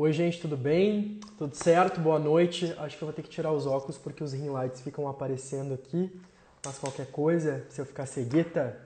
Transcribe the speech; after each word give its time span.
Oi, 0.00 0.12
gente, 0.12 0.40
tudo 0.40 0.56
bem? 0.56 1.18
Tudo 1.36 1.56
certo? 1.56 2.00
Boa 2.00 2.20
noite. 2.20 2.72
Acho 2.78 2.96
que 2.96 3.02
eu 3.02 3.06
vou 3.06 3.12
ter 3.12 3.22
que 3.22 3.28
tirar 3.28 3.50
os 3.50 3.66
óculos 3.66 3.98
porque 3.98 4.22
os 4.22 4.32
ring 4.32 4.48
lights 4.48 4.80
ficam 4.80 5.08
aparecendo 5.08 5.74
aqui. 5.74 6.08
Mas 6.64 6.78
qualquer 6.78 7.10
coisa, 7.10 7.66
se 7.68 7.80
eu 7.80 7.84
ficar 7.84 8.06
cegueta, 8.06 8.78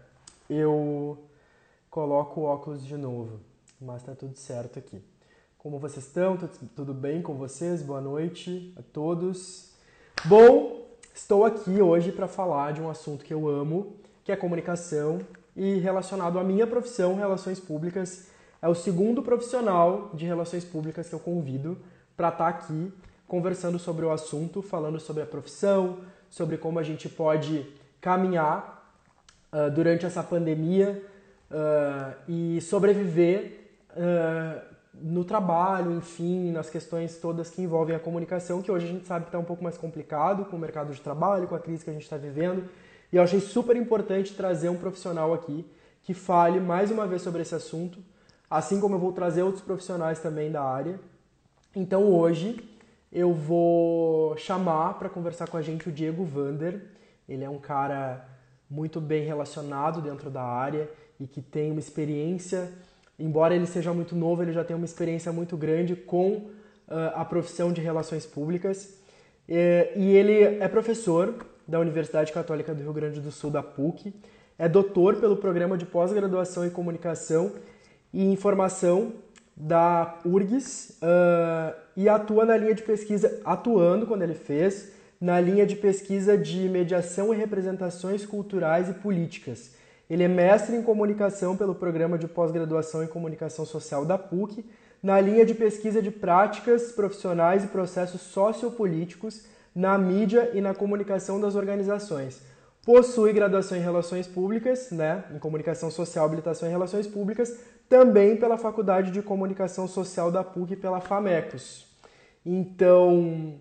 eu 0.48 1.18
coloco 1.90 2.40
o 2.40 2.44
óculos 2.44 2.82
de 2.82 2.96
novo. 2.96 3.40
Mas 3.78 4.02
tá 4.02 4.14
tudo 4.14 4.38
certo 4.38 4.78
aqui. 4.78 5.04
Como 5.58 5.78
vocês 5.78 6.06
estão? 6.06 6.38
Tudo 6.74 6.94
bem 6.94 7.20
com 7.20 7.34
vocês? 7.34 7.82
Boa 7.82 8.00
noite 8.00 8.72
a 8.74 8.80
todos. 8.80 9.74
Bom, 10.24 10.86
estou 11.14 11.44
aqui 11.44 11.82
hoje 11.82 12.10
para 12.10 12.26
falar 12.26 12.72
de 12.72 12.80
um 12.80 12.88
assunto 12.88 13.22
que 13.22 13.34
eu 13.34 13.50
amo, 13.50 13.98
que 14.24 14.32
é 14.32 14.36
comunicação 14.36 15.18
e 15.54 15.74
relacionado 15.74 16.38
à 16.38 16.42
minha 16.42 16.66
profissão, 16.66 17.16
relações 17.16 17.60
públicas 17.60 18.31
é 18.62 18.68
o 18.68 18.74
segundo 18.74 19.22
profissional 19.22 20.10
de 20.14 20.24
relações 20.24 20.64
públicas 20.64 21.08
que 21.08 21.14
eu 21.14 21.18
convido 21.18 21.76
para 22.16 22.28
estar 22.28 22.44
tá 22.44 22.48
aqui 22.48 22.92
conversando 23.26 23.78
sobre 23.78 24.04
o 24.04 24.10
assunto, 24.10 24.62
falando 24.62 25.00
sobre 25.00 25.22
a 25.22 25.26
profissão, 25.26 25.98
sobre 26.30 26.56
como 26.56 26.78
a 26.78 26.82
gente 26.82 27.08
pode 27.08 27.66
caminhar 28.00 28.94
uh, 29.52 29.70
durante 29.70 30.06
essa 30.06 30.22
pandemia 30.22 31.02
uh, 31.50 32.14
e 32.28 32.60
sobreviver 32.60 33.60
uh, 33.96 34.60
no 34.94 35.24
trabalho, 35.24 35.92
enfim, 35.92 36.52
nas 36.52 36.68
questões 36.68 37.16
todas 37.16 37.48
que 37.50 37.62
envolvem 37.62 37.96
a 37.96 37.98
comunicação, 37.98 38.60
que 38.60 38.70
hoje 38.70 38.86
a 38.86 38.88
gente 38.88 39.06
sabe 39.06 39.24
que 39.24 39.28
está 39.30 39.38
um 39.38 39.44
pouco 39.44 39.64
mais 39.64 39.78
complicado 39.78 40.44
com 40.44 40.56
o 40.56 40.60
mercado 40.60 40.92
de 40.92 41.00
trabalho, 41.00 41.48
com 41.48 41.54
a 41.54 41.58
crise 41.58 41.82
que 41.82 41.90
a 41.90 41.92
gente 41.92 42.02
está 42.02 42.16
vivendo. 42.16 42.64
E 43.10 43.16
eu 43.16 43.22
achei 43.22 43.40
super 43.40 43.76
importante 43.76 44.34
trazer 44.34 44.68
um 44.68 44.76
profissional 44.76 45.32
aqui 45.32 45.66
que 46.02 46.14
fale 46.14 46.60
mais 46.60 46.90
uma 46.90 47.06
vez 47.06 47.22
sobre 47.22 47.42
esse 47.42 47.54
assunto, 47.54 47.98
assim 48.52 48.78
como 48.78 48.96
eu 48.96 48.98
vou 48.98 49.12
trazer 49.12 49.42
outros 49.42 49.64
profissionais 49.64 50.20
também 50.20 50.50
da 50.50 50.62
área. 50.62 51.00
Então 51.74 52.04
hoje 52.04 52.62
eu 53.10 53.32
vou 53.32 54.36
chamar 54.36 54.98
para 54.98 55.08
conversar 55.08 55.48
com 55.48 55.56
a 55.56 55.62
gente 55.62 55.88
o 55.88 55.92
Diego 55.92 56.22
Vander. 56.22 56.82
Ele 57.26 57.44
é 57.44 57.48
um 57.48 57.58
cara 57.58 58.28
muito 58.68 59.00
bem 59.00 59.24
relacionado 59.24 60.02
dentro 60.02 60.28
da 60.28 60.42
área 60.42 60.90
e 61.18 61.26
que 61.26 61.40
tem 61.40 61.70
uma 61.70 61.80
experiência, 61.80 62.70
embora 63.18 63.54
ele 63.54 63.66
seja 63.66 63.92
muito 63.94 64.14
novo, 64.14 64.42
ele 64.42 64.52
já 64.52 64.62
tem 64.62 64.76
uma 64.76 64.84
experiência 64.84 65.32
muito 65.32 65.56
grande 65.56 65.96
com 65.96 66.32
uh, 66.32 66.50
a 67.14 67.24
profissão 67.24 67.72
de 67.72 67.80
relações 67.80 68.26
públicas. 68.26 68.98
E, 69.48 69.92
e 69.96 70.14
ele 70.14 70.62
é 70.62 70.68
professor 70.68 71.46
da 71.66 71.80
Universidade 71.80 72.32
Católica 72.32 72.74
do 72.74 72.82
Rio 72.82 72.92
Grande 72.92 73.18
do 73.18 73.32
Sul, 73.32 73.50
da 73.50 73.62
PUC, 73.62 74.12
é 74.58 74.68
doutor 74.68 75.16
pelo 75.16 75.38
programa 75.38 75.78
de 75.78 75.86
pós-graduação 75.86 76.66
em 76.66 76.70
comunicação 76.70 77.52
e 78.12 78.24
informação 78.24 79.12
da 79.56 80.18
URGS 80.24 80.98
uh, 81.02 81.74
e 81.96 82.08
atua 82.08 82.44
na 82.44 82.56
linha 82.56 82.74
de 82.74 82.82
pesquisa, 82.82 83.40
atuando 83.44 84.06
quando 84.06 84.22
ele 84.22 84.34
fez, 84.34 84.92
na 85.20 85.40
linha 85.40 85.64
de 85.64 85.76
pesquisa 85.76 86.36
de 86.36 86.68
mediação 86.68 87.32
e 87.32 87.36
representações 87.36 88.26
culturais 88.26 88.88
e 88.88 88.94
políticas. 88.94 89.72
Ele 90.10 90.24
é 90.24 90.28
mestre 90.28 90.74
em 90.76 90.82
comunicação 90.82 91.56
pelo 91.56 91.74
programa 91.74 92.18
de 92.18 92.26
pós-graduação 92.26 93.04
em 93.04 93.06
comunicação 93.06 93.64
social 93.64 94.04
da 94.04 94.18
PUC, 94.18 94.64
na 95.02 95.20
linha 95.20 95.44
de 95.44 95.54
pesquisa 95.54 96.02
de 96.02 96.10
práticas 96.10 96.92
profissionais 96.92 97.64
e 97.64 97.68
processos 97.68 98.20
sociopolíticos 98.20 99.44
na 99.74 99.96
mídia 99.96 100.50
e 100.54 100.60
na 100.60 100.74
comunicação 100.74 101.40
das 101.40 101.54
organizações. 101.54 102.40
Possui 102.84 103.32
graduação 103.32 103.78
em 103.78 103.80
Relações 103.80 104.26
Públicas, 104.26 104.90
né, 104.90 105.24
em 105.32 105.38
Comunicação 105.38 105.90
Social, 105.90 106.24
Habilitação 106.24 106.68
em 106.68 106.72
Relações 106.72 107.06
Públicas, 107.06 107.60
também 107.92 108.34
pela 108.36 108.56
Faculdade 108.56 109.10
de 109.10 109.20
Comunicação 109.20 109.86
Social 109.86 110.32
da 110.32 110.42
PUC 110.42 110.76
pela 110.76 110.98
FAMECOS. 110.98 111.86
Então, 112.44 113.52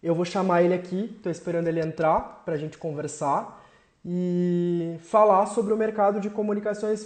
eu 0.00 0.14
vou 0.14 0.24
chamar 0.24 0.62
ele 0.62 0.74
aqui, 0.74 1.12
estou 1.16 1.32
esperando 1.32 1.66
ele 1.66 1.80
entrar 1.80 2.44
para 2.44 2.54
a 2.54 2.56
gente 2.56 2.78
conversar 2.78 3.66
e 4.06 4.94
falar 5.00 5.46
sobre 5.46 5.74
o 5.74 5.76
mercado 5.76 6.20
de 6.20 6.30
comunicações 6.30 7.04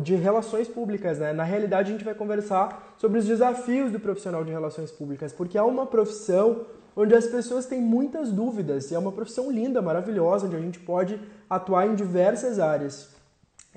de 0.00 0.16
relações 0.16 0.66
públicas, 0.66 1.20
né? 1.20 1.32
Na 1.32 1.44
realidade, 1.44 1.90
a 1.90 1.92
gente 1.92 2.04
vai 2.04 2.14
conversar 2.14 2.96
sobre 2.98 3.20
os 3.20 3.24
desafios 3.24 3.92
do 3.92 4.00
profissional 4.00 4.42
de 4.42 4.50
relações 4.50 4.90
públicas, 4.90 5.32
porque 5.32 5.56
é 5.56 5.62
uma 5.62 5.86
profissão 5.86 6.66
onde 6.96 7.14
as 7.14 7.28
pessoas 7.28 7.66
têm 7.66 7.80
muitas 7.80 8.32
dúvidas 8.32 8.90
e 8.90 8.96
é 8.96 8.98
uma 8.98 9.12
profissão 9.12 9.52
linda, 9.52 9.80
maravilhosa, 9.80 10.46
onde 10.46 10.56
a 10.56 10.60
gente 10.60 10.80
pode 10.80 11.20
atuar 11.48 11.86
em 11.86 11.94
diversas 11.94 12.58
áreas. 12.58 13.14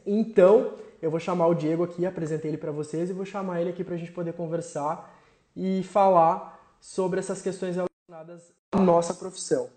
Então, 0.06 0.74
eu 1.06 1.12
vou 1.12 1.20
chamar 1.20 1.46
o 1.46 1.54
Diego 1.54 1.84
aqui, 1.84 2.04
apresentei 2.04 2.50
ele 2.50 2.58
para 2.58 2.72
vocês 2.72 3.12
e 3.12 3.14
vou 3.14 3.26
chamar 3.26 3.62
ele 3.62 3.70
aqui 3.70 3.84
para 3.84 3.94
a 3.94 3.98
gente 3.98 4.12
poder 4.12 4.34
conversar 4.34 5.16
e 5.56 5.84
falar 5.84 6.60
sobre 6.82 7.20
essas 7.20 7.44
questões 7.44 7.76
relacionadas 7.76 8.52
à 8.72 8.80
nossa 8.80 9.14
profissão. 9.14 9.70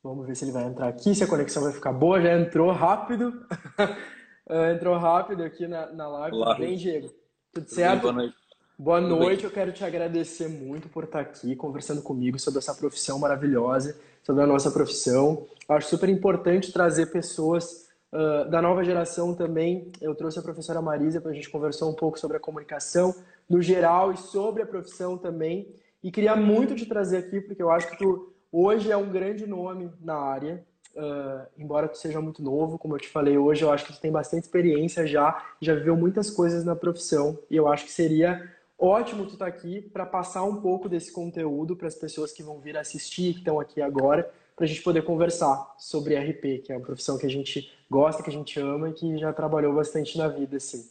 Vamos 0.00 0.24
ver 0.24 0.36
se 0.36 0.44
ele 0.44 0.52
vai 0.52 0.62
entrar 0.62 0.86
aqui, 0.86 1.16
se 1.16 1.24
a 1.24 1.26
conexão 1.26 1.64
vai 1.64 1.72
ficar 1.72 1.92
boa. 1.92 2.20
Já 2.20 2.38
entrou 2.38 2.70
rápido. 2.70 3.44
entrou 4.72 4.96
rápido 4.96 5.42
aqui 5.42 5.66
na, 5.66 5.92
na 5.92 6.06
live. 6.06 6.36
Olá, 6.36 6.54
Tudo 6.54 6.64
bem, 6.64 6.76
Diego? 6.76 7.08
Tudo, 7.08 7.64
Tudo 7.64 7.68
certo? 7.68 7.94
Bem, 7.94 8.00
boa 8.02 8.12
noite. 8.12 8.36
Boa 8.78 9.00
Tudo 9.00 9.16
noite, 9.16 9.36
bem. 9.38 9.46
eu 9.46 9.50
quero 9.50 9.72
te 9.72 9.84
agradecer 9.84 10.46
muito 10.46 10.88
por 10.88 11.02
estar 11.02 11.18
aqui 11.18 11.56
conversando 11.56 12.02
comigo 12.02 12.38
sobre 12.38 12.58
essa 12.60 12.72
profissão 12.72 13.18
maravilhosa, 13.18 13.98
sobre 14.22 14.44
a 14.44 14.46
nossa 14.46 14.70
profissão. 14.70 15.44
Eu 15.68 15.74
acho 15.74 15.88
super 15.88 16.08
importante 16.08 16.72
trazer 16.72 17.06
pessoas 17.06 17.87
Uh, 18.10 18.48
da 18.48 18.62
nova 18.62 18.82
geração 18.82 19.34
também, 19.34 19.92
eu 20.00 20.14
trouxe 20.14 20.38
a 20.38 20.42
professora 20.42 20.80
Marisa 20.80 21.20
para 21.20 21.30
a 21.30 21.34
gente 21.34 21.50
conversar 21.50 21.86
um 21.86 21.92
pouco 21.92 22.18
sobre 22.18 22.38
a 22.38 22.40
comunicação 22.40 23.14
no 23.48 23.60
geral 23.60 24.12
e 24.12 24.16
sobre 24.16 24.62
a 24.62 24.66
profissão 24.66 25.18
também. 25.18 25.74
E 26.02 26.10
queria 26.10 26.34
muito 26.34 26.74
te 26.74 26.86
trazer 26.86 27.18
aqui, 27.18 27.40
porque 27.40 27.62
eu 27.62 27.70
acho 27.70 27.90
que 27.90 27.98
tu 27.98 28.32
hoje 28.50 28.90
é 28.90 28.96
um 28.96 29.10
grande 29.10 29.46
nome 29.46 29.90
na 30.00 30.14
área, 30.14 30.64
uh, 30.94 31.46
embora 31.58 31.86
tu 31.86 31.98
seja 31.98 32.20
muito 32.20 32.42
novo, 32.42 32.78
como 32.78 32.94
eu 32.94 32.98
te 32.98 33.08
falei 33.08 33.36
hoje, 33.36 33.62
eu 33.62 33.70
acho 33.70 33.84
que 33.84 33.92
tu 33.92 34.00
tem 34.00 34.10
bastante 34.10 34.44
experiência 34.44 35.06
já, 35.06 35.44
já 35.60 35.74
viveu 35.74 35.96
muitas 35.96 36.30
coisas 36.30 36.64
na 36.64 36.74
profissão, 36.74 37.38
e 37.50 37.56
eu 37.56 37.68
acho 37.68 37.84
que 37.84 37.92
seria 37.92 38.50
ótimo 38.78 39.26
tu 39.26 39.34
estar 39.34 39.44
tá 39.44 39.50
aqui 39.50 39.82
para 39.82 40.06
passar 40.06 40.44
um 40.44 40.62
pouco 40.62 40.88
desse 40.88 41.12
conteúdo 41.12 41.76
para 41.76 41.88
as 41.88 41.94
pessoas 41.94 42.32
que 42.32 42.42
vão 42.42 42.58
vir 42.58 42.78
assistir, 42.78 43.34
que 43.34 43.40
estão 43.40 43.60
aqui 43.60 43.82
agora, 43.82 44.30
para 44.56 44.64
a 44.64 44.68
gente 44.68 44.82
poder 44.82 45.02
conversar 45.02 45.74
sobre 45.78 46.16
RP, 46.16 46.62
que 46.64 46.72
é 46.72 46.76
uma 46.76 46.84
profissão 46.84 47.18
que 47.18 47.26
a 47.26 47.30
gente 47.30 47.70
gosta, 47.90 48.22
que 48.22 48.30
a 48.30 48.32
gente 48.32 48.58
ama 48.60 48.90
e 48.90 48.92
que 48.92 49.18
já 49.18 49.32
trabalhou 49.32 49.74
bastante 49.74 50.16
na 50.18 50.28
vida, 50.28 50.56
assim. 50.56 50.88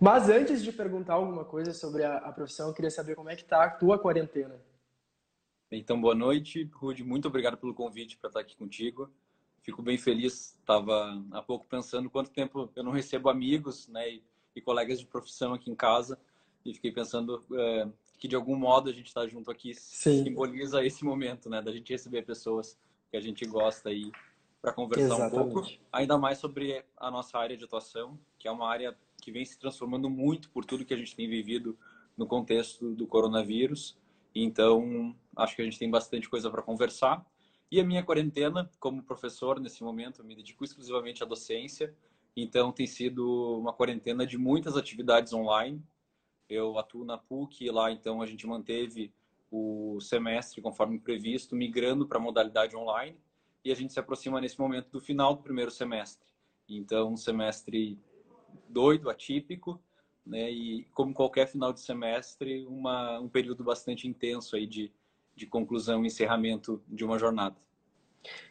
Mas 0.00 0.28
antes 0.28 0.62
de 0.62 0.72
perguntar 0.72 1.14
alguma 1.14 1.44
coisa 1.44 1.72
sobre 1.74 2.04
a, 2.04 2.18
a 2.18 2.32
profissão, 2.32 2.68
eu 2.68 2.74
queria 2.74 2.90
saber 2.90 3.14
como 3.14 3.30
é 3.30 3.36
que 3.36 3.44
tá 3.44 3.64
a 3.64 3.70
tua 3.70 3.98
quarentena. 3.98 4.60
Então, 5.70 6.00
boa 6.00 6.14
noite, 6.14 6.64
Rude. 6.72 7.04
Muito 7.04 7.28
obrigado 7.28 7.58
pelo 7.58 7.74
convite 7.74 8.16
para 8.16 8.28
estar 8.28 8.40
aqui 8.40 8.56
contigo. 8.56 9.10
Fico 9.60 9.82
bem 9.82 9.98
feliz. 9.98 10.56
Estava 10.58 11.22
há 11.32 11.42
pouco 11.42 11.66
pensando 11.66 12.08
quanto 12.08 12.30
tempo 12.30 12.70
eu 12.74 12.82
não 12.82 12.92
recebo 12.92 13.28
amigos 13.28 13.86
né, 13.88 14.08
e, 14.08 14.22
e 14.56 14.62
colegas 14.62 14.98
de 14.98 15.06
profissão 15.06 15.52
aqui 15.52 15.70
em 15.70 15.74
casa. 15.74 16.18
E 16.64 16.72
fiquei 16.72 16.90
pensando 16.90 17.44
é, 17.52 17.88
que, 18.18 18.26
de 18.26 18.34
algum 18.34 18.56
modo, 18.56 18.88
a 18.88 18.92
gente 18.92 19.08
está 19.08 19.26
junto 19.26 19.50
aqui 19.50 19.74
Sim. 19.74 20.24
simboliza 20.24 20.84
esse 20.84 21.04
momento, 21.04 21.50
né? 21.50 21.60
Da 21.60 21.72
gente 21.72 21.92
receber 21.92 22.22
pessoas 22.22 22.78
que 23.10 23.16
a 23.16 23.20
gente 23.20 23.44
gosta 23.44 23.90
aí 23.90 24.10
para 24.60 24.72
conversar 24.72 25.04
Exatamente. 25.06 25.36
um 25.36 25.52
pouco, 25.52 25.68
ainda 25.92 26.18
mais 26.18 26.38
sobre 26.38 26.84
a 26.96 27.10
nossa 27.10 27.38
área 27.38 27.56
de 27.56 27.64
atuação, 27.64 28.18
que 28.38 28.48
é 28.48 28.50
uma 28.50 28.68
área 28.68 28.96
que 29.20 29.30
vem 29.30 29.44
se 29.44 29.58
transformando 29.58 30.10
muito 30.10 30.50
por 30.50 30.64
tudo 30.64 30.84
que 30.84 30.94
a 30.94 30.96
gente 30.96 31.14
tem 31.14 31.28
vivido 31.28 31.78
no 32.16 32.26
contexto 32.26 32.94
do 32.94 33.06
coronavírus. 33.06 33.96
Então, 34.34 35.14
acho 35.36 35.54
que 35.54 35.62
a 35.62 35.64
gente 35.64 35.78
tem 35.78 35.90
bastante 35.90 36.28
coisa 36.28 36.50
para 36.50 36.62
conversar. 36.62 37.24
E 37.70 37.80
a 37.80 37.84
minha 37.84 38.02
quarentena, 38.02 38.70
como 38.80 39.02
professor 39.02 39.60
nesse 39.60 39.82
momento, 39.82 40.24
me 40.24 40.34
dedico 40.34 40.64
exclusivamente 40.64 41.22
à 41.22 41.26
docência. 41.26 41.94
Então, 42.36 42.72
tem 42.72 42.86
sido 42.86 43.58
uma 43.58 43.72
quarentena 43.72 44.26
de 44.26 44.38
muitas 44.38 44.76
atividades 44.76 45.32
online. 45.32 45.82
Eu 46.48 46.78
atuo 46.78 47.04
na 47.04 47.18
PUC 47.18 47.64
e 47.64 47.70
lá, 47.70 47.92
então, 47.92 48.22
a 48.22 48.26
gente 48.26 48.46
manteve 48.46 49.12
o 49.50 50.00
semestre 50.00 50.60
conforme 50.60 50.98
previsto, 50.98 51.54
migrando 51.54 52.06
para 52.06 52.18
a 52.18 52.20
modalidade 52.20 52.76
online 52.76 53.18
e 53.64 53.72
a 53.72 53.74
gente 53.74 53.92
se 53.92 54.00
aproxima 54.00 54.40
nesse 54.40 54.58
momento 54.58 54.90
do 54.90 55.00
final 55.00 55.34
do 55.34 55.42
primeiro 55.42 55.70
semestre. 55.70 56.26
Então, 56.68 57.12
um 57.12 57.16
semestre 57.16 57.98
doido, 58.68 59.10
atípico, 59.10 59.80
né? 60.24 60.50
E 60.50 60.84
como 60.92 61.14
qualquer 61.14 61.46
final 61.46 61.72
de 61.72 61.80
semestre, 61.80 62.64
uma, 62.66 63.18
um 63.18 63.28
período 63.28 63.64
bastante 63.64 64.06
intenso 64.06 64.54
aí 64.54 64.66
de, 64.66 64.92
de 65.34 65.46
conclusão 65.46 66.04
e 66.04 66.06
encerramento 66.06 66.82
de 66.86 67.04
uma 67.04 67.18
jornada. 67.18 67.56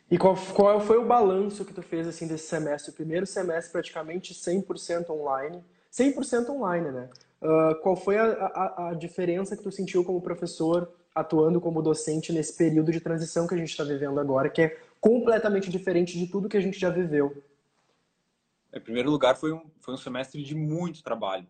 E 0.10 0.18
qual, 0.18 0.36
qual 0.56 0.80
foi 0.80 0.98
o 0.98 1.06
balanço 1.06 1.66
que 1.66 1.74
tu 1.74 1.82
fez 1.82 2.08
assim 2.08 2.28
desse 2.28 2.48
semestre? 2.48 2.92
O 2.92 2.96
primeiro 2.96 3.26
semestre 3.26 3.72
praticamente 3.72 4.34
100% 4.34 5.10
online. 5.10 5.64
100% 5.92 6.50
online, 6.50 6.92
né? 6.92 7.10
Uh, 7.42 7.80
qual 7.82 7.96
foi 7.96 8.18
a, 8.18 8.26
a, 8.26 8.90
a 8.90 8.94
diferença 8.94 9.56
que 9.56 9.62
tu 9.62 9.72
sentiu 9.72 10.04
como 10.04 10.22
professor 10.22 10.92
atuando 11.14 11.60
como 11.60 11.82
docente 11.82 12.32
nesse 12.32 12.56
período 12.56 12.92
de 12.92 13.00
transição 13.00 13.48
que 13.48 13.54
a 13.54 13.58
gente 13.58 13.70
está 13.70 13.84
vivendo 13.84 14.20
agora, 14.20 14.50
que 14.50 14.62
é 14.62 14.78
completamente 15.08 15.70
diferente 15.70 16.18
de 16.20 16.28
tudo 16.28 16.50
que 16.50 16.58
a 16.58 16.62
gente 16.62 16.78
já 16.78 16.90
viveu. 16.90 17.42
Em 18.74 18.82
primeiro 18.82 19.10
lugar, 19.10 19.38
foi 19.38 19.54
um, 19.54 19.70
foi 19.80 19.94
um 19.94 19.98
semestre 19.98 20.44
de 20.44 20.54
muito 20.54 21.02
trabalho. 21.02 21.48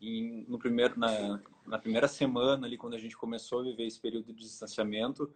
em, 0.00 0.46
no 0.48 0.58
primeiro, 0.58 0.98
na, 0.98 1.40
na 1.66 1.78
primeira 1.78 2.08
semana 2.08 2.66
ali, 2.66 2.78
quando 2.78 2.94
a 2.94 2.98
gente 2.98 3.16
começou 3.16 3.60
a 3.60 3.64
viver 3.64 3.86
esse 3.86 4.00
período 4.00 4.32
de 4.32 4.40
distanciamento, 4.40 5.30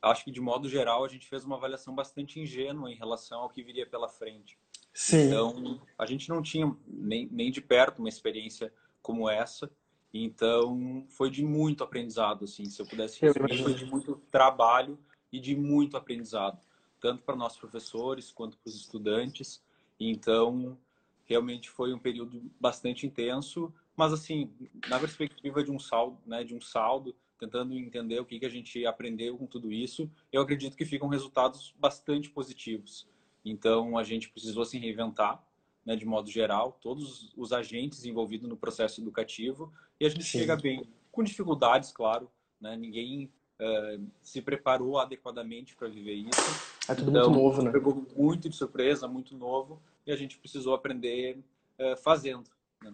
acho 0.00 0.24
que 0.24 0.30
de 0.30 0.40
modo 0.40 0.66
geral 0.68 1.04
a 1.04 1.08
gente 1.08 1.26
fez 1.26 1.44
uma 1.44 1.56
avaliação 1.56 1.94
bastante 1.94 2.40
ingênua 2.40 2.90
em 2.90 2.94
relação 2.94 3.40
ao 3.40 3.50
que 3.50 3.62
viria 3.62 3.86
pela 3.86 4.08
frente. 4.08 4.58
Sim. 4.94 5.26
Então, 5.26 5.80
a 5.98 6.06
gente 6.06 6.30
não 6.30 6.40
tinha 6.40 6.74
nem, 6.86 7.28
nem 7.30 7.50
de 7.50 7.60
perto 7.60 7.98
uma 7.98 8.08
experiência 8.08 8.72
como 9.02 9.28
essa. 9.28 9.70
Então, 10.14 11.06
foi 11.10 11.28
de 11.30 11.44
muito 11.44 11.84
aprendizado, 11.84 12.44
assim, 12.44 12.64
se 12.64 12.80
eu 12.80 12.86
pudesse 12.86 13.20
resumir, 13.20 13.62
foi 13.62 13.74
de 13.74 13.84
muito 13.84 14.16
trabalho 14.30 14.98
e 15.36 15.40
de 15.40 15.54
muito 15.54 15.96
aprendizado, 15.98 16.58
tanto 16.98 17.22
para 17.22 17.36
nossos 17.36 17.58
professores 17.58 18.32
quanto 18.32 18.56
para 18.56 18.68
os 18.68 18.74
estudantes. 18.74 19.62
Então, 20.00 20.78
realmente 21.26 21.68
foi 21.68 21.92
um 21.92 21.98
período 21.98 22.50
bastante 22.58 23.06
intenso, 23.06 23.72
mas 23.94 24.12
assim, 24.14 24.50
na 24.86 24.98
perspectiva 24.98 25.62
de 25.62 25.70
um 25.70 25.78
saldo, 25.78 26.18
né, 26.26 26.42
de 26.42 26.54
um 26.54 26.60
saldo, 26.60 27.14
tentando 27.38 27.74
entender 27.74 28.18
o 28.18 28.24
que 28.24 28.38
que 28.38 28.46
a 28.46 28.50
gente 28.50 28.86
aprendeu 28.86 29.36
com 29.36 29.46
tudo 29.46 29.70
isso, 29.70 30.10
eu 30.32 30.40
acredito 30.40 30.74
que 30.74 30.86
ficam 30.86 31.08
resultados 31.08 31.74
bastante 31.78 32.30
positivos. 32.30 33.06
Então, 33.44 33.98
a 33.98 34.02
gente 34.02 34.30
precisou 34.30 34.64
se 34.64 34.78
reinventar, 34.78 35.44
né, 35.84 35.94
de 35.96 36.06
modo 36.06 36.30
geral, 36.30 36.78
todos 36.80 37.30
os 37.36 37.52
agentes 37.52 38.06
envolvidos 38.06 38.48
no 38.48 38.56
processo 38.56 39.02
educativo, 39.02 39.70
e 40.00 40.06
a 40.06 40.08
gente 40.08 40.24
Sim. 40.24 40.38
chega 40.38 40.56
bem, 40.56 40.88
com 41.12 41.22
dificuldades, 41.22 41.92
claro, 41.92 42.30
né, 42.58 42.74
ninguém 42.74 43.30
uh, 43.60 44.04
se 44.22 44.40
preparou 44.42 44.98
adequadamente 44.98 45.74
para 45.74 45.88
viver 45.88 46.14
isso. 46.14 46.40
É 46.88 46.94
tudo 46.94 47.10
então, 47.10 47.30
muito 47.30 47.42
novo, 47.42 47.62
né? 47.62 47.70
Pegou 47.70 48.06
muito 48.16 48.48
de 48.48 48.56
surpresa, 48.56 49.08
muito 49.08 49.36
novo, 49.36 49.80
e 50.06 50.12
a 50.12 50.16
gente 50.16 50.38
precisou 50.38 50.74
aprender 50.74 51.38
uh, 51.78 51.96
fazendo. 51.96 52.44
Né? 52.82 52.92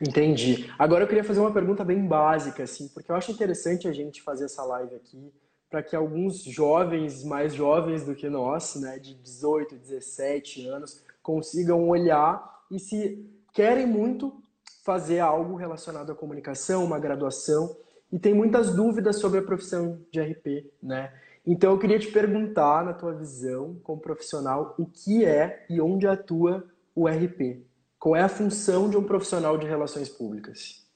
Entendi. 0.00 0.72
Agora 0.78 1.04
eu 1.04 1.08
queria 1.08 1.24
fazer 1.24 1.40
uma 1.40 1.52
pergunta 1.52 1.84
bem 1.84 2.06
básica, 2.06 2.62
assim, 2.62 2.88
porque 2.88 3.10
eu 3.10 3.16
acho 3.16 3.32
interessante 3.32 3.88
a 3.88 3.92
gente 3.92 4.22
fazer 4.22 4.44
essa 4.44 4.64
live 4.64 4.94
aqui 4.94 5.32
para 5.70 5.82
que 5.82 5.94
alguns 5.94 6.42
jovens, 6.42 7.22
mais 7.22 7.54
jovens 7.54 8.04
do 8.04 8.14
que 8.14 8.28
nós, 8.30 8.74
né, 8.76 8.98
de 8.98 9.14
18, 9.14 9.76
17 9.76 10.66
anos, 10.66 11.04
consigam 11.22 11.86
olhar 11.88 12.64
e 12.70 12.78
se 12.78 13.22
querem 13.52 13.86
muito 13.86 14.42
fazer 14.82 15.18
algo 15.20 15.54
relacionado 15.56 16.10
à 16.10 16.14
comunicação, 16.14 16.84
uma 16.84 16.98
graduação, 16.98 17.76
e 18.12 18.18
tem 18.18 18.34
muitas 18.34 18.74
dúvidas 18.74 19.20
sobre 19.20 19.40
a 19.40 19.42
profissão 19.42 20.00
de 20.10 20.20
RP, 20.20 20.70
né? 20.82 21.12
Então 21.46 21.72
eu 21.72 21.78
queria 21.78 21.98
te 21.98 22.10
perguntar, 22.10 22.84
na 22.84 22.92
tua 22.92 23.14
visão 23.14 23.78
como 23.82 24.00
profissional, 24.00 24.74
o 24.78 24.86
que 24.86 25.24
é 25.24 25.66
e 25.68 25.80
onde 25.80 26.06
atua 26.06 26.66
o 26.94 27.08
RP? 27.08 27.64
Qual 27.98 28.14
é 28.14 28.22
a 28.22 28.28
função 28.28 28.88
de 28.88 28.96
um 28.96 29.04
profissional 29.04 29.56
de 29.56 29.66
relações 29.66 30.08
públicas? 30.08 30.86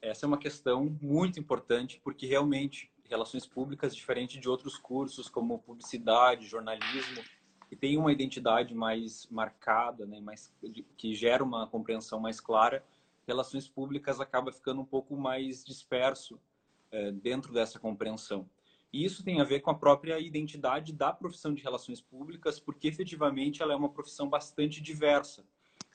Essa 0.00 0.24
é 0.24 0.28
uma 0.28 0.38
questão 0.38 0.96
muito 1.00 1.38
importante, 1.38 2.00
porque 2.02 2.26
realmente 2.26 2.90
relações 3.08 3.46
públicas, 3.46 3.94
diferente 3.94 4.38
de 4.38 4.48
outros 4.48 4.76
cursos 4.76 5.28
como 5.28 5.58
publicidade, 5.58 6.46
jornalismo, 6.46 7.22
que 7.68 7.76
tem 7.76 7.96
uma 7.96 8.12
identidade 8.12 8.74
mais 8.74 9.26
marcada, 9.30 10.06
né, 10.06 10.20
mais, 10.20 10.52
que 10.96 11.14
gera 11.14 11.42
uma 11.42 11.66
compreensão 11.66 12.20
mais 12.20 12.40
clara, 12.40 12.84
relações 13.26 13.68
públicas 13.68 14.20
acaba 14.20 14.52
ficando 14.52 14.80
um 14.80 14.84
pouco 14.84 15.16
mais 15.16 15.64
disperso 15.64 16.40
é, 16.90 17.10
dentro 17.10 17.52
dessa 17.52 17.78
compreensão. 17.78 18.48
E 18.92 19.04
isso 19.04 19.22
tem 19.24 19.40
a 19.40 19.44
ver 19.44 19.60
com 19.60 19.70
a 19.70 19.74
própria 19.74 20.18
identidade 20.18 20.92
da 20.92 21.12
profissão 21.12 21.52
de 21.52 21.62
relações 21.62 22.00
públicas, 22.00 22.60
porque 22.60 22.88
efetivamente 22.88 23.62
ela 23.62 23.72
é 23.72 23.76
uma 23.76 23.88
profissão 23.88 24.28
bastante 24.28 24.80
diversa. 24.80 25.44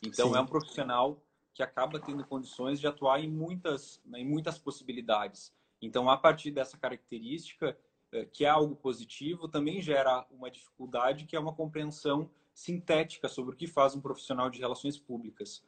Então, 0.03 0.29
Sim. 0.29 0.37
é 0.37 0.41
um 0.41 0.45
profissional 0.45 1.21
que 1.53 1.63
acaba 1.63 1.99
tendo 1.99 2.25
condições 2.25 2.79
de 2.79 2.87
atuar 2.87 3.19
em 3.19 3.29
muitas, 3.29 4.01
né, 4.05 4.19
em 4.19 4.25
muitas 4.25 4.57
possibilidades. 4.57 5.53
Então, 5.81 6.09
a 6.09 6.17
partir 6.17 6.51
dessa 6.51 6.77
característica, 6.77 7.77
é, 8.11 8.25
que 8.25 8.45
é 8.45 8.49
algo 8.49 8.75
positivo, 8.75 9.47
também 9.47 9.81
gera 9.81 10.25
uma 10.29 10.51
dificuldade 10.51 11.25
que 11.25 11.35
é 11.35 11.39
uma 11.39 11.53
compreensão 11.53 12.29
sintética 12.53 13.27
sobre 13.27 13.53
o 13.53 13.57
que 13.57 13.67
faz 13.67 13.95
um 13.95 14.01
profissional 14.01 14.49
de 14.49 14.59
relações 14.59 14.97
públicas. 14.97 15.63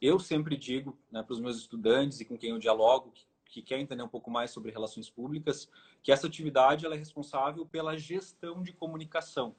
Eu 0.00 0.18
sempre 0.18 0.56
digo 0.56 0.96
né, 1.10 1.22
para 1.22 1.32
os 1.32 1.40
meus 1.40 1.56
estudantes 1.56 2.20
e 2.20 2.24
com 2.24 2.38
quem 2.38 2.50
eu 2.50 2.58
dialogo, 2.58 3.10
que, 3.10 3.26
que 3.46 3.62
quer 3.62 3.80
entender 3.80 4.02
um 4.02 4.08
pouco 4.08 4.30
mais 4.30 4.50
sobre 4.50 4.70
relações 4.70 5.10
públicas, 5.10 5.68
que 6.02 6.12
essa 6.12 6.26
atividade 6.26 6.86
ela 6.86 6.94
é 6.94 6.98
responsável 6.98 7.66
pela 7.66 7.96
gestão 7.96 8.62
de 8.62 8.72
comunicação. 8.72 9.56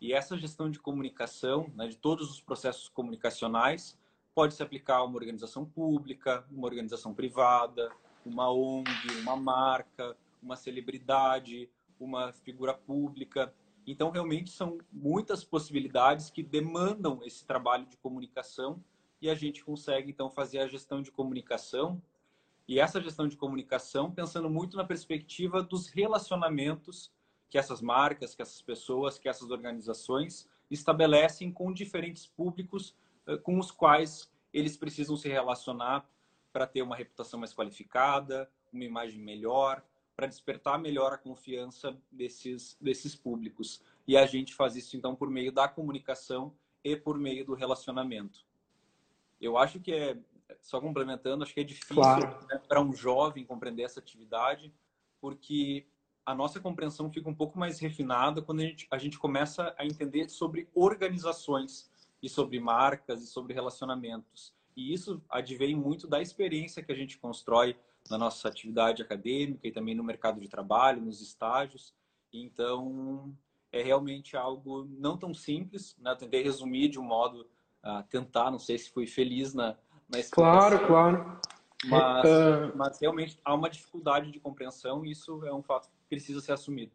E 0.00 0.12
essa 0.12 0.36
gestão 0.36 0.70
de 0.70 0.78
comunicação, 0.78 1.72
né, 1.74 1.88
de 1.88 1.96
todos 1.96 2.30
os 2.30 2.40
processos 2.40 2.88
comunicacionais, 2.88 3.98
pode 4.34 4.54
se 4.54 4.62
aplicar 4.62 4.98
a 4.98 5.04
uma 5.04 5.16
organização 5.16 5.64
pública, 5.64 6.44
uma 6.50 6.66
organização 6.66 7.14
privada, 7.14 7.90
uma 8.24 8.50
ONG, 8.50 9.20
uma 9.20 9.36
marca, 9.36 10.16
uma 10.40 10.56
celebridade, 10.56 11.68
uma 11.98 12.32
figura 12.32 12.74
pública. 12.74 13.52
Então, 13.86 14.10
realmente 14.10 14.50
são 14.50 14.78
muitas 14.92 15.42
possibilidades 15.42 16.30
que 16.30 16.42
demandam 16.42 17.20
esse 17.24 17.44
trabalho 17.44 17.86
de 17.86 17.96
comunicação 17.96 18.82
e 19.20 19.28
a 19.28 19.34
gente 19.34 19.64
consegue, 19.64 20.10
então, 20.10 20.30
fazer 20.30 20.58
a 20.58 20.68
gestão 20.68 21.02
de 21.02 21.10
comunicação. 21.10 22.00
E 22.66 22.78
essa 22.78 23.00
gestão 23.00 23.26
de 23.26 23.36
comunicação 23.36 24.10
pensando 24.10 24.48
muito 24.48 24.76
na 24.76 24.84
perspectiva 24.84 25.62
dos 25.62 25.88
relacionamentos 25.88 27.10
que 27.48 27.58
essas 27.58 27.80
marcas, 27.80 28.34
que 28.34 28.42
essas 28.42 28.60
pessoas, 28.60 29.18
que 29.18 29.28
essas 29.28 29.50
organizações 29.50 30.48
estabelecem 30.70 31.50
com 31.50 31.72
diferentes 31.72 32.26
públicos 32.26 32.94
eh, 33.26 33.38
com 33.38 33.58
os 33.58 33.70
quais 33.70 34.30
eles 34.52 34.76
precisam 34.76 35.16
se 35.16 35.28
relacionar 35.28 36.08
para 36.52 36.66
ter 36.66 36.82
uma 36.82 36.96
reputação 36.96 37.40
mais 37.40 37.54
qualificada, 37.54 38.50
uma 38.72 38.84
imagem 38.84 39.20
melhor, 39.20 39.82
para 40.16 40.26
despertar 40.26 40.78
melhor 40.78 41.12
a 41.12 41.18
confiança 41.18 41.96
desses, 42.10 42.76
desses 42.80 43.14
públicos. 43.14 43.80
E 44.06 44.16
a 44.16 44.26
gente 44.26 44.54
faz 44.54 44.74
isso, 44.74 44.96
então, 44.96 45.14
por 45.14 45.30
meio 45.30 45.52
da 45.52 45.68
comunicação 45.68 46.52
e 46.82 46.96
por 46.96 47.18
meio 47.18 47.44
do 47.44 47.54
relacionamento. 47.54 48.47
Eu 49.40 49.56
acho 49.56 49.80
que 49.80 49.92
é, 49.92 50.16
só 50.60 50.80
complementando, 50.80 51.44
acho 51.44 51.54
que 51.54 51.60
é 51.60 51.64
difícil 51.64 51.96
claro. 51.96 52.46
né, 52.48 52.60
para 52.66 52.80
um 52.80 52.92
jovem 52.92 53.44
compreender 53.44 53.84
essa 53.84 54.00
atividade, 54.00 54.72
porque 55.20 55.86
a 56.24 56.34
nossa 56.34 56.60
compreensão 56.60 57.10
fica 57.10 57.28
um 57.28 57.34
pouco 57.34 57.58
mais 57.58 57.78
refinada 57.78 58.42
quando 58.42 58.60
a 58.60 58.64
gente, 58.64 58.86
a 58.90 58.98
gente 58.98 59.18
começa 59.18 59.74
a 59.78 59.86
entender 59.86 60.28
sobre 60.28 60.68
organizações 60.74 61.90
e 62.22 62.28
sobre 62.28 62.60
marcas 62.60 63.22
e 63.22 63.26
sobre 63.26 63.54
relacionamentos. 63.54 64.54
E 64.76 64.92
isso 64.92 65.22
advém 65.28 65.74
muito 65.74 66.06
da 66.06 66.20
experiência 66.20 66.82
que 66.82 66.92
a 66.92 66.94
gente 66.94 67.18
constrói 67.18 67.76
na 68.10 68.18
nossa 68.18 68.48
atividade 68.48 69.02
acadêmica 69.02 69.66
e 69.66 69.72
também 69.72 69.94
no 69.94 70.04
mercado 70.04 70.40
de 70.40 70.48
trabalho, 70.48 71.02
nos 71.02 71.20
estágios. 71.20 71.94
Então, 72.32 73.34
é 73.72 73.82
realmente 73.82 74.36
algo 74.36 74.84
não 74.98 75.16
tão 75.16 75.34
simples. 75.34 75.96
Né? 75.98 76.10
Eu 76.10 76.16
tentei 76.16 76.42
resumir 76.42 76.88
de 76.88 76.98
um 76.98 77.04
modo 77.04 77.48
a 77.82 78.02
tentar, 78.02 78.50
não 78.50 78.58
sei 78.58 78.78
se 78.78 78.90
fui 78.90 79.06
feliz 79.06 79.54
na, 79.54 79.76
na. 80.08 80.22
Claro, 80.30 80.86
claro. 80.86 81.40
Mas, 81.86 82.24
uh... 82.24 82.76
mas 82.76 83.00
realmente 83.00 83.38
há 83.44 83.54
uma 83.54 83.70
dificuldade 83.70 84.30
de 84.32 84.40
compreensão 84.40 85.04
e 85.04 85.12
isso 85.12 85.44
é 85.46 85.54
um 85.54 85.62
fato 85.62 85.88
precisa 86.08 86.40
ser 86.40 86.52
assumido. 86.52 86.92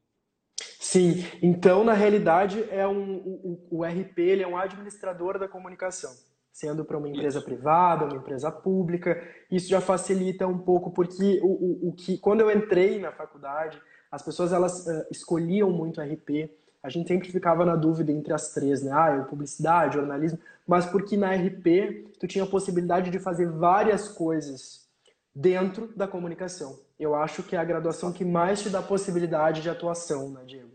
Sim, 0.79 1.25
então 1.41 1.83
na 1.83 1.93
realidade 1.93 2.63
é 2.69 2.85
um, 2.87 3.15
o, 3.17 3.67
o 3.71 3.83
RP 3.83 4.19
ele 4.19 4.43
é 4.43 4.47
um 4.47 4.57
administrador 4.57 5.39
da 5.39 5.47
comunicação, 5.47 6.11
sendo 6.51 6.83
para 6.83 6.97
uma 6.97 7.07
empresa 7.07 7.39
isso. 7.39 7.45
privada, 7.45 8.05
uma 8.05 8.17
empresa 8.17 8.51
pública, 8.51 9.21
isso 9.49 9.69
já 9.69 9.79
facilita 9.79 10.45
um 10.45 10.59
pouco 10.59 10.91
porque 10.91 11.39
o, 11.41 11.47
o, 11.47 11.89
o 11.89 11.93
que 11.93 12.17
quando 12.17 12.41
eu 12.41 12.51
entrei 12.51 12.99
na 12.99 13.11
faculdade 13.11 13.81
as 14.11 14.21
pessoas 14.21 14.53
elas 14.53 14.85
uh, 14.85 15.05
escolhiam 15.09 15.71
muito 15.71 15.99
RP, 15.99 16.51
a 16.83 16.89
gente 16.89 17.07
sempre 17.07 17.31
ficava 17.31 17.65
na 17.65 17.75
dúvida 17.75 18.11
entre 18.11 18.33
as 18.33 18.53
três, 18.53 18.83
né? 18.83 18.91
Ah, 18.91 19.25
publicidade, 19.27 19.95
jornalismo, 19.95 20.37
mas 20.67 20.85
porque 20.85 21.17
na 21.17 21.33
RP 21.33 22.11
tu 22.19 22.27
tinha 22.27 22.43
a 22.43 22.47
possibilidade 22.47 23.09
de 23.09 23.19
fazer 23.19 23.49
várias 23.49 24.09
coisas 24.09 24.87
dentro 25.33 25.87
da 25.95 26.07
comunicação 26.07 26.77
eu 27.03 27.15
acho 27.15 27.43
que 27.43 27.55
é 27.55 27.59
a 27.59 27.65
graduação 27.65 28.13
que 28.13 28.23
mais 28.23 28.61
te 28.61 28.69
dá 28.69 28.81
possibilidade 28.81 29.61
de 29.61 29.69
atuação, 29.69 30.29
né, 30.29 30.43
Diego? 30.45 30.71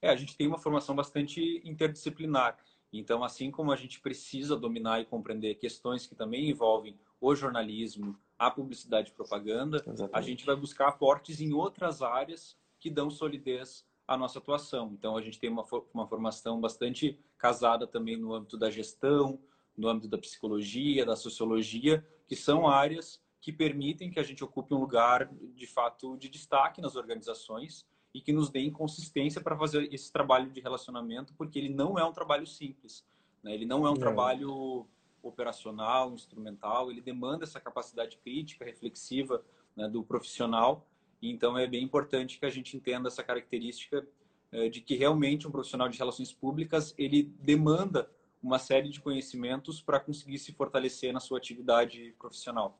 É, 0.00 0.10
a 0.10 0.16
gente 0.16 0.36
tem 0.36 0.46
uma 0.46 0.58
formação 0.58 0.94
bastante 0.94 1.62
interdisciplinar. 1.64 2.58
Então, 2.92 3.22
assim 3.22 3.50
como 3.50 3.72
a 3.72 3.76
gente 3.76 4.00
precisa 4.00 4.56
dominar 4.56 5.00
e 5.00 5.04
compreender 5.04 5.54
questões 5.54 6.06
que 6.06 6.14
também 6.14 6.50
envolvem 6.50 6.98
o 7.20 7.34
jornalismo, 7.34 8.18
a 8.38 8.50
publicidade 8.50 9.10
e 9.10 9.14
propaganda, 9.14 9.76
Exatamente. 9.78 10.10
a 10.12 10.20
gente 10.20 10.44
vai 10.44 10.56
buscar 10.56 10.88
aportes 10.88 11.40
em 11.40 11.52
outras 11.52 12.02
áreas 12.02 12.56
que 12.80 12.90
dão 12.90 13.08
solidez 13.08 13.86
à 14.14 14.16
nossa 14.16 14.38
atuação. 14.38 14.92
Então, 14.92 15.16
a 15.16 15.22
gente 15.22 15.38
tem 15.38 15.50
uma, 15.50 15.64
uma 15.92 16.06
formação 16.06 16.60
bastante 16.60 17.18
casada 17.38 17.86
também 17.86 18.16
no 18.16 18.34
âmbito 18.34 18.56
da 18.56 18.70
gestão, 18.70 19.38
no 19.76 19.88
âmbito 19.88 20.08
da 20.08 20.18
psicologia, 20.18 21.04
da 21.04 21.16
sociologia, 21.16 22.06
que 22.26 22.36
são 22.36 22.68
áreas 22.68 23.20
que 23.40 23.52
permitem 23.52 24.10
que 24.10 24.20
a 24.20 24.22
gente 24.22 24.44
ocupe 24.44 24.72
um 24.72 24.78
lugar 24.78 25.28
de 25.54 25.66
fato 25.66 26.16
de 26.16 26.28
destaque 26.28 26.80
nas 26.80 26.94
organizações 26.94 27.84
e 28.14 28.20
que 28.20 28.32
nos 28.32 28.50
deem 28.50 28.70
consistência 28.70 29.40
para 29.40 29.56
fazer 29.56 29.92
esse 29.92 30.12
trabalho 30.12 30.50
de 30.50 30.60
relacionamento, 30.60 31.34
porque 31.34 31.58
ele 31.58 31.68
não 31.68 31.98
é 31.98 32.04
um 32.04 32.12
trabalho 32.12 32.46
simples, 32.46 33.04
né? 33.42 33.52
ele 33.52 33.66
não 33.66 33.86
é 33.86 33.90
um 33.90 33.96
é. 33.96 33.98
trabalho 33.98 34.86
operacional, 35.22 36.12
instrumental, 36.12 36.90
ele 36.90 37.00
demanda 37.00 37.44
essa 37.44 37.60
capacidade 37.60 38.16
crítica, 38.18 38.64
reflexiva 38.64 39.44
né, 39.76 39.88
do 39.88 40.02
profissional. 40.02 40.86
Então, 41.22 41.56
é 41.56 41.66
bem 41.66 41.84
importante 41.84 42.38
que 42.38 42.46
a 42.46 42.50
gente 42.50 42.76
entenda 42.76 43.08
essa 43.08 43.22
característica 43.22 44.04
é, 44.50 44.68
de 44.68 44.80
que 44.80 44.96
realmente 44.96 45.46
um 45.46 45.50
profissional 45.50 45.88
de 45.88 45.96
relações 45.96 46.32
públicas 46.32 46.94
ele 46.98 47.32
demanda 47.40 48.10
uma 48.42 48.58
série 48.58 48.88
de 48.88 49.00
conhecimentos 49.00 49.80
para 49.80 50.00
conseguir 50.00 50.38
se 50.38 50.52
fortalecer 50.52 51.12
na 51.12 51.20
sua 51.20 51.38
atividade 51.38 52.14
profissional. 52.18 52.78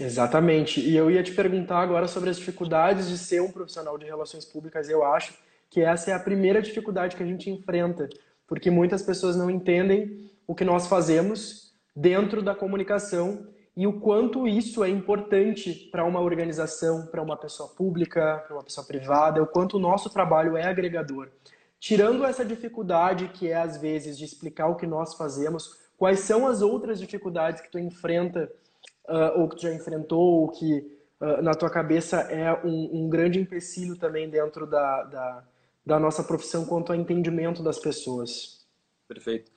Exatamente. 0.00 0.80
E 0.80 0.96
eu 0.96 1.10
ia 1.10 1.22
te 1.22 1.32
perguntar 1.32 1.80
agora 1.80 2.08
sobre 2.08 2.30
as 2.30 2.38
dificuldades 2.38 3.08
de 3.08 3.18
ser 3.18 3.40
um 3.40 3.52
profissional 3.52 3.96
de 3.98 4.06
relações 4.06 4.44
públicas. 4.44 4.88
Eu 4.88 5.04
acho 5.04 5.34
que 5.70 5.80
essa 5.80 6.10
é 6.10 6.14
a 6.14 6.18
primeira 6.18 6.62
dificuldade 6.62 7.14
que 7.14 7.22
a 7.22 7.26
gente 7.26 7.50
enfrenta, 7.50 8.08
porque 8.46 8.70
muitas 8.70 9.02
pessoas 9.02 9.36
não 9.36 9.50
entendem 9.50 10.30
o 10.46 10.54
que 10.54 10.64
nós 10.64 10.86
fazemos 10.86 11.74
dentro 11.94 12.42
da 12.42 12.54
comunicação 12.54 13.46
e 13.76 13.86
o 13.86 14.00
quanto 14.00 14.46
isso 14.46 14.84
é 14.84 14.88
importante 14.88 15.88
para 15.90 16.04
uma 16.04 16.20
organização, 16.20 17.06
para 17.06 17.20
uma 17.20 17.36
pessoa 17.36 17.68
pública, 17.68 18.42
para 18.46 18.56
uma 18.56 18.62
pessoa 18.62 18.86
privada, 18.86 19.42
o 19.42 19.46
quanto 19.46 19.76
o 19.76 19.80
nosso 19.80 20.08
trabalho 20.08 20.56
é 20.56 20.64
agregador. 20.64 21.28
Tirando 21.80 22.24
essa 22.24 22.44
dificuldade 22.44 23.28
que 23.28 23.48
é 23.48 23.56
às 23.56 23.76
vezes 23.76 24.16
de 24.16 24.24
explicar 24.24 24.68
o 24.68 24.76
que 24.76 24.86
nós 24.86 25.14
fazemos, 25.14 25.76
quais 25.98 26.20
são 26.20 26.46
as 26.46 26.62
outras 26.62 27.00
dificuldades 27.00 27.60
que 27.60 27.70
tu 27.70 27.78
enfrenta 27.78 28.50
uh, 29.08 29.40
ou 29.40 29.48
que 29.48 29.56
tu 29.56 29.62
já 29.62 29.74
enfrentou, 29.74 30.42
ou 30.42 30.48
que 30.48 30.78
uh, 31.20 31.42
na 31.42 31.52
tua 31.52 31.68
cabeça 31.68 32.20
é 32.20 32.52
um, 32.64 33.04
um 33.04 33.08
grande 33.08 33.40
empecilho 33.40 33.96
também 33.96 34.30
dentro 34.30 34.66
da, 34.68 35.02
da, 35.02 35.44
da 35.84 35.98
nossa 35.98 36.22
profissão 36.22 36.64
quanto 36.64 36.92
ao 36.92 36.98
entendimento 36.98 37.62
das 37.62 37.78
pessoas? 37.78 38.64
Perfeito. 39.08 39.53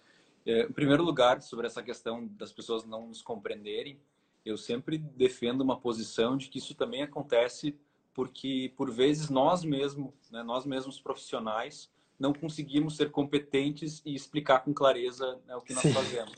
É, 0.48 0.62
em 0.62 0.72
primeiro 0.72 1.04
lugar, 1.04 1.42
sobre 1.42 1.68
essa 1.68 1.84
questão 1.84 2.25
das 2.25 2.54
pessoas 2.54 2.86
não 2.86 3.08
nos 3.08 3.22
compreenderem, 3.22 4.00
eu 4.46 4.58
sempre 4.58 4.98
defendo 4.98 5.60
uma 5.60 5.77
posição 5.77 6.38
de 6.38 6.48
que 6.48 6.58
isso 6.58 6.74
também 6.74 7.04
acontece 7.04 7.77
porque, 8.13 8.74
por 8.77 8.89
vezes, 8.89 9.30
nós 9.30 9.66
mesmos, 9.66 10.13
né, 10.32 10.42
nós 10.42 10.66
mesmos 10.66 11.01
profissionais, 11.01 11.92
não 12.18 12.34
conseguimos 12.34 12.96
ser 12.96 13.12
competentes 13.12 14.01
e 14.06 14.16
explicar 14.16 14.62
com 14.62 14.74
clareza 14.74 15.38
né, 15.46 15.56
o 15.56 15.62
que 15.62 15.74
nós 15.74 15.84
Sim. 15.84 15.94
fazemos. 15.94 16.34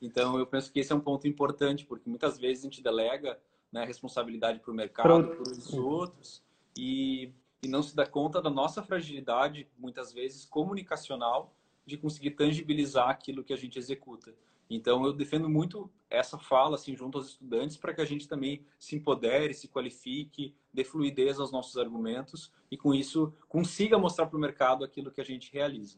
Então, 0.00 0.38
eu 0.38 0.46
penso 0.46 0.72
que 0.72 0.78
esse 0.78 0.92
é 0.92 0.94
um 0.94 1.00
ponto 1.00 1.26
importante, 1.26 1.84
porque 1.84 2.08
muitas 2.08 2.38
vezes 2.38 2.62
a 2.62 2.68
gente 2.68 2.80
delega 2.80 3.38
né, 3.72 3.84
responsabilidade 3.84 4.60
para 4.60 4.70
o 4.70 4.74
mercado, 4.74 5.26
para 5.26 5.42
os 5.42 5.74
outros, 5.74 6.42
e, 6.76 7.32
e 7.60 7.66
não 7.68 7.82
se 7.82 7.94
dá 7.94 8.06
conta 8.06 8.40
da 8.40 8.48
nossa 8.48 8.84
fragilidade, 8.84 9.68
muitas 9.76 10.12
vezes, 10.12 10.44
comunicacional, 10.44 11.52
de 11.88 11.96
conseguir 11.96 12.32
tangibilizar 12.32 13.08
aquilo 13.08 13.42
que 13.42 13.52
a 13.52 13.56
gente 13.56 13.78
executa. 13.78 14.32
Então, 14.70 15.04
eu 15.04 15.12
defendo 15.12 15.48
muito 15.48 15.90
essa 16.10 16.38
fala 16.38 16.74
assim, 16.74 16.94
junto 16.94 17.16
aos 17.16 17.28
estudantes 17.28 17.76
para 17.76 17.94
que 17.94 18.02
a 18.02 18.04
gente 18.04 18.28
também 18.28 18.62
se 18.78 18.94
empodere, 18.94 19.54
se 19.54 19.68
qualifique, 19.68 20.54
dê 20.72 20.84
fluidez 20.84 21.40
aos 21.40 21.50
nossos 21.50 21.78
argumentos 21.78 22.52
e, 22.70 22.76
com 22.76 22.94
isso, 22.94 23.32
consiga 23.48 23.98
mostrar 23.98 24.26
para 24.26 24.36
o 24.36 24.40
mercado 24.40 24.84
aquilo 24.84 25.10
que 25.10 25.20
a 25.20 25.24
gente 25.24 25.52
realiza. 25.52 25.96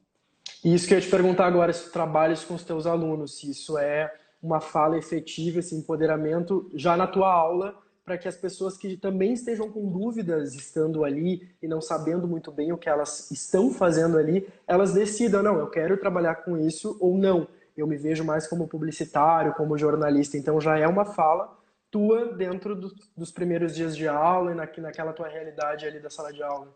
Isso 0.64 0.86
que 0.86 0.94
eu 0.94 0.98
ia 0.98 1.04
te 1.04 1.10
perguntar 1.10 1.46
agora, 1.46 1.72
se 1.72 1.86
tu 1.86 1.92
trabalhas 1.92 2.44
com 2.44 2.54
os 2.54 2.64
teus 2.64 2.86
alunos, 2.86 3.38
se 3.38 3.50
isso 3.50 3.76
é 3.76 4.14
uma 4.40 4.60
fala 4.60 4.96
efetiva, 4.96 5.58
esse 5.58 5.74
empoderamento 5.74 6.70
já 6.74 6.96
na 6.96 7.06
tua 7.06 7.32
aula, 7.32 7.76
para 8.10 8.18
que 8.18 8.26
as 8.26 8.36
pessoas 8.36 8.76
que 8.76 8.96
também 8.96 9.34
estejam 9.34 9.70
com 9.70 9.88
dúvidas 9.88 10.52
estando 10.56 11.04
ali 11.04 11.48
e 11.62 11.68
não 11.68 11.80
sabendo 11.80 12.26
muito 12.26 12.50
bem 12.50 12.72
o 12.72 12.76
que 12.76 12.88
elas 12.88 13.30
estão 13.30 13.72
fazendo 13.72 14.18
ali, 14.18 14.48
elas 14.66 14.92
decidam, 14.92 15.44
não, 15.44 15.60
eu 15.60 15.70
quero 15.70 15.96
trabalhar 15.96 16.34
com 16.34 16.58
isso 16.58 16.98
ou 17.00 17.16
não. 17.16 17.46
Eu 17.76 17.86
me 17.86 17.96
vejo 17.96 18.24
mais 18.24 18.48
como 18.48 18.66
publicitário, 18.66 19.54
como 19.54 19.78
jornalista. 19.78 20.36
Então 20.36 20.60
já 20.60 20.76
é 20.76 20.88
uma 20.88 21.04
fala 21.04 21.56
tua 21.88 22.34
dentro 22.34 22.74
do, 22.74 22.92
dos 23.16 23.30
primeiros 23.30 23.76
dias 23.76 23.96
de 23.96 24.08
aula 24.08 24.50
e 24.50 24.54
na, 24.56 24.68
naquela 24.78 25.12
tua 25.12 25.28
realidade 25.28 25.86
ali 25.86 26.00
da 26.00 26.10
sala 26.10 26.32
de 26.32 26.42
aula. 26.42 26.66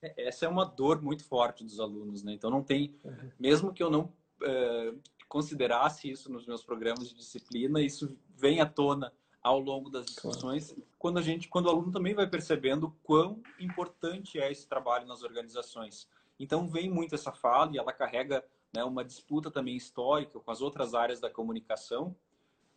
É, 0.00 0.26
essa 0.26 0.46
é 0.46 0.48
uma 0.48 0.64
dor 0.64 1.02
muito 1.02 1.22
forte 1.22 1.62
dos 1.62 1.78
alunos, 1.78 2.22
né? 2.22 2.32
Então 2.32 2.48
não 2.48 2.62
tem, 2.62 2.98
uhum. 3.04 3.30
mesmo 3.38 3.74
que 3.74 3.82
eu 3.82 3.90
não 3.90 4.10
é, 4.42 4.94
considerasse 5.28 6.10
isso 6.10 6.32
nos 6.32 6.46
meus 6.46 6.64
programas 6.64 7.10
de 7.10 7.14
disciplina, 7.14 7.82
isso 7.82 8.16
vem 8.34 8.62
à 8.62 8.64
tona 8.64 9.12
ao 9.42 9.60
longo 9.60 9.88
das 9.88 10.06
discussões, 10.06 10.68
claro. 10.68 10.82
quando 10.98 11.18
a 11.18 11.22
gente, 11.22 11.48
quando 11.48 11.66
o 11.66 11.70
aluno 11.70 11.92
também 11.92 12.14
vai 12.14 12.26
percebendo 12.26 12.94
quão 13.02 13.42
importante 13.58 14.38
é 14.38 14.50
esse 14.50 14.66
trabalho 14.66 15.06
nas 15.06 15.22
organizações. 15.22 16.08
Então 16.38 16.68
vem 16.68 16.90
muito 16.90 17.14
essa 17.14 17.32
fala 17.32 17.72
e 17.72 17.78
ela 17.78 17.92
carrega 17.92 18.44
né, 18.74 18.84
uma 18.84 19.04
disputa 19.04 19.50
também 19.50 19.76
histórica 19.76 20.38
com 20.38 20.50
as 20.50 20.60
outras 20.60 20.94
áreas 20.94 21.20
da 21.20 21.30
comunicação, 21.30 22.14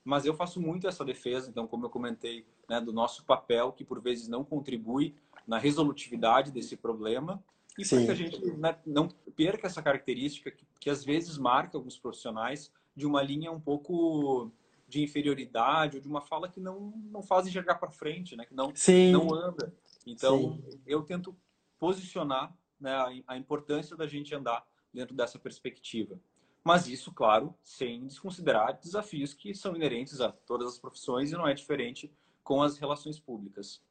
mas 0.04 0.26
eu 0.26 0.34
faço 0.34 0.60
muito 0.60 0.88
essa 0.88 1.06
defesa, 1.06 1.50
então 1.50 1.68
como 1.68 1.86
eu 1.86 1.90
comentei, 1.90 2.46
né, 2.68 2.82
do 2.82 2.92
nosso 2.92 3.24
papel 3.26 3.72
que 3.72 3.84
por 3.84 4.02
vezes 4.02 4.28
não 4.28 4.44
contribui 4.44 5.16
na 5.46 5.58
resolutividade 5.58 6.52
desse 6.52 6.76
problema 6.76 7.44
e 7.78 7.88
para 7.88 8.06
que 8.06 8.12
a 8.12 8.16
gente 8.16 8.46
né, 8.58 8.78
não 8.86 9.08
perca 9.36 9.68
essa 9.68 9.82
característica 9.82 10.52
que, 10.52 10.66
que 10.80 10.90
às 10.90 11.04
vezes 11.04 11.38
marca 11.38 11.78
alguns 11.78 11.98
profissionais 11.98 12.72
de 12.96 13.06
uma 13.06 13.22
linha 13.22 13.52
um 13.52 13.60
pouco 13.60 14.52
de 14.92 15.02
inferioridade 15.02 15.96
ou 15.96 16.02
de 16.02 16.08
uma 16.08 16.22
fala 16.22 16.50
que 16.50 16.60
não, 16.60 16.92
não 17.10 17.24
faz 17.24 17.48
enxergar 17.48 17.76
para 17.76 17.90
frente, 17.90 18.36
né? 18.36 18.46
que 18.46 18.54
não, 18.54 18.76
Sim. 18.76 19.12
não 19.12 19.34
anda. 19.34 19.74
Então, 20.06 20.38
Sim. 20.38 20.82
eu 20.86 21.02
tento 21.02 21.36
posicionar 21.80 22.54
né, 22.80 22.92
a, 22.92 23.34
a 23.34 23.38
importância 23.38 23.96
da 23.96 24.06
gente 24.06 24.36
andar 24.36 24.68
dentro 24.94 25.16
dessa 25.16 25.40
perspectiva. 25.40 26.20
Mas 26.64 26.88
isso, 26.88 27.12
claro, 27.14 27.56
sem 27.64 28.06
desconsiderar 28.06 28.78
desafios 28.78 29.34
que 29.34 29.56
são 29.56 29.76
inerentes 29.76 30.20
a 30.20 30.32
todas 30.32 30.74
as 30.74 30.78
profissões 30.78 31.32
e 31.32 31.36
não 31.36 31.48
é 31.48 31.54
diferente 31.54 32.14
com 32.44 32.62
as 32.62 32.78
relações 32.78 33.18
públicas. 33.18 33.82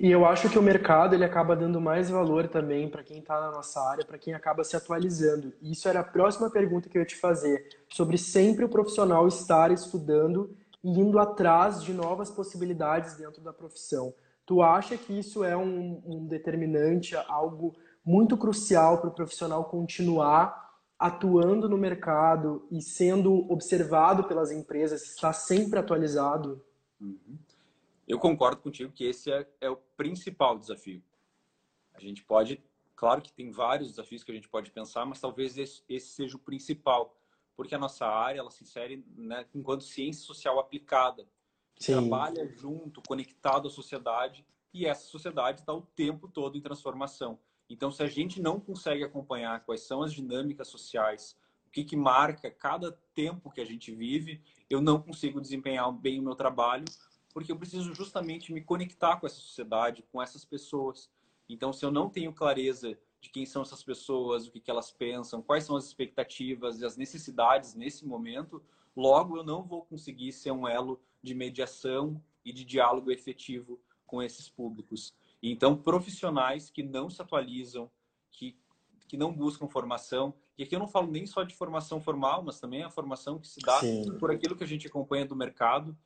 E 0.00 0.10
eu 0.10 0.24
acho 0.24 0.48
que 0.48 0.58
o 0.58 0.62
mercado 0.62 1.14
ele 1.14 1.24
acaba 1.24 1.56
dando 1.56 1.80
mais 1.80 2.08
valor 2.08 2.46
também 2.48 2.88
para 2.88 3.02
quem 3.02 3.18
está 3.18 3.40
na 3.40 3.50
nossa 3.50 3.80
área, 3.80 4.04
para 4.04 4.18
quem 4.18 4.32
acaba 4.32 4.62
se 4.62 4.76
atualizando. 4.76 5.52
E 5.60 5.72
isso 5.72 5.88
era 5.88 6.00
a 6.00 6.04
próxima 6.04 6.48
pergunta 6.48 6.88
que 6.88 6.96
eu 6.96 7.02
ia 7.02 7.06
te 7.06 7.16
fazer, 7.16 7.68
sobre 7.88 8.16
sempre 8.16 8.64
o 8.64 8.68
profissional 8.68 9.26
estar 9.26 9.72
estudando 9.72 10.56
e 10.84 11.00
indo 11.00 11.18
atrás 11.18 11.82
de 11.82 11.92
novas 11.92 12.30
possibilidades 12.30 13.16
dentro 13.16 13.42
da 13.42 13.52
profissão. 13.52 14.14
Tu 14.46 14.62
acha 14.62 14.96
que 14.96 15.18
isso 15.18 15.42
é 15.42 15.56
um, 15.56 16.00
um 16.06 16.26
determinante, 16.26 17.16
algo 17.28 17.74
muito 18.04 18.36
crucial 18.36 18.98
para 18.98 19.10
o 19.10 19.14
profissional 19.14 19.64
continuar 19.64 20.68
atuando 20.98 21.68
no 21.68 21.76
mercado 21.76 22.66
e 22.70 22.80
sendo 22.82 23.50
observado 23.52 24.24
pelas 24.24 24.50
empresas, 24.50 25.02
estar 25.02 25.32
sempre 25.32 25.78
atualizado? 25.78 26.60
Uhum. 27.00 27.38
Eu 28.08 28.18
concordo 28.18 28.62
contigo 28.62 28.90
que 28.90 29.04
esse 29.04 29.30
é, 29.30 29.46
é 29.60 29.68
o 29.68 29.76
principal 29.76 30.58
desafio. 30.58 31.02
A 31.92 32.00
gente 32.00 32.24
pode, 32.24 32.64
claro 32.96 33.20
que 33.20 33.30
tem 33.30 33.50
vários 33.50 33.90
desafios 33.90 34.24
que 34.24 34.32
a 34.32 34.34
gente 34.34 34.48
pode 34.48 34.70
pensar, 34.70 35.04
mas 35.04 35.20
talvez 35.20 35.58
esse, 35.58 35.82
esse 35.86 36.08
seja 36.08 36.36
o 36.36 36.40
principal, 36.40 37.14
porque 37.54 37.74
a 37.74 37.78
nossa 37.78 38.06
área 38.06 38.40
ela 38.40 38.50
se 38.50 38.64
insere 38.64 39.04
né, 39.14 39.44
enquanto 39.54 39.84
ciência 39.84 40.24
social 40.24 40.58
aplicada, 40.58 41.28
que 41.74 41.84
Sim. 41.84 41.92
trabalha 41.92 42.48
junto, 42.48 43.02
conectado 43.06 43.68
à 43.68 43.70
sociedade, 43.70 44.44
e 44.72 44.86
essa 44.86 45.06
sociedade 45.06 45.60
está 45.60 45.74
o 45.74 45.82
tempo 45.82 46.28
todo 46.28 46.56
em 46.56 46.62
transformação. 46.62 47.38
Então, 47.68 47.90
se 47.90 48.02
a 48.02 48.06
gente 48.06 48.40
não 48.40 48.58
consegue 48.58 49.04
acompanhar 49.04 49.64
quais 49.64 49.82
são 49.82 50.02
as 50.02 50.14
dinâmicas 50.14 50.68
sociais, 50.68 51.36
o 51.66 51.70
que, 51.70 51.84
que 51.84 51.96
marca 51.96 52.50
cada 52.50 52.92
tempo 53.14 53.50
que 53.50 53.60
a 53.60 53.66
gente 53.66 53.92
vive, 53.92 54.40
eu 54.70 54.80
não 54.80 55.02
consigo 55.02 55.40
desempenhar 55.40 55.92
bem 55.92 56.18
o 56.18 56.22
meu 56.22 56.34
trabalho 56.34 56.86
porque 57.38 57.52
eu 57.52 57.56
preciso 57.56 57.94
justamente 57.94 58.52
me 58.52 58.60
conectar 58.60 59.16
com 59.16 59.24
essa 59.24 59.36
sociedade, 59.36 60.04
com 60.10 60.20
essas 60.20 60.44
pessoas. 60.44 61.08
Então, 61.48 61.72
se 61.72 61.84
eu 61.84 61.90
não 61.92 62.10
tenho 62.10 62.32
clareza 62.32 62.98
de 63.20 63.30
quem 63.30 63.46
são 63.46 63.62
essas 63.62 63.80
pessoas, 63.80 64.48
o 64.48 64.50
que, 64.50 64.58
que 64.58 64.68
elas 64.68 64.90
pensam, 64.90 65.40
quais 65.40 65.62
são 65.62 65.76
as 65.76 65.84
expectativas 65.84 66.80
e 66.80 66.84
as 66.84 66.96
necessidades 66.96 67.76
nesse 67.76 68.04
momento, 68.04 68.60
logo 68.96 69.36
eu 69.36 69.44
não 69.44 69.62
vou 69.62 69.84
conseguir 69.84 70.32
ser 70.32 70.50
um 70.50 70.66
elo 70.66 71.00
de 71.22 71.32
mediação 71.32 72.20
e 72.44 72.52
de 72.52 72.64
diálogo 72.64 73.12
efetivo 73.12 73.80
com 74.04 74.20
esses 74.20 74.48
públicos. 74.48 75.14
Então, 75.40 75.76
profissionais 75.76 76.70
que 76.70 76.82
não 76.82 77.08
se 77.08 77.22
atualizam, 77.22 77.88
que, 78.32 78.58
que 79.06 79.16
não 79.16 79.32
buscam 79.32 79.68
formação, 79.68 80.34
e 80.58 80.64
aqui 80.64 80.74
eu 80.74 80.80
não 80.80 80.88
falo 80.88 81.06
nem 81.06 81.24
só 81.24 81.44
de 81.44 81.54
formação 81.54 82.00
formal, 82.00 82.42
mas 82.42 82.58
também 82.58 82.82
a 82.82 82.90
formação 82.90 83.38
que 83.38 83.46
se 83.46 83.60
dá 83.60 83.78
Sim. 83.78 84.18
por 84.18 84.28
aquilo 84.28 84.56
que 84.56 84.64
a 84.64 84.66
gente 84.66 84.88
acompanha 84.88 85.24
do 85.24 85.36
mercado, 85.36 85.96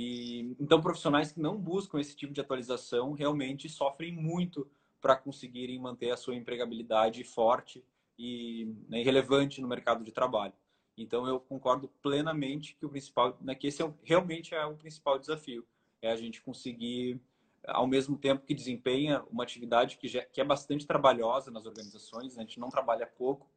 e 0.00 0.54
então 0.60 0.80
profissionais 0.80 1.32
que 1.32 1.40
não 1.40 1.58
buscam 1.58 1.98
esse 1.98 2.14
tipo 2.14 2.32
de 2.32 2.40
atualização 2.40 3.14
realmente 3.14 3.68
sofrem 3.68 4.12
muito 4.12 4.70
para 5.00 5.16
conseguirem 5.16 5.76
manter 5.76 6.12
a 6.12 6.16
sua 6.16 6.36
empregabilidade 6.36 7.24
forte 7.24 7.84
e 8.16 8.72
né, 8.88 9.02
relevante 9.02 9.60
no 9.60 9.66
mercado 9.66 10.04
de 10.04 10.12
trabalho. 10.12 10.52
Então 10.96 11.26
eu 11.26 11.40
concordo 11.40 11.88
plenamente 12.00 12.76
que 12.76 12.86
o 12.86 12.88
principal, 12.88 13.36
né, 13.40 13.56
que 13.56 13.66
esse 13.66 13.82
é, 13.82 13.92
realmente 14.04 14.54
é 14.54 14.64
o 14.64 14.76
principal 14.76 15.18
desafio, 15.18 15.66
é 16.00 16.12
a 16.12 16.16
gente 16.16 16.40
conseguir 16.42 17.20
ao 17.66 17.88
mesmo 17.88 18.16
tempo 18.16 18.46
que 18.46 18.54
desempenha 18.54 19.24
uma 19.28 19.42
atividade 19.42 19.96
que, 19.96 20.06
já, 20.06 20.24
que 20.24 20.40
é 20.40 20.44
bastante 20.44 20.86
trabalhosa 20.86 21.50
nas 21.50 21.66
organizações, 21.66 22.36
né, 22.36 22.44
a 22.44 22.46
gente 22.46 22.60
não 22.60 22.68
trabalha 22.68 23.04
pouco, 23.04 23.50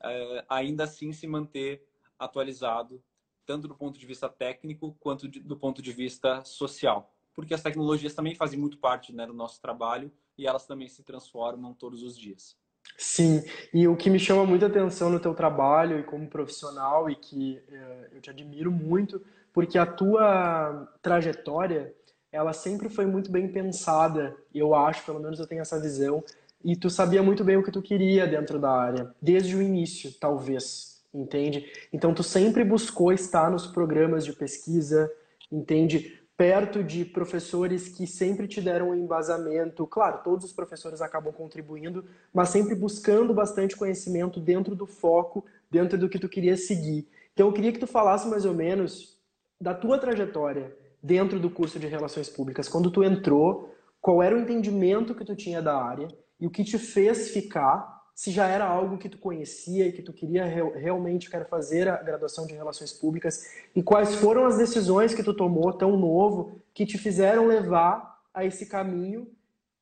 é, 0.00 0.44
ainda 0.48 0.84
assim 0.84 1.12
se 1.12 1.26
manter 1.26 1.84
atualizado 2.16 3.02
tanto 3.46 3.68
do 3.68 3.74
ponto 3.74 3.98
de 3.98 4.04
vista 4.04 4.28
técnico 4.28 4.96
quanto 5.00 5.28
de, 5.28 5.40
do 5.40 5.56
ponto 5.56 5.80
de 5.80 5.92
vista 5.92 6.44
social. 6.44 7.14
Porque 7.34 7.54
as 7.54 7.62
tecnologias 7.62 8.14
também 8.14 8.34
fazem 8.34 8.58
muito 8.58 8.78
parte 8.78 9.14
né, 9.14 9.26
do 9.26 9.32
nosso 9.32 9.60
trabalho 9.60 10.10
e 10.36 10.46
elas 10.46 10.66
também 10.66 10.88
se 10.88 11.02
transformam 11.02 11.72
todos 11.72 12.02
os 12.02 12.18
dias. 12.18 12.56
Sim, 12.98 13.42
e 13.74 13.86
o 13.86 13.96
que 13.96 14.08
me 14.08 14.18
chama 14.18 14.44
muita 14.44 14.66
atenção 14.66 15.10
no 15.10 15.20
teu 15.20 15.34
trabalho 15.34 15.98
e 15.98 16.02
como 16.02 16.28
profissional 16.28 17.10
e 17.10 17.16
que 17.16 17.62
eh, 17.68 18.10
eu 18.12 18.20
te 18.20 18.30
admiro 18.30 18.70
muito, 18.70 19.20
porque 19.52 19.76
a 19.76 19.84
tua 19.84 20.88
trajetória, 21.02 21.94
ela 22.32 22.52
sempre 22.52 22.88
foi 22.88 23.04
muito 23.04 23.30
bem 23.30 23.48
pensada, 23.48 24.36
eu 24.54 24.74
acho, 24.74 25.04
pelo 25.04 25.20
menos 25.20 25.38
eu 25.38 25.46
tenho 25.46 25.60
essa 25.60 25.80
visão, 25.80 26.22
e 26.64 26.74
tu 26.74 26.88
sabia 26.88 27.22
muito 27.22 27.44
bem 27.44 27.56
o 27.56 27.62
que 27.62 27.70
tu 27.70 27.82
queria 27.82 28.26
dentro 28.26 28.58
da 28.58 28.70
área, 28.70 29.14
desde 29.20 29.54
o 29.54 29.62
início, 29.62 30.12
talvez, 30.18 30.95
entende? 31.16 31.66
Então 31.92 32.12
tu 32.12 32.22
sempre 32.22 32.64
buscou 32.64 33.12
estar 33.12 33.50
nos 33.50 33.66
programas 33.66 34.24
de 34.24 34.32
pesquisa, 34.32 35.10
entende? 35.50 36.20
Perto 36.36 36.84
de 36.84 37.04
professores 37.04 37.88
que 37.88 38.06
sempre 38.06 38.46
te 38.46 38.60
deram 38.60 38.90
um 38.90 38.94
embasamento. 38.94 39.86
Claro, 39.86 40.22
todos 40.22 40.44
os 40.44 40.52
professores 40.52 41.00
acabam 41.00 41.32
contribuindo, 41.32 42.04
mas 42.32 42.50
sempre 42.50 42.74
buscando 42.74 43.32
bastante 43.32 43.76
conhecimento 43.76 44.38
dentro 44.38 44.74
do 44.74 44.86
foco, 44.86 45.44
dentro 45.70 45.96
do 45.96 46.08
que 46.08 46.18
tu 46.18 46.28
queria 46.28 46.56
seguir. 46.56 47.08
Então 47.32 47.46
eu 47.46 47.52
queria 47.52 47.72
que 47.72 47.78
tu 47.78 47.86
falasse 47.86 48.28
mais 48.28 48.44
ou 48.44 48.52
menos 48.52 49.18
da 49.58 49.74
tua 49.74 49.98
trajetória 49.98 50.76
dentro 51.02 51.38
do 51.38 51.48
curso 51.48 51.78
de 51.78 51.86
Relações 51.86 52.28
Públicas, 52.28 52.68
quando 52.68 52.90
tu 52.90 53.02
entrou, 53.02 53.74
qual 54.00 54.22
era 54.22 54.34
o 54.34 54.38
entendimento 54.38 55.14
que 55.14 55.24
tu 55.24 55.34
tinha 55.34 55.62
da 55.62 55.76
área 55.76 56.08
e 56.38 56.46
o 56.46 56.50
que 56.50 56.64
te 56.64 56.78
fez 56.78 57.30
ficar, 57.30 57.95
se 58.16 58.30
já 58.30 58.48
era 58.48 58.64
algo 58.64 58.96
que 58.96 59.10
tu 59.10 59.18
conhecia 59.18 59.86
e 59.86 59.92
que 59.92 60.00
tu 60.00 60.10
queria 60.10 60.46
realmente 60.46 61.28
quero 61.28 61.44
fazer 61.44 61.86
a 61.86 62.02
graduação 62.02 62.46
de 62.46 62.54
relações 62.54 62.90
públicas 62.90 63.44
e 63.74 63.82
quais 63.82 64.14
foram 64.14 64.46
as 64.46 64.56
decisões 64.56 65.14
que 65.14 65.22
tu 65.22 65.34
tomou 65.34 65.70
tão 65.74 65.98
novo 65.98 66.58
que 66.72 66.86
te 66.86 66.96
fizeram 66.96 67.46
levar 67.46 68.22
a 68.32 68.42
esse 68.42 68.64
caminho 68.64 69.30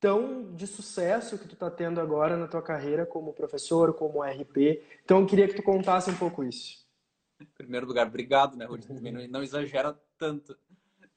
tão 0.01 0.53
de 0.53 0.67
sucesso 0.67 1.39
que 1.39 1.47
tu 1.47 1.53
está 1.53 1.71
tendo 1.71 2.01
agora 2.01 2.35
na 2.35 2.45
tua 2.45 2.61
carreira 2.61 3.05
como 3.05 3.31
professor, 3.31 3.93
como 3.93 4.21
RP. 4.21 4.83
Então 5.05 5.21
eu 5.21 5.25
queria 5.25 5.47
que 5.47 5.55
tu 5.55 5.63
contasse 5.63 6.11
um 6.11 6.17
pouco 6.17 6.43
isso. 6.43 6.85
Em 7.39 7.45
primeiro 7.57 7.87
lugar, 7.87 8.05
obrigado, 8.05 8.57
né, 8.57 8.65
Rudy? 8.65 8.85
Também 8.85 9.13
não, 9.13 9.27
não 9.29 9.43
exagera 9.43 9.97
tanto. 10.17 10.57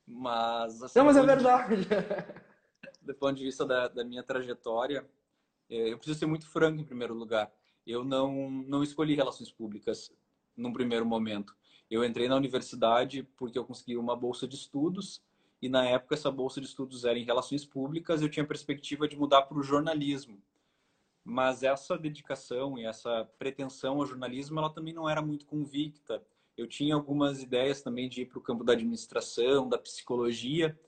Mas. 0.07 0.81
Assim, 0.85 0.99
não, 1.01 1.07
mas 1.07 1.17
é 1.17 1.23
verdade. 1.23 1.75
do 3.03 3.15
ponto 3.15 3.35
de 3.35 3.45
vista 3.45 3.67
da, 3.67 3.89
da 3.89 4.05
minha 4.05 4.23
trajetória, 4.23 5.05
eu 5.69 5.99
preciso 5.99 6.19
ser 6.19 6.27
muito 6.27 6.47
franco 6.49 6.81
em 6.81 6.85
primeiro 6.85 7.15
lugar. 7.15 7.53
Eu 7.87 8.05
não, 8.05 8.51
não 8.51 8.83
escolhi 8.83 9.15
relações 9.15 9.51
públicas 9.51 10.13
num 10.57 10.73
primeiro 10.73 11.07
momento. 11.07 11.57
Eu 11.91 12.05
entrei 12.05 12.29
na 12.29 12.37
universidade 12.37 13.23
porque 13.37 13.59
eu 13.59 13.65
consegui 13.65 13.97
uma 13.97 14.15
bolsa 14.15 14.47
de 14.47 14.55
estudos 14.57 15.23
e 15.61 15.69
na 15.69 15.85
época 15.85 16.15
essa 16.15 16.31
bolsa 16.31 16.61
de 16.61 16.67
estudos 16.67 17.05
era 17.05 17.19
em 17.19 17.25
relações 17.25 17.65
públicas. 17.65 18.21
Eu 18.21 18.29
tinha 18.29 18.47
perspectiva 18.47 19.09
de 19.09 19.17
mudar 19.17 19.43
para 19.43 19.59
o 19.59 19.63
jornalismo, 19.63 20.43
mas 21.25 21.63
essa 21.63 21.97
dedicação 21.97 22.79
e 22.79 22.85
essa 22.85 23.25
pretensão 23.39 24.01
ao 24.01 24.07
jornalismo 24.07 24.59
ela 24.59 24.71
também 24.71 24.93
não 24.93 25.09
era 25.09 25.23
muito 25.23 25.47
convicta. 25.47 26.23
Eu 26.57 26.67
tinha 26.67 26.95
algumas 26.95 27.43
ideias 27.43 27.81
também 27.83 28.09
de 28.09 28.23
ir 28.23 28.27
para 28.27 28.39
o 28.39 28.43
campo 28.43 28.65
da 28.65 28.73
administração, 28.73 29.69
da 29.69 29.79
psicologia, 29.79 30.79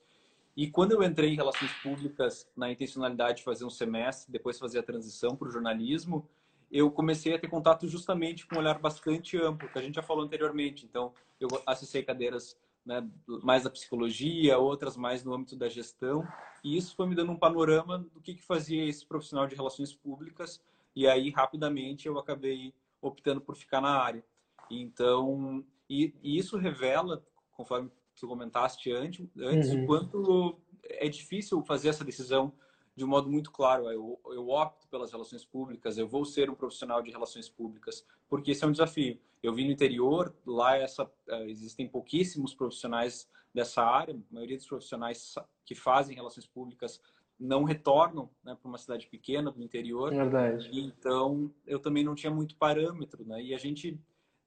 e 0.57 0.69
quando 0.69 0.93
eu 0.93 1.03
entrei 1.03 1.31
em 1.31 1.37
relações 1.37 1.73
públicas 1.83 2.49
na 2.57 2.71
intencionalidade 2.71 3.39
de 3.39 3.45
fazer 3.45 3.65
um 3.65 3.71
semestre, 3.71 4.33
depois 4.33 4.59
fazer 4.59 4.79
a 4.79 4.83
transição 4.83 5.37
para 5.37 5.49
o 5.49 5.51
jornalismo, 5.51 6.29
eu 6.71 6.91
comecei 6.91 7.35
a 7.35 7.39
ter 7.39 7.49
contato 7.49 7.89
justamente 7.89 8.47
com 8.47 8.57
um 8.57 8.59
olhar 8.59 8.79
bastante 8.79 9.37
amplo, 9.37 9.69
que 9.69 9.79
a 9.79 9.83
gente 9.83 9.95
já 9.95 10.03
falou 10.03 10.25
anteriormente. 10.25 10.85
Então, 10.85 11.13
eu 11.41 11.49
acessei 11.67 12.03
cadeiras 12.03 12.57
né, 12.85 13.07
mais 13.43 13.65
da 13.65 13.71
psicologia, 13.71 14.59
outras 14.59 14.97
mais 14.97 15.25
no 15.25 15.35
âmbito 15.35 15.57
da 15.57 15.69
gestão, 15.69 16.27
e 16.63 16.77
isso 16.77 16.95
foi 16.95 17.07
me 17.07 17.15
dando 17.15 17.33
um 17.33 17.37
panorama 17.37 17.99
do 17.99 18.21
que, 18.21 18.35
que 18.35 18.43
fazia 18.43 18.85
esse 18.85 19.05
profissional 19.05 19.47
de 19.47 19.55
relações 19.55 19.93
públicas, 19.95 20.63
e 20.95 21.07
aí 21.07 21.31
rapidamente 21.31 22.07
eu 22.07 22.19
acabei 22.19 22.75
optando 23.01 23.41
por 23.41 23.57
ficar 23.57 23.81
na 23.81 23.91
área. 23.91 24.25
Então, 24.71 25.65
e, 25.89 26.15
e 26.23 26.39
isso 26.39 26.57
revela, 26.57 27.25
conforme 27.53 27.91
tu 28.21 28.29
comentaste 28.29 28.93
antes, 28.93 29.27
antes 29.39 29.71
uhum. 29.71 29.83
o 29.83 29.87
quanto 29.87 30.61
é 30.85 31.09
difícil 31.09 31.63
fazer 31.63 31.89
essa 31.89 32.05
decisão 32.05 32.53
de 32.95 33.05
um 33.05 33.09
modo 33.09 33.31
muito 33.31 33.51
claro. 33.51 33.91
Eu, 33.91 34.21
eu 34.27 34.49
opto 34.49 34.87
pelas 34.89 35.11
relações 35.11 35.45
públicas, 35.45 35.97
eu 35.97 36.07
vou 36.07 36.25
ser 36.25 36.51
um 36.51 36.55
profissional 36.55 37.03
de 37.03 37.11
relações 37.11 37.49
públicas, 37.49 38.07
porque 38.29 38.51
esse 38.51 38.63
é 38.63 38.67
um 38.67 38.73
desafio. 38.73 39.19
Eu 39.43 39.55
vim 39.55 39.65
no 39.65 39.73
interior, 39.73 40.35
lá 40.47 40.77
essa, 40.77 41.11
é, 41.29 41.49
existem 41.49 41.89
pouquíssimos 41.89 42.55
profissionais 42.55 43.29
dessa 43.55 43.83
área, 43.83 44.15
a 44.15 44.35
maioria 44.35 44.57
dos 44.57 44.67
profissionais 44.67 45.35
que 45.65 45.75
fazem 45.75 46.15
relações 46.15 46.47
públicas 46.47 47.01
não 47.39 47.65
retornam 47.65 48.29
né, 48.45 48.55
para 48.61 48.69
uma 48.69 48.77
cidade 48.77 49.07
pequena 49.07 49.51
do 49.51 49.63
interior. 49.63 50.11
Verdade. 50.11 50.69
Então, 50.73 51.51
eu 51.67 51.79
também 51.79 52.05
não 52.05 52.15
tinha 52.15 52.31
muito 52.31 52.55
parâmetro, 52.57 53.25
né? 53.25 53.43
E 53.43 53.55
a 53.55 53.59
gente 53.59 53.99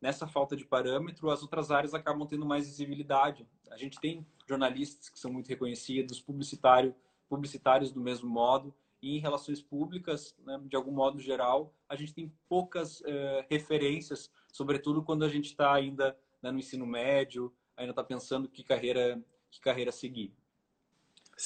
nessa 0.04 0.28
falta 0.28 0.54
de 0.54 0.66
parâmetro, 0.66 1.30
as 1.30 1.42
outras 1.42 1.72
áreas 1.72 1.94
acabam 1.94 2.28
tendo 2.28 2.46
mais 2.46 2.68
visibilidade. 2.68 3.48
A 3.72 3.78
gente 3.78 3.98
tem 4.02 4.28
jornalistas 4.46 5.08
que 5.08 5.18
são 5.18 5.32
muito 5.32 5.48
reconhecidos, 5.48 6.20
publicitário, 6.20 6.94
publicitários 7.30 7.90
do 7.90 8.02
mesmo 8.02 8.30
modo, 8.30 8.76
e 9.02 9.16
em 9.16 9.20
relações 9.20 9.62
públicas, 9.62 10.36
né, 10.46 10.60
de 10.66 10.76
algum 10.76 10.92
modo 10.92 11.22
geral, 11.22 11.74
a 11.88 11.96
gente 11.96 12.14
tem 12.14 12.34
poucas 12.50 13.00
uh, 13.00 13.46
referências, 13.50 14.30
sobretudo 14.52 15.02
quando 15.02 15.24
a 15.24 15.30
gente 15.30 15.46
está 15.46 15.74
ainda 15.74 16.18
né, 16.42 16.52
no 16.52 16.60
ensino 16.60 16.86
médio, 16.86 17.54
ainda 17.78 17.92
está 17.92 18.04
pensando 18.04 18.50
que 18.50 18.62
carreira, 18.62 19.24
que 19.50 19.62
carreira 19.62 19.92
seguir. 19.94 20.34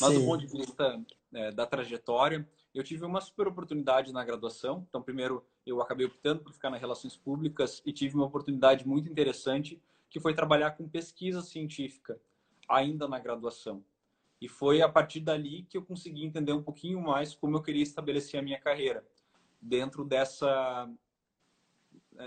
Mas 0.01 0.13
Sim. 0.13 0.19
do 0.19 0.25
ponto 0.25 0.39
de 0.39 0.51
vista 0.51 0.99
né, 1.31 1.51
da 1.51 1.67
trajetória, 1.67 2.47
eu 2.77 2.83
tive 2.83 3.03
uma 3.05 3.19
super 3.19 3.47
oportunidade 3.47 4.13
na 4.13 4.23
graduação. 4.23 4.85
Então, 4.87 5.01
primeiro, 5.01 5.43
eu 5.65 5.81
acabei 5.81 6.05
optando 6.05 6.43
por 6.43 6.53
ficar 6.53 6.69
nas 6.69 6.79
relações 6.79 7.15
públicas 7.15 7.81
e 7.83 7.91
tive 7.91 8.15
uma 8.15 8.25
oportunidade 8.25 8.87
muito 8.87 9.09
interessante, 9.09 9.81
que 10.09 10.19
foi 10.19 10.35
trabalhar 10.35 10.71
com 10.71 10.87
pesquisa 10.87 11.41
científica, 11.41 12.19
ainda 12.69 13.07
na 13.07 13.17
graduação. 13.17 13.83
E 14.39 14.47
foi 14.47 14.81
a 14.81 14.87
partir 14.87 15.21
dali 15.21 15.63
que 15.63 15.75
eu 15.75 15.83
consegui 15.83 16.23
entender 16.23 16.53
um 16.53 16.61
pouquinho 16.61 17.01
mais 17.01 17.33
como 17.33 17.57
eu 17.57 17.63
queria 17.63 17.81
estabelecer 17.81 18.39
a 18.39 18.43
minha 18.43 18.59
carreira, 18.59 19.03
dentro 19.59 20.05
dessa 20.05 20.87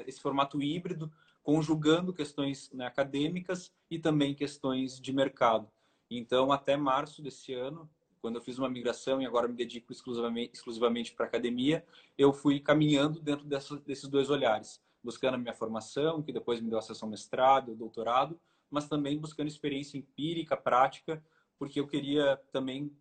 esse 0.06 0.20
formato 0.20 0.60
híbrido, 0.60 1.12
conjugando 1.42 2.12
questões 2.12 2.70
né, 2.72 2.86
acadêmicas 2.86 3.72
e 3.90 3.98
também 3.98 4.34
questões 4.34 5.00
de 5.00 5.12
mercado. 5.12 5.70
Então, 6.10 6.50
até 6.50 6.76
março 6.76 7.22
desse 7.22 7.54
ano, 7.54 7.88
quando 8.20 8.36
eu 8.36 8.42
fiz 8.42 8.58
uma 8.58 8.68
migração 8.68 9.20
e 9.20 9.26
agora 9.26 9.48
me 9.48 9.54
dedico 9.54 9.92
exclusivamente, 9.92 10.54
exclusivamente 10.54 11.12
para 11.12 11.26
academia, 11.26 11.84
eu 12.16 12.32
fui 12.32 12.60
caminhando 12.60 13.20
dentro 13.20 13.44
dessa, 13.46 13.76
desses 13.78 14.08
dois 14.08 14.30
olhares, 14.30 14.80
buscando 15.02 15.34
a 15.34 15.38
minha 15.38 15.54
formação, 15.54 16.22
que 16.22 16.32
depois 16.32 16.60
me 16.60 16.68
deu 16.68 16.78
acesso 16.78 17.04
ao 17.04 17.10
mestrado, 17.10 17.74
doutorado, 17.74 18.38
mas 18.70 18.88
também 18.88 19.18
buscando 19.18 19.48
experiência 19.48 19.98
empírica, 19.98 20.56
prática, 20.56 21.22
porque 21.58 21.80
eu 21.80 21.86
queria 21.86 22.40
também 22.52 22.92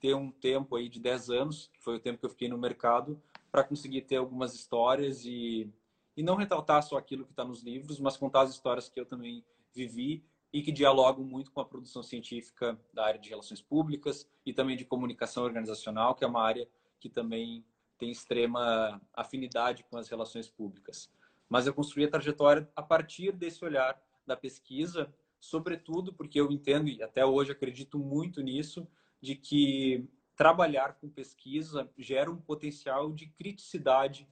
ter 0.00 0.14
um 0.14 0.30
tempo 0.30 0.76
aí 0.76 0.88
de 0.88 1.00
10 1.00 1.30
anos, 1.30 1.70
que 1.72 1.82
foi 1.82 1.96
o 1.96 2.00
tempo 2.00 2.18
que 2.18 2.26
eu 2.26 2.30
fiquei 2.30 2.48
no 2.48 2.56
mercado, 2.56 3.20
para 3.50 3.64
conseguir 3.64 4.02
ter 4.02 4.16
algumas 4.16 4.54
histórias 4.54 5.24
e, 5.24 5.68
e 6.16 6.22
não 6.22 6.36
retratar 6.36 6.82
só 6.82 6.96
aquilo 6.96 7.24
que 7.24 7.32
está 7.32 7.44
nos 7.44 7.62
livros, 7.62 7.98
mas 7.98 8.16
contar 8.16 8.42
as 8.42 8.50
histórias 8.50 8.88
que 8.88 9.00
eu 9.00 9.06
também 9.06 9.44
vivi 9.74 10.24
e 10.52 10.62
que 10.62 10.72
dialogam 10.72 11.24
muito 11.24 11.52
com 11.52 11.60
a 11.60 11.64
produção 11.64 12.02
científica 12.02 12.78
da 12.92 13.04
área 13.04 13.20
de 13.20 13.28
relações 13.28 13.60
públicas 13.60 14.28
e 14.46 14.52
também 14.52 14.76
de 14.76 14.84
comunicação 14.84 15.44
organizacional, 15.44 16.14
que 16.14 16.24
é 16.24 16.26
uma 16.26 16.42
área 16.42 16.68
que 16.98 17.08
também 17.08 17.64
tem 17.98 18.10
extrema 18.10 19.00
afinidade 19.12 19.84
com 19.90 19.98
as 19.98 20.08
relações 20.08 20.48
públicas. 20.48 21.10
Mas 21.48 21.66
eu 21.66 21.74
construí 21.74 22.04
a 22.04 22.10
trajetória 22.10 22.68
a 22.74 22.82
partir 22.82 23.32
desse 23.32 23.64
olhar 23.64 24.00
da 24.26 24.36
pesquisa, 24.36 25.12
sobretudo 25.40 26.12
porque 26.12 26.40
eu 26.40 26.50
entendo 26.50 26.88
e 26.88 27.02
até 27.02 27.24
hoje 27.24 27.52
acredito 27.52 27.98
muito 27.98 28.40
nisso, 28.42 28.86
de 29.20 29.34
que 29.34 30.08
trabalhar 30.36 30.94
com 30.94 31.08
pesquisa 31.08 31.90
gera 31.98 32.30
um 32.30 32.36
potencial 32.36 33.12
de 33.12 33.26
criticidade 33.26 34.28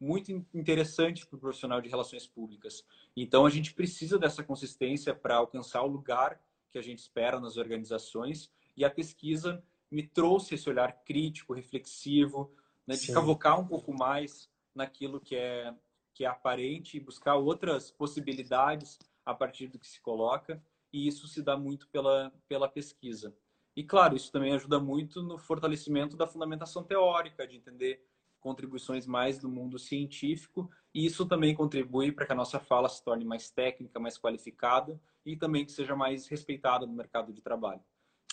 muito 0.00 0.30
interessante 0.54 1.26
para 1.26 1.36
o 1.36 1.40
profissional 1.40 1.80
de 1.80 1.88
relações 1.88 2.26
públicas. 2.26 2.84
Então, 3.16 3.44
a 3.44 3.50
gente 3.50 3.74
precisa 3.74 4.18
dessa 4.18 4.44
consistência 4.44 5.14
para 5.14 5.36
alcançar 5.36 5.82
o 5.82 5.88
lugar 5.88 6.40
que 6.70 6.78
a 6.78 6.82
gente 6.82 7.00
espera 7.00 7.40
nas 7.40 7.56
organizações. 7.56 8.50
E 8.76 8.84
a 8.84 8.90
pesquisa 8.90 9.62
me 9.90 10.06
trouxe 10.06 10.54
esse 10.54 10.68
olhar 10.68 10.92
crítico, 11.04 11.54
reflexivo, 11.54 12.54
né, 12.86 12.94
de 12.94 13.12
cavocar 13.12 13.58
um 13.58 13.66
pouco 13.66 13.92
mais 13.92 14.48
naquilo 14.74 15.20
que 15.20 15.34
é, 15.34 15.74
que 16.14 16.24
é 16.24 16.28
aparente 16.28 16.96
e 16.96 17.00
buscar 17.00 17.36
outras 17.36 17.90
possibilidades 17.90 18.98
a 19.24 19.34
partir 19.34 19.68
do 19.68 19.78
que 19.78 19.88
se 19.88 20.00
coloca. 20.00 20.62
E 20.92 21.06
isso 21.06 21.26
se 21.26 21.42
dá 21.42 21.56
muito 21.56 21.88
pela, 21.88 22.32
pela 22.46 22.68
pesquisa. 22.68 23.34
E, 23.76 23.84
claro, 23.84 24.16
isso 24.16 24.32
também 24.32 24.54
ajuda 24.54 24.80
muito 24.80 25.22
no 25.22 25.38
fortalecimento 25.38 26.16
da 26.16 26.26
fundamentação 26.26 26.82
teórica, 26.82 27.46
de 27.46 27.56
entender 27.56 28.04
contribuições 28.40 29.06
mais 29.06 29.38
do 29.38 29.48
mundo 29.48 29.78
científico, 29.78 30.70
e 30.94 31.04
isso 31.04 31.26
também 31.26 31.54
contribui 31.54 32.12
para 32.12 32.26
que 32.26 32.32
a 32.32 32.36
nossa 32.36 32.58
fala 32.58 32.88
se 32.88 33.02
torne 33.02 33.24
mais 33.24 33.50
técnica, 33.50 33.98
mais 33.98 34.18
qualificada 34.18 35.00
e 35.24 35.36
também 35.36 35.64
que 35.64 35.72
seja 35.72 35.94
mais 35.94 36.26
respeitada 36.26 36.86
no 36.86 36.92
mercado 36.92 37.32
de 37.32 37.40
trabalho. 37.40 37.82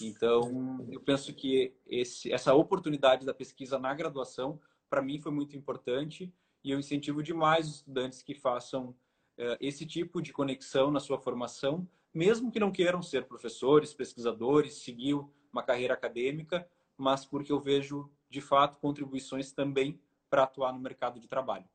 Então, 0.01 0.85
eu 0.89 0.99
penso 0.99 1.33
que 1.33 1.73
esse, 1.87 2.31
essa 2.31 2.53
oportunidade 2.53 3.25
da 3.25 3.33
pesquisa 3.33 3.79
na 3.79 3.93
graduação, 3.93 4.59
para 4.89 5.01
mim, 5.01 5.19
foi 5.19 5.31
muito 5.31 5.55
importante 5.55 6.33
e 6.63 6.71
eu 6.71 6.79
incentivo 6.79 7.23
demais 7.23 7.67
os 7.67 7.75
estudantes 7.75 8.21
que 8.21 8.33
façam 8.33 8.89
uh, 8.89 9.57
esse 9.61 9.85
tipo 9.85 10.21
de 10.21 10.33
conexão 10.33 10.91
na 10.91 10.99
sua 10.99 11.17
formação, 11.17 11.87
mesmo 12.13 12.51
que 12.51 12.59
não 12.59 12.71
queiram 12.71 13.01
ser 13.01 13.25
professores, 13.25 13.93
pesquisadores, 13.93 14.83
seguir 14.83 15.15
uma 15.51 15.63
carreira 15.63 15.93
acadêmica, 15.93 16.67
mas 16.97 17.25
porque 17.25 17.51
eu 17.51 17.59
vejo, 17.59 18.09
de 18.29 18.41
fato, 18.41 18.77
contribuições 18.79 19.51
também 19.51 19.99
para 20.29 20.43
atuar 20.43 20.73
no 20.73 20.79
mercado 20.79 21.19
de 21.19 21.27
trabalho. 21.27 21.65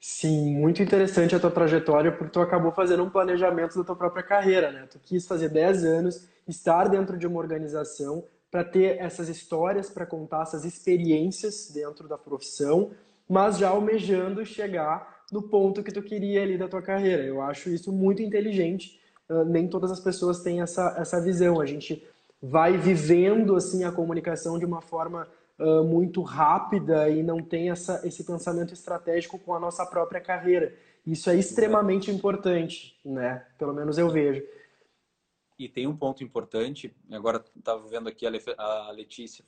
Sim, 0.00 0.54
muito 0.54 0.82
interessante 0.82 1.34
a 1.34 1.40
tua 1.40 1.50
trajetória, 1.50 2.10
porque 2.12 2.32
tu 2.32 2.40
acabou 2.40 2.72
fazendo 2.72 3.02
um 3.04 3.10
planejamento 3.10 3.76
da 3.76 3.84
tua 3.84 3.96
própria 3.96 4.22
carreira, 4.22 4.70
né? 4.70 4.86
Tu 4.90 4.98
quis 4.98 5.26
fazer 5.26 5.48
10 5.48 5.84
anos, 5.84 6.28
estar 6.46 6.88
dentro 6.88 7.18
de 7.18 7.26
uma 7.26 7.38
organização 7.38 8.24
para 8.50 8.64
ter 8.64 8.98
essas 8.98 9.28
histórias 9.28 9.90
para 9.90 10.06
contar, 10.06 10.42
essas 10.42 10.64
experiências 10.64 11.70
dentro 11.70 12.08
da 12.08 12.16
profissão, 12.16 12.92
mas 13.28 13.58
já 13.58 13.68
almejando 13.68 14.44
chegar 14.46 15.18
no 15.30 15.42
ponto 15.42 15.82
que 15.82 15.92
tu 15.92 16.02
queria 16.02 16.42
ali 16.42 16.56
da 16.56 16.68
tua 16.68 16.80
carreira. 16.80 17.22
Eu 17.22 17.42
acho 17.42 17.68
isso 17.68 17.92
muito 17.92 18.22
inteligente. 18.22 18.98
Uh, 19.28 19.44
nem 19.44 19.68
todas 19.68 19.90
as 19.90 20.00
pessoas 20.00 20.40
têm 20.40 20.62
essa, 20.62 20.94
essa 20.98 21.20
visão. 21.20 21.60
A 21.60 21.66
gente 21.66 22.02
vai 22.40 22.78
vivendo 22.78 23.54
assim 23.54 23.84
a 23.84 23.92
comunicação 23.92 24.58
de 24.58 24.64
uma 24.64 24.80
forma 24.80 25.28
muito 25.84 26.22
rápida 26.22 27.08
e 27.10 27.22
não 27.22 27.42
tem 27.42 27.70
essa, 27.70 28.06
esse 28.06 28.24
pensamento 28.24 28.72
estratégico 28.72 29.38
com 29.38 29.54
a 29.54 29.60
nossa 29.60 29.84
própria 29.84 30.20
carreira. 30.20 30.74
Isso 31.06 31.28
é 31.30 31.36
extremamente 31.36 32.10
importante, 32.10 32.98
né? 33.04 33.46
Pelo 33.58 33.74
menos 33.74 33.98
eu 33.98 34.08
vejo. 34.08 34.42
E 35.58 35.68
tem 35.68 35.86
um 35.86 35.96
ponto 35.96 36.22
importante, 36.22 36.94
agora 37.10 37.44
estava 37.56 37.86
vendo 37.88 38.08
aqui 38.08 38.24
a 38.24 38.90
Letícia, 38.92 39.44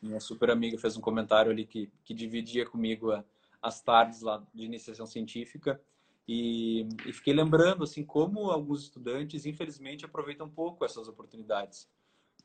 minha 0.00 0.20
super 0.20 0.50
amiga, 0.50 0.78
fez 0.78 0.96
um 0.96 1.00
comentário 1.00 1.50
ali 1.50 1.66
que, 1.66 1.90
que 2.04 2.14
dividia 2.14 2.64
comigo 2.64 3.10
a, 3.10 3.24
as 3.60 3.80
tardes 3.80 4.22
lá 4.22 4.42
de 4.54 4.64
iniciação 4.64 5.06
científica 5.06 5.80
e, 6.26 6.86
e, 7.06 7.12
fiquei 7.12 7.32
lembrando 7.32 7.82
assim 7.82 8.04
como 8.04 8.50
alguns 8.50 8.82
estudantes 8.82 9.46
infelizmente 9.46 10.04
aproveitam 10.04 10.48
pouco 10.48 10.84
essas 10.84 11.08
oportunidades 11.08 11.88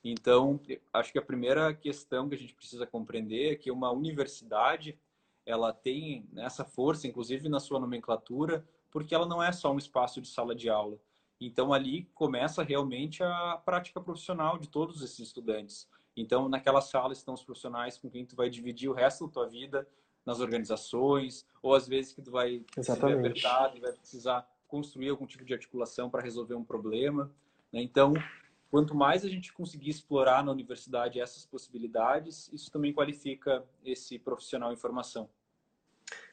então, 0.04 0.60
acho 0.92 1.12
que 1.12 1.20
a 1.20 1.22
primeira 1.22 1.74
questão 1.74 2.28
que 2.28 2.36
a 2.36 2.38
gente 2.38 2.54
precisa 2.54 2.86
compreender 2.86 3.54
é 3.54 3.56
que 3.56 3.72
uma 3.72 3.92
universidade 3.92 5.00
ela 5.46 5.72
tem 5.74 6.28
essa 6.38 6.66
força, 6.66 7.08
inclusive 7.08 7.48
na 7.48 7.60
sua 7.60 7.80
nomenclatura, 7.80 8.66
porque 8.92 9.16
ela 9.16 9.26
não 9.26 9.42
é 9.42 9.52
só 9.52 9.72
um 9.72 9.78
espaço 9.78 10.22
de 10.22 10.28
sala 10.28 10.54
de 10.56 10.70
aula. 10.70 10.98
Então, 11.40 11.74
ali 11.74 12.04
começa 12.14 12.64
realmente 12.64 13.24
a 13.24 13.62
prática 13.66 14.00
profissional 14.00 14.58
de 14.58 14.70
todos 14.70 15.02
esses 15.02 15.20
estudantes. 15.20 15.88
Então, 16.16 16.48
naquela 16.48 16.80
sala 16.80 17.12
estão 17.12 17.34
os 17.34 17.44
profissionais 17.44 17.98
com 17.98 18.10
quem 18.10 18.26
tu 18.26 18.36
vai 18.36 18.50
dividir 18.50 18.90
o 18.90 18.94
resto 18.94 19.28
da 19.28 19.34
tua 19.34 19.48
vida 19.48 19.88
nas 20.26 20.40
organizações, 20.40 21.46
ou 21.62 21.74
às 21.74 21.88
vezes 21.88 22.14
que 22.14 22.22
tu 22.22 22.32
vai 22.32 22.64
Exatamente. 22.78 23.20
apertado 23.20 23.78
e 23.78 23.82
vai 23.82 23.92
precisar 23.92 24.48
construir 24.68 25.10
algum 25.10 25.26
tipo 25.26 25.44
de 25.44 25.54
articulação 25.54 26.10
para 26.10 26.22
resolver 26.22 26.56
um 26.56 26.64
problema. 26.64 27.30
Né? 27.72 27.82
Então, 27.82 28.14
Quanto 28.74 28.96
mais 28.96 29.24
a 29.24 29.30
gente 29.30 29.54
conseguir 29.54 29.92
explorar 29.92 30.44
na 30.44 30.52
universidade 30.52 31.20
essas 31.20 31.46
possibilidades, 31.46 32.50
isso 32.52 32.72
também 32.72 32.92
qualifica 32.92 33.64
esse 33.86 34.18
profissional 34.18 34.74
em 34.74 34.76
formação. 34.76 35.30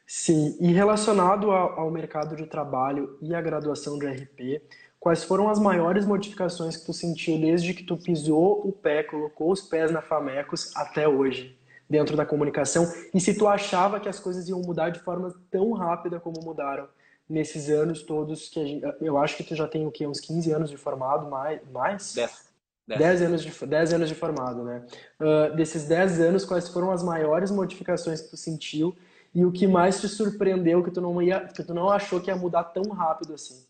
Sim, 0.07 0.57
e 0.59 0.73
relacionado 0.73 1.51
ao 1.51 1.91
mercado 1.91 2.35
de 2.35 2.47
trabalho 2.47 3.19
e 3.21 3.35
à 3.35 3.43
graduação 3.43 3.99
de 3.99 4.07
RP, 4.07 4.63
quais 4.99 5.23
foram 5.23 5.51
as 5.51 5.59
maiores 5.59 6.07
modificações 6.07 6.79
que 6.79 6.87
tu 6.87 6.95
sentiu 6.95 7.39
desde 7.39 7.75
que 7.75 7.85
tu 7.85 7.99
pisou 7.99 8.67
o 8.67 8.73
pé, 8.73 9.03
colocou 9.03 9.53
os 9.53 9.61
pés 9.61 9.91
na 9.91 10.01
Famecos 10.01 10.75
até 10.75 11.07
hoje, 11.07 11.59
dentro 11.91 12.17
da 12.17 12.25
comunicação? 12.25 12.91
E 13.13 13.21
se 13.21 13.37
tu 13.37 13.47
achava 13.47 14.01
que 14.01 14.09
as 14.09 14.19
coisas 14.19 14.49
iam 14.49 14.63
mudar 14.63 14.89
de 14.89 15.01
forma 15.01 15.31
tão 15.51 15.73
rápida 15.73 16.19
como 16.19 16.43
mudaram? 16.43 16.89
Nesses 17.31 17.71
anos 17.71 18.03
todos 18.03 18.49
que 18.49 18.67
gente, 18.67 18.85
eu 19.01 19.17
acho 19.17 19.37
que 19.37 19.45
tu 19.45 19.55
já 19.55 19.69
tem 19.69 19.87
o 19.87 19.93
quê? 19.93 20.07
Uns 20.07 20.21
15 20.21 20.53
anos 20.53 20.71
de 20.71 20.77
formado, 20.77 21.31
mais? 21.31 21.61
mais? 21.71 22.15
10. 22.15 22.51
10 22.99 23.23
anos, 23.23 23.43
de, 23.43 23.67
10 23.67 23.93
anos 23.93 24.09
de 24.09 24.17
formado, 24.17 24.65
né? 24.65 24.85
Uh, 25.21 25.55
desses 25.55 25.87
10 25.87 26.21
anos, 26.21 26.45
quais 26.45 26.69
foram 26.69 26.91
as 26.91 27.05
maiores 27.05 27.53
modificações 27.53 28.21
que 28.21 28.31
tu 28.31 28.37
sentiu 28.37 28.97
e 29.33 29.45
o 29.45 29.53
que 29.53 29.67
mais 29.67 30.01
te 30.01 30.09
surpreendeu 30.09 30.83
que 30.83 30.91
tu 30.91 31.01
não, 31.01 31.23
ia, 31.23 31.47
que 31.47 31.63
tu 31.63 31.73
não 31.73 31.89
achou 31.89 32.21
que 32.21 32.31
ia 32.31 32.37
mudar 32.37 32.65
tão 32.65 32.83
rápido 32.91 33.35
assim? 33.35 33.65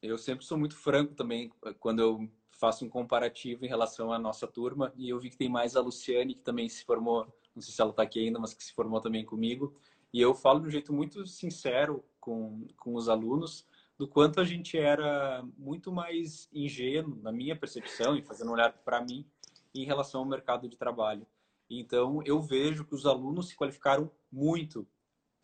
Eu 0.00 0.16
sempre 0.16 0.44
sou 0.44 0.56
muito 0.56 0.76
franco 0.76 1.14
também 1.14 1.50
quando 1.80 2.00
eu 2.00 2.28
faço 2.52 2.84
um 2.84 2.88
comparativo 2.88 3.64
em 3.64 3.68
relação 3.68 4.12
à 4.12 4.18
nossa 4.18 4.46
turma 4.46 4.92
e 4.96 5.08
eu 5.08 5.18
vi 5.18 5.30
que 5.30 5.36
tem 5.36 5.48
mais 5.48 5.74
a 5.74 5.80
Luciane, 5.80 6.34
que 6.34 6.42
também 6.42 6.68
se 6.68 6.84
formou, 6.84 7.26
não 7.54 7.62
sei 7.62 7.74
se 7.74 7.80
ela 7.80 7.90
está 7.90 8.04
aqui 8.04 8.20
ainda, 8.20 8.38
mas 8.38 8.54
que 8.54 8.62
se 8.62 8.72
formou 8.72 9.00
também 9.00 9.24
comigo. 9.24 9.74
E 10.12 10.20
eu 10.20 10.34
falo 10.34 10.60
de 10.60 10.66
um 10.66 10.70
jeito 10.70 10.92
muito 10.92 11.26
sincero 11.26 12.04
com, 12.20 12.66
com 12.76 12.94
os 12.94 13.08
alunos 13.08 13.66
do 13.98 14.06
quanto 14.08 14.40
a 14.40 14.44
gente 14.44 14.76
era 14.76 15.44
muito 15.56 15.92
mais 15.92 16.48
ingênuo, 16.52 17.18
na 17.22 17.30
minha 17.30 17.54
percepção, 17.54 18.16
e 18.16 18.22
fazendo 18.22 18.50
um 18.50 18.54
olhar 18.54 18.72
para 18.72 19.00
mim, 19.00 19.24
em 19.74 19.84
relação 19.84 20.20
ao 20.20 20.26
mercado 20.26 20.68
de 20.68 20.76
trabalho. 20.76 21.26
Então, 21.70 22.22
eu 22.24 22.40
vejo 22.40 22.84
que 22.84 22.94
os 22.94 23.06
alunos 23.06 23.48
se 23.48 23.56
qualificaram 23.56 24.10
muito 24.30 24.86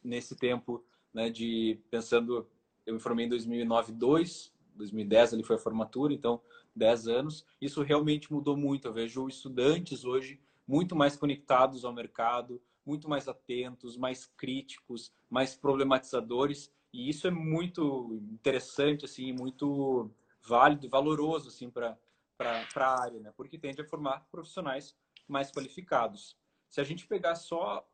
nesse 0.02 0.36
tempo, 0.36 0.84
né, 1.12 1.30
de 1.30 1.80
pensando, 1.90 2.46
eu 2.84 2.94
me 2.94 3.00
formei 3.00 3.26
em 3.26 3.28
2009, 3.28 3.92
2, 3.92 4.52
2010 4.74 5.34
ali 5.34 5.42
foi 5.42 5.56
a 5.56 5.58
formatura, 5.58 6.12
então 6.12 6.40
10 6.74 7.08
anos. 7.08 7.46
Isso 7.60 7.82
realmente 7.82 8.32
mudou 8.32 8.56
muito. 8.56 8.86
Eu 8.86 8.92
vejo 8.92 9.28
estudantes 9.28 10.04
hoje 10.04 10.40
muito 10.66 10.94
mais 10.94 11.16
conectados 11.16 11.84
ao 11.84 11.92
mercado, 11.92 12.60
muito 12.88 13.08
mais 13.08 13.28
atentos, 13.28 13.98
mais 13.98 14.24
críticos, 14.24 15.12
mais 15.28 15.54
problematizadores. 15.54 16.72
E 16.90 17.10
isso 17.10 17.26
é 17.26 17.30
muito 17.30 18.18
interessante, 18.32 19.04
assim, 19.04 19.30
muito 19.30 20.10
válido 20.42 20.88
valoroso 20.88 21.48
assim, 21.48 21.70
para 21.70 21.98
a 22.40 23.02
área, 23.02 23.20
né? 23.20 23.30
porque 23.36 23.58
tende 23.58 23.82
a 23.82 23.84
formar 23.84 24.26
profissionais 24.30 24.96
mais 25.28 25.50
qualificados. 25.52 26.34
Se 26.70 26.80
a 26.80 26.84
gente 26.84 27.06
pegar 27.06 27.34
só, 27.34 27.86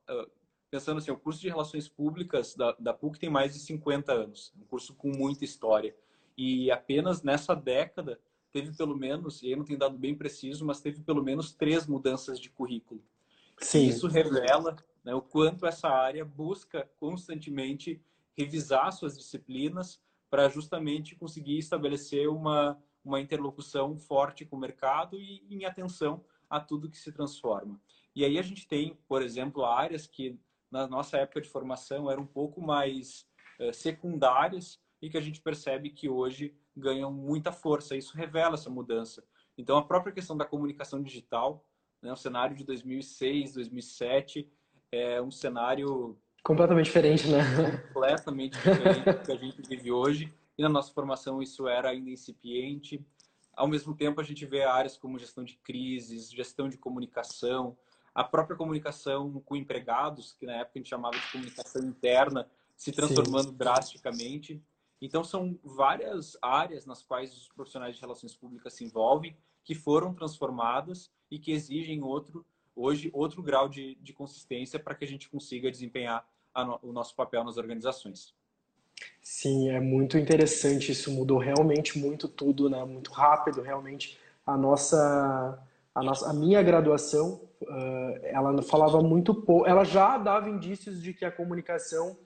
pensando 0.70 0.98
assim, 0.98 1.10
o 1.10 1.18
curso 1.18 1.40
de 1.40 1.48
Relações 1.48 1.88
Públicas 1.88 2.54
da, 2.54 2.72
da 2.78 2.94
PUC 2.94 3.18
tem 3.18 3.30
mais 3.30 3.54
de 3.54 3.58
50 3.58 4.12
anos, 4.12 4.52
um 4.56 4.64
curso 4.64 4.94
com 4.94 5.08
muita 5.08 5.44
história. 5.44 5.96
E 6.36 6.70
apenas 6.70 7.22
nessa 7.22 7.54
década 7.54 8.20
teve 8.52 8.76
pelo 8.76 8.96
menos, 8.96 9.42
e 9.42 9.48
aí 9.48 9.56
não 9.56 9.64
tem 9.64 9.76
dado 9.76 9.98
bem 9.98 10.14
preciso, 10.14 10.64
mas 10.64 10.80
teve 10.80 11.02
pelo 11.02 11.24
menos 11.24 11.52
três 11.52 11.88
mudanças 11.88 12.38
de 12.38 12.48
currículo. 12.48 13.02
Sim. 13.64 13.86
Isso 13.88 14.06
revela 14.06 14.76
né, 15.02 15.14
o 15.14 15.22
quanto 15.22 15.66
essa 15.66 15.88
área 15.88 16.24
busca 16.24 16.88
constantemente 17.00 18.00
revisar 18.36 18.92
suas 18.92 19.16
disciplinas 19.16 20.00
para 20.28 20.48
justamente 20.48 21.16
conseguir 21.16 21.58
estabelecer 21.58 22.28
uma, 22.28 22.78
uma 23.02 23.20
interlocução 23.20 23.96
forte 23.96 24.44
com 24.44 24.56
o 24.56 24.60
mercado 24.60 25.18
e 25.18 25.42
em 25.48 25.64
atenção 25.64 26.22
a 26.48 26.60
tudo 26.60 26.90
que 26.90 26.98
se 26.98 27.10
transforma. 27.10 27.80
E 28.14 28.24
aí 28.24 28.38
a 28.38 28.42
gente 28.42 28.68
tem, 28.68 28.98
por 29.08 29.22
exemplo, 29.22 29.64
áreas 29.64 30.06
que 30.06 30.38
na 30.70 30.86
nossa 30.86 31.16
época 31.16 31.40
de 31.40 31.48
formação 31.48 32.10
eram 32.10 32.24
um 32.24 32.26
pouco 32.26 32.60
mais 32.60 33.26
uh, 33.60 33.72
secundárias 33.72 34.78
e 35.00 35.08
que 35.08 35.16
a 35.16 35.20
gente 35.20 35.40
percebe 35.40 35.88
que 35.88 36.08
hoje 36.08 36.54
ganham 36.76 37.10
muita 37.10 37.50
força. 37.50 37.96
Isso 37.96 38.16
revela 38.16 38.54
essa 38.54 38.68
mudança. 38.68 39.24
Então, 39.56 39.78
a 39.78 39.84
própria 39.84 40.12
questão 40.12 40.36
da 40.36 40.44
comunicação 40.44 41.02
digital 41.02 41.64
né? 42.04 42.12
O 42.12 42.16
cenário 42.16 42.54
de 42.54 42.62
2006, 42.64 43.54
2007 43.54 44.48
é 44.92 45.20
um 45.20 45.30
cenário 45.30 46.16
completamente 46.42 46.84
diferente, 46.84 47.26
né? 47.28 47.40
Completamente 47.88 48.52
diferente 48.52 49.12
do 49.12 49.24
que 49.24 49.32
a 49.32 49.36
gente 49.36 49.62
vive 49.62 49.90
hoje. 49.90 50.32
E 50.56 50.62
na 50.62 50.68
nossa 50.68 50.92
formação 50.92 51.42
isso 51.42 51.66
era 51.66 51.88
ainda 51.88 52.10
incipiente. 52.10 53.04
Ao 53.56 53.66
mesmo 53.66 53.96
tempo, 53.96 54.20
a 54.20 54.24
gente 54.24 54.44
vê 54.44 54.62
áreas 54.62 54.96
como 54.96 55.18
gestão 55.18 55.42
de 55.42 55.56
crises, 55.56 56.30
gestão 56.30 56.68
de 56.68 56.76
comunicação, 56.76 57.76
a 58.14 58.22
própria 58.22 58.56
comunicação 58.56 59.40
com 59.44 59.56
empregados, 59.56 60.34
que 60.34 60.44
na 60.44 60.56
época 60.56 60.72
a 60.74 60.78
gente 60.78 60.90
chamava 60.90 61.16
de 61.16 61.32
comunicação 61.32 61.82
interna, 61.82 62.48
se 62.76 62.92
transformando 62.92 63.50
Sim. 63.50 63.56
drasticamente. 63.56 64.62
Então, 65.00 65.24
são 65.24 65.58
várias 65.62 66.36
áreas 66.42 66.84
nas 66.84 67.02
quais 67.02 67.36
os 67.36 67.48
profissionais 67.48 67.94
de 67.94 68.00
relações 68.00 68.34
públicas 68.34 68.74
se 68.74 68.84
envolvem 68.84 69.36
que 69.64 69.74
foram 69.74 70.12
transformadas 70.12 71.10
e 71.30 71.38
que 71.38 71.52
exigem 71.52 72.02
outro, 72.02 72.44
hoje, 72.76 73.10
outro 73.12 73.42
grau 73.42 73.68
de, 73.68 73.96
de 73.96 74.12
consistência 74.12 74.78
para 74.78 74.94
que 74.94 75.04
a 75.04 75.08
gente 75.08 75.28
consiga 75.28 75.70
desempenhar 75.70 76.26
no, 76.56 76.78
o 76.82 76.92
nosso 76.92 77.14
papel 77.16 77.42
nas 77.42 77.56
organizações. 77.56 78.34
Sim, 79.20 79.70
é 79.70 79.80
muito 79.80 80.16
interessante. 80.16 80.92
Isso 80.92 81.10
mudou 81.10 81.38
realmente 81.38 81.98
muito 81.98 82.28
tudo, 82.28 82.70
né? 82.70 82.84
Muito 82.84 83.10
rápido, 83.10 83.62
realmente. 83.62 84.18
A 84.46 84.56
nossa, 84.56 85.58
a 85.94 86.02
nossa, 86.02 86.30
a 86.30 86.32
minha 86.32 86.62
graduação 86.62 87.40
Uh, 87.64 88.18
ela 88.24 88.62
falava 88.62 89.00
muito 89.00 89.34
pouco, 89.34 89.66
ela 89.66 89.84
já 89.84 90.18
dava 90.18 90.50
indícios 90.50 91.02
de 91.02 91.14
que 91.14 91.24
a 91.24 91.30
comunicação 91.30 92.16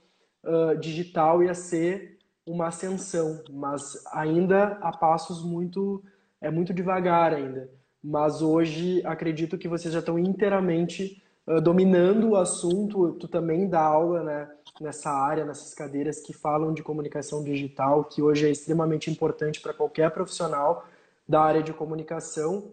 uh, 0.42 0.76
digital 0.78 1.42
ia 1.42 1.54
ser 1.54 2.18
uma 2.44 2.68
ascensão, 2.68 3.44
mas 3.50 4.02
ainda 4.12 4.78
a 4.80 4.90
passos 4.90 5.42
muito 5.42 6.02
é 6.40 6.50
muito 6.50 6.72
devagar 6.72 7.34
ainda. 7.34 7.70
Mas 8.02 8.42
hoje 8.42 9.02
acredito 9.04 9.58
que 9.58 9.68
vocês 9.68 9.92
já 9.92 10.00
estão 10.00 10.18
inteiramente 10.18 11.22
uh, 11.46 11.60
dominando 11.60 12.30
o 12.30 12.36
assunto. 12.36 13.12
Tu 13.14 13.26
também 13.28 13.68
dá 13.68 13.80
aula 13.80 14.22
né, 14.22 14.50
nessa 14.80 15.10
área, 15.10 15.44
nessas 15.44 15.74
cadeiras 15.74 16.20
que 16.20 16.32
falam 16.32 16.72
de 16.72 16.82
comunicação 16.82 17.42
digital, 17.42 18.04
que 18.04 18.22
hoje 18.22 18.46
é 18.46 18.50
extremamente 18.50 19.10
importante 19.10 19.60
para 19.60 19.74
qualquer 19.74 20.10
profissional 20.10 20.86
da 21.28 21.42
área 21.42 21.62
de 21.62 21.72
comunicação. 21.72 22.72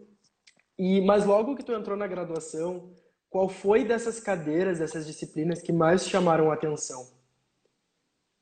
E 0.77 1.01
mas 1.01 1.25
logo 1.25 1.55
que 1.55 1.63
tu 1.63 1.73
entrou 1.73 1.97
na 1.97 2.07
graduação, 2.07 2.91
qual 3.29 3.49
foi 3.49 3.83
dessas 3.83 4.19
cadeiras, 4.19 4.79
dessas 4.79 5.05
disciplinas 5.05 5.61
que 5.61 5.73
mais 5.73 6.07
chamaram 6.07 6.51
a 6.51 6.53
atenção? 6.53 7.05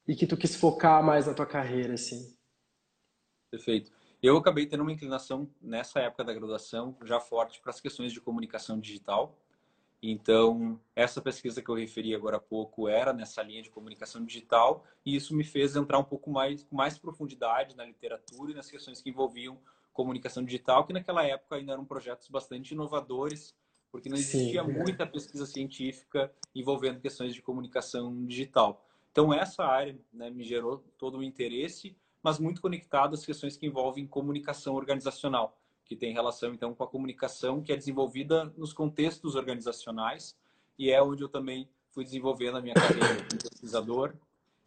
E 0.07 0.15
que 0.15 0.27
tu 0.27 0.35
quis 0.35 0.55
focar 0.55 1.01
mais 1.01 1.25
na 1.25 1.33
tua 1.33 1.45
carreira, 1.45 1.93
assim? 1.93 2.35
Perfeito. 3.49 3.91
Eu 4.23 4.37
acabei 4.37 4.65
tendo 4.65 4.83
uma 4.83 4.91
inclinação 4.93 5.49
nessa 5.61 5.99
época 5.99 6.23
da 6.23 6.33
graduação 6.33 6.95
já 7.03 7.19
forte 7.19 7.59
para 7.59 7.71
as 7.71 7.81
questões 7.81 8.13
de 8.13 8.21
comunicação 8.21 8.79
digital. 8.79 9.37
Então, 10.01 10.79
essa 10.95 11.21
pesquisa 11.21 11.61
que 11.61 11.69
eu 11.69 11.75
referi 11.75 12.15
agora 12.15 12.37
há 12.37 12.39
pouco 12.39 12.87
era 12.87 13.11
nessa 13.11 13.43
linha 13.43 13.61
de 13.61 13.69
comunicação 13.69 14.23
digital 14.23 14.85
e 15.05 15.13
isso 15.13 15.35
me 15.35 15.43
fez 15.43 15.75
entrar 15.75 15.99
um 15.99 16.05
pouco 16.05 16.31
mais 16.31 16.63
com 16.63 16.73
mais 16.73 16.97
profundidade 16.97 17.75
na 17.75 17.83
literatura 17.83 18.53
e 18.53 18.55
nas 18.55 18.69
questões 18.69 19.01
que 19.01 19.09
envolviam 19.09 19.59
comunicação 19.91 20.41
digital, 20.41 20.87
que 20.87 20.93
naquela 20.93 21.25
época 21.25 21.57
ainda 21.57 21.73
eram 21.73 21.83
projetos 21.83 22.29
bastante 22.29 22.71
inovadores, 22.71 23.53
porque 23.91 24.07
não 24.07 24.15
existia 24.15 24.63
Sim, 24.63 24.71
muita 24.71 25.05
pesquisa 25.05 25.45
científica 25.45 26.33
envolvendo 26.55 27.01
questões 27.01 27.35
de 27.35 27.41
comunicação 27.41 28.25
digital. 28.25 28.85
Então, 29.11 29.33
essa 29.33 29.65
área 29.65 29.99
né, 30.13 30.29
me 30.29 30.45
gerou 30.45 30.81
todo 30.97 31.17
o 31.17 31.23
interesse, 31.23 31.95
mas 32.23 32.39
muito 32.39 32.61
conectado 32.61 33.13
às 33.13 33.25
questões 33.25 33.57
que 33.57 33.67
envolvem 33.67 34.07
comunicação 34.07 34.75
organizacional, 34.75 35.59
que 35.83 35.95
tem 35.95 36.13
relação, 36.13 36.53
então, 36.53 36.73
com 36.73 36.83
a 36.83 36.87
comunicação 36.87 37.61
que 37.61 37.73
é 37.73 37.75
desenvolvida 37.75 38.45
nos 38.57 38.71
contextos 38.71 39.35
organizacionais, 39.35 40.35
e 40.79 40.89
é 40.89 41.03
onde 41.03 41.21
eu 41.21 41.29
também 41.29 41.69
fui 41.91 42.05
desenvolvendo 42.05 42.57
a 42.57 42.61
minha 42.61 42.73
carreira 42.73 43.17
como 43.29 43.41
pesquisador, 43.41 44.15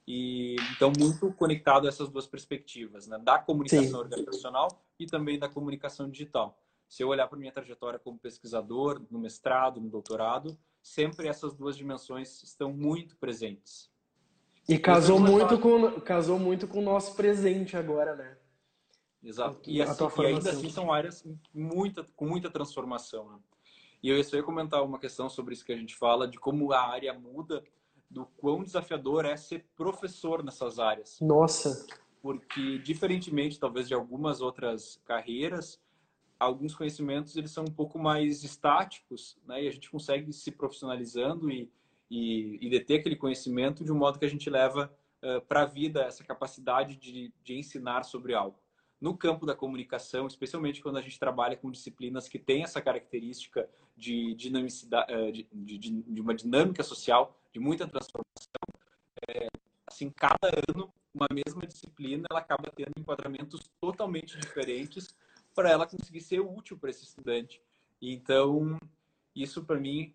e 0.06 0.54
então 0.76 0.92
muito 0.96 1.32
conectado 1.32 1.86
a 1.86 1.88
essas 1.88 2.08
duas 2.08 2.26
perspectivas, 2.26 3.08
né? 3.08 3.18
da 3.18 3.38
comunicação 3.38 3.84
Sim. 3.84 3.96
organizacional 3.96 4.68
e 4.98 5.06
também 5.06 5.38
da 5.38 5.48
comunicação 5.48 6.08
digital. 6.08 6.56
Se 6.88 7.02
eu 7.02 7.08
olhar 7.08 7.26
para 7.26 7.38
minha 7.38 7.50
trajetória 7.50 7.98
como 7.98 8.16
pesquisador, 8.16 9.02
no 9.10 9.18
mestrado, 9.18 9.80
no 9.80 9.88
doutorado, 9.88 10.56
sempre 10.80 11.26
essas 11.26 11.52
duas 11.54 11.76
dimensões 11.76 12.44
estão 12.44 12.72
muito 12.72 13.16
presentes. 13.16 13.90
E 14.68 14.78
casou 14.78 15.20
muito 15.20 15.58
com 15.58 16.00
casou 16.00 16.38
muito 16.38 16.66
com 16.66 16.80
o 16.80 16.82
nosso 16.82 17.14
presente 17.14 17.76
agora, 17.76 18.16
né? 18.16 18.36
Exato. 19.22 19.60
E, 19.68 19.82
assim, 19.82 20.04
e 20.18 20.26
ainda 20.26 20.50
assim 20.50 20.70
são 20.70 20.92
áreas 20.92 21.24
muita, 21.52 22.04
com 22.14 22.26
muita 22.26 22.50
transformação. 22.50 23.28
Né? 23.28 23.38
E 24.02 24.08
eu 24.08 24.16
ia 24.16 24.42
comentar 24.42 24.84
uma 24.84 24.98
questão 24.98 25.28
sobre 25.28 25.52
isso 25.54 25.64
que 25.64 25.72
a 25.72 25.76
gente 25.76 25.96
fala, 25.96 26.28
de 26.28 26.38
como 26.38 26.72
a 26.72 26.80
área 26.80 27.12
muda 27.12 27.64
do 28.08 28.26
quão 28.36 28.62
desafiador 28.62 29.24
é 29.24 29.36
ser 29.36 29.66
professor 29.76 30.44
nessas 30.44 30.78
áreas. 30.78 31.18
Nossa! 31.20 31.86
Porque, 32.22 32.78
diferentemente, 32.78 33.58
talvez, 33.58 33.88
de 33.88 33.94
algumas 33.94 34.40
outras 34.40 35.00
carreiras, 35.04 35.80
alguns 36.38 36.74
conhecimentos 36.74 37.36
eles 37.36 37.50
são 37.50 37.64
um 37.64 37.72
pouco 37.72 37.98
mais 37.98 38.44
estáticos, 38.44 39.36
né? 39.46 39.64
E 39.64 39.68
a 39.68 39.70
gente 39.72 39.90
consegue 39.90 40.32
se 40.32 40.50
profissionalizando 40.50 41.50
e, 41.50 41.68
e, 42.10 42.58
e 42.60 42.70
deter 42.70 43.00
aquele 43.00 43.16
conhecimento 43.16 43.84
de 43.84 43.92
um 43.92 43.96
modo 43.96 44.18
que 44.18 44.24
a 44.24 44.30
gente 44.30 44.48
leva 44.48 44.92
uh, 45.22 45.40
para 45.42 45.62
a 45.62 45.66
vida 45.66 46.02
essa 46.02 46.24
capacidade 46.24 46.96
de, 46.96 47.32
de 47.42 47.58
ensinar 47.58 48.04
sobre 48.04 48.34
algo. 48.34 48.58
No 49.00 49.16
campo 49.16 49.44
da 49.44 49.54
comunicação, 49.54 50.26
especialmente 50.26 50.80
quando 50.80 50.96
a 50.96 51.02
gente 51.02 51.18
trabalha 51.18 51.56
com 51.56 51.70
disciplinas 51.70 52.28
que 52.28 52.38
têm 52.38 52.62
essa 52.62 52.80
característica 52.80 53.68
de, 53.96 54.34
dinamicidade, 54.34 55.46
de, 55.52 55.78
de, 55.78 56.02
de 56.02 56.20
uma 56.20 56.34
dinâmica 56.34 56.82
social, 56.82 57.38
de 57.52 57.60
muita 57.60 57.86
transformação, 57.86 58.26
é, 59.28 59.48
assim, 59.86 60.10
cada 60.10 60.48
ano, 60.68 60.92
uma 61.14 61.26
mesma 61.30 61.66
disciplina, 61.66 62.24
ela 62.30 62.40
acaba 62.40 62.70
tendo 62.74 62.92
enquadramentos 62.98 63.70
totalmente 63.80 64.38
diferentes 64.38 65.14
para 65.54 65.70
ela 65.70 65.86
conseguir 65.86 66.20
ser 66.20 66.40
útil 66.40 66.76
para 66.76 66.90
esse 66.90 67.04
estudante. 67.04 67.60
Então, 68.00 68.78
isso 69.34 69.64
para 69.64 69.80
mim 69.80 70.14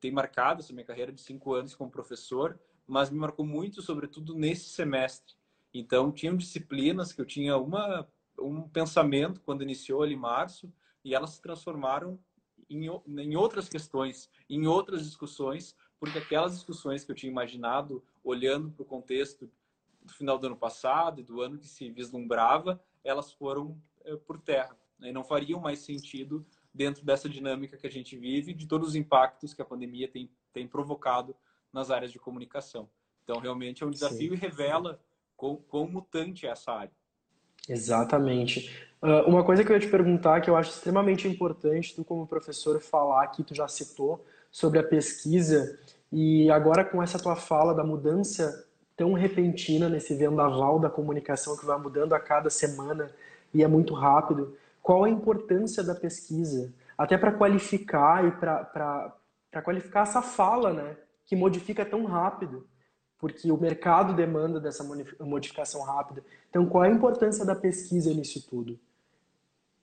tem 0.00 0.10
marcado 0.10 0.60
essa 0.60 0.72
minha 0.72 0.84
carreira 0.84 1.12
de 1.12 1.20
cinco 1.20 1.54
anos 1.54 1.74
como 1.74 1.90
professor, 1.90 2.58
mas 2.86 3.10
me 3.10 3.18
marcou 3.18 3.44
muito, 3.44 3.82
sobretudo 3.82 4.34
nesse 4.34 4.70
semestre. 4.70 5.34
Então, 5.72 6.10
tinham 6.10 6.36
disciplinas 6.36 7.12
que 7.12 7.20
eu 7.20 7.26
tinha 7.26 7.56
uma, 7.56 8.08
um 8.38 8.68
pensamento 8.68 9.40
quando 9.42 9.62
iniciou 9.62 10.02
ali 10.02 10.16
março, 10.16 10.72
e 11.04 11.14
elas 11.14 11.30
se 11.30 11.42
transformaram 11.42 12.18
em, 12.68 12.86
em 13.06 13.36
outras 13.36 13.68
questões, 13.68 14.30
em 14.48 14.66
outras 14.66 15.04
discussões, 15.04 15.76
porque 15.98 16.18
aquelas 16.18 16.54
discussões 16.54 17.04
que 17.04 17.10
eu 17.10 17.16
tinha 17.16 17.30
imaginado, 17.30 18.02
olhando 18.22 18.70
para 18.70 18.82
o 18.82 18.86
contexto 18.86 19.50
do 20.02 20.12
final 20.12 20.38
do 20.38 20.46
ano 20.46 20.56
passado 20.56 21.20
e 21.20 21.24
do 21.24 21.40
ano 21.40 21.58
que 21.58 21.66
se 21.66 21.90
vislumbrava, 21.90 22.80
elas 23.04 23.32
foram 23.32 23.80
é, 24.04 24.16
por 24.16 24.40
terra. 24.40 24.76
Né? 24.98 25.10
E 25.10 25.12
não 25.12 25.24
fariam 25.24 25.60
mais 25.60 25.80
sentido 25.80 26.46
dentro 26.72 27.04
dessa 27.04 27.28
dinâmica 27.28 27.76
que 27.76 27.86
a 27.86 27.90
gente 27.90 28.16
vive, 28.16 28.52
de 28.52 28.66
todos 28.66 28.88
os 28.88 28.94
impactos 28.94 29.54
que 29.54 29.62
a 29.62 29.64
pandemia 29.64 30.08
tem, 30.08 30.30
tem 30.52 30.66
provocado 30.66 31.34
nas 31.72 31.90
áreas 31.90 32.12
de 32.12 32.18
comunicação. 32.18 32.88
Então, 33.24 33.40
realmente 33.40 33.82
é 33.82 33.86
um 33.86 33.90
desafio 33.90 34.30
Sim. 34.30 34.34
e 34.34 34.36
revela 34.36 35.00
quão, 35.36 35.56
quão 35.56 35.86
mutante 35.86 36.46
é 36.46 36.50
essa 36.50 36.72
área. 36.72 36.92
Exatamente. 37.68 38.74
Uh, 39.02 39.28
uma 39.28 39.44
coisa 39.44 39.62
que 39.62 39.70
eu 39.70 39.76
ia 39.76 39.80
te 39.80 39.88
perguntar, 39.88 40.40
que 40.40 40.48
eu 40.48 40.56
acho 40.56 40.70
extremamente 40.70 41.28
importante, 41.28 41.94
tu 41.94 42.04
como 42.04 42.26
professor 42.26 42.80
falar, 42.80 43.26
que 43.28 43.42
tu 43.42 43.54
já 43.54 43.68
citou, 43.68 44.24
sobre 44.50 44.78
a 44.78 44.82
pesquisa, 44.82 45.78
e 46.10 46.50
agora 46.50 46.84
com 46.84 47.02
essa 47.02 47.18
tua 47.18 47.36
fala 47.36 47.74
da 47.74 47.84
mudança 47.84 48.66
tão 48.96 49.12
repentina 49.12 49.88
nesse 49.88 50.14
vendaval 50.14 50.80
da 50.80 50.90
comunicação 50.90 51.56
que 51.56 51.66
vai 51.66 51.78
mudando 51.78 52.14
a 52.14 52.18
cada 52.18 52.50
semana 52.50 53.10
e 53.52 53.62
é 53.62 53.68
muito 53.68 53.94
rápido, 53.94 54.56
qual 54.88 55.04
a 55.04 55.10
importância 55.10 55.84
da 55.84 55.94
pesquisa? 55.94 56.74
Até 56.96 57.18
para 57.18 57.30
qualificar 57.30 58.26
e 58.26 58.32
para 58.32 59.62
qualificar 59.62 60.04
essa 60.04 60.22
fala, 60.22 60.72
né? 60.72 60.96
Que 61.26 61.36
modifica 61.36 61.84
tão 61.84 62.06
rápido, 62.06 62.66
porque 63.18 63.52
o 63.52 63.60
mercado 63.60 64.14
demanda 64.14 64.58
dessa 64.58 64.82
modificação 65.20 65.82
rápida. 65.82 66.24
Então, 66.48 66.66
qual 66.66 66.84
a 66.84 66.88
importância 66.88 67.44
da 67.44 67.54
pesquisa 67.54 68.14
nisso 68.14 68.48
tudo? 68.48 68.80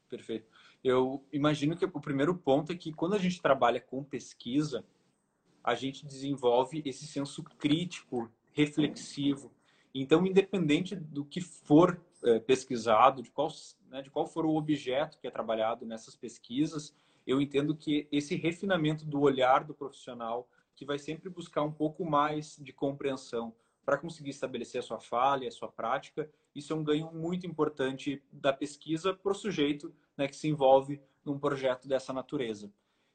Perfeito. 0.10 0.48
Eu 0.84 1.24
imagino 1.32 1.78
que 1.78 1.86
o 1.86 2.02
primeiro 2.02 2.34
ponto 2.34 2.72
é 2.72 2.76
que 2.76 2.92
quando 2.92 3.14
a 3.14 3.20
gente 3.20 3.40
trabalha 3.40 3.80
com 3.80 4.04
pesquisa, 4.04 4.84
a 5.64 5.76
gente 5.76 6.04
desenvolve 6.04 6.82
esse 6.84 7.06
senso 7.06 7.44
crítico, 7.60 8.28
reflexivo. 8.54 9.52
Então, 9.94 10.26
independente 10.26 10.96
do 10.96 11.24
que 11.24 11.42
for 11.42 12.02
é, 12.26 12.40
pesquisado, 12.40 13.22
de 13.22 13.30
qual, 13.32 13.50
né, 13.90 14.02
de 14.02 14.10
qual 14.10 14.26
for 14.26 14.46
o 14.46 14.56
objeto 14.56 15.20
que 15.20 15.28
é 15.28 15.32
trabalhado 15.32 15.86
nessas 15.86 16.16
pesquisas, 16.16 16.94
eu 17.26 17.42
entendo 17.42 17.76
que 17.76 18.08
esse 18.12 18.36
refinamento 18.36 19.06
do 19.06 19.22
olhar 19.22 19.64
do 19.64 19.74
profissional, 19.74 20.48
que 20.76 20.86
vai 20.86 21.00
sempre 21.00 21.30
buscar 21.30 21.64
um 21.64 21.72
pouco 21.72 22.04
mais 22.04 22.58
de 22.60 22.74
compreensão 22.74 23.54
para 23.86 23.98
conseguir 23.98 24.32
estabelecer 24.32 24.80
a 24.80 24.84
sua 24.84 25.00
falha, 25.00 25.48
a 25.48 25.52
sua 25.52 25.72
prática, 25.72 26.30
isso 26.54 26.74
é 26.74 26.76
um 26.76 26.84
ganho 26.84 27.12
muito 27.14 27.46
importante 27.46 28.22
da 28.32 28.52
pesquisa 28.52 29.14
para 29.14 29.32
o 29.32 29.36
sujeito 29.36 29.94
né, 30.18 30.28
que 30.28 30.36
se 30.36 30.48
envolve 30.48 31.00
num 31.24 31.40
projeto 31.40 31.88
dessa 31.88 32.12
natureza. 32.12 32.72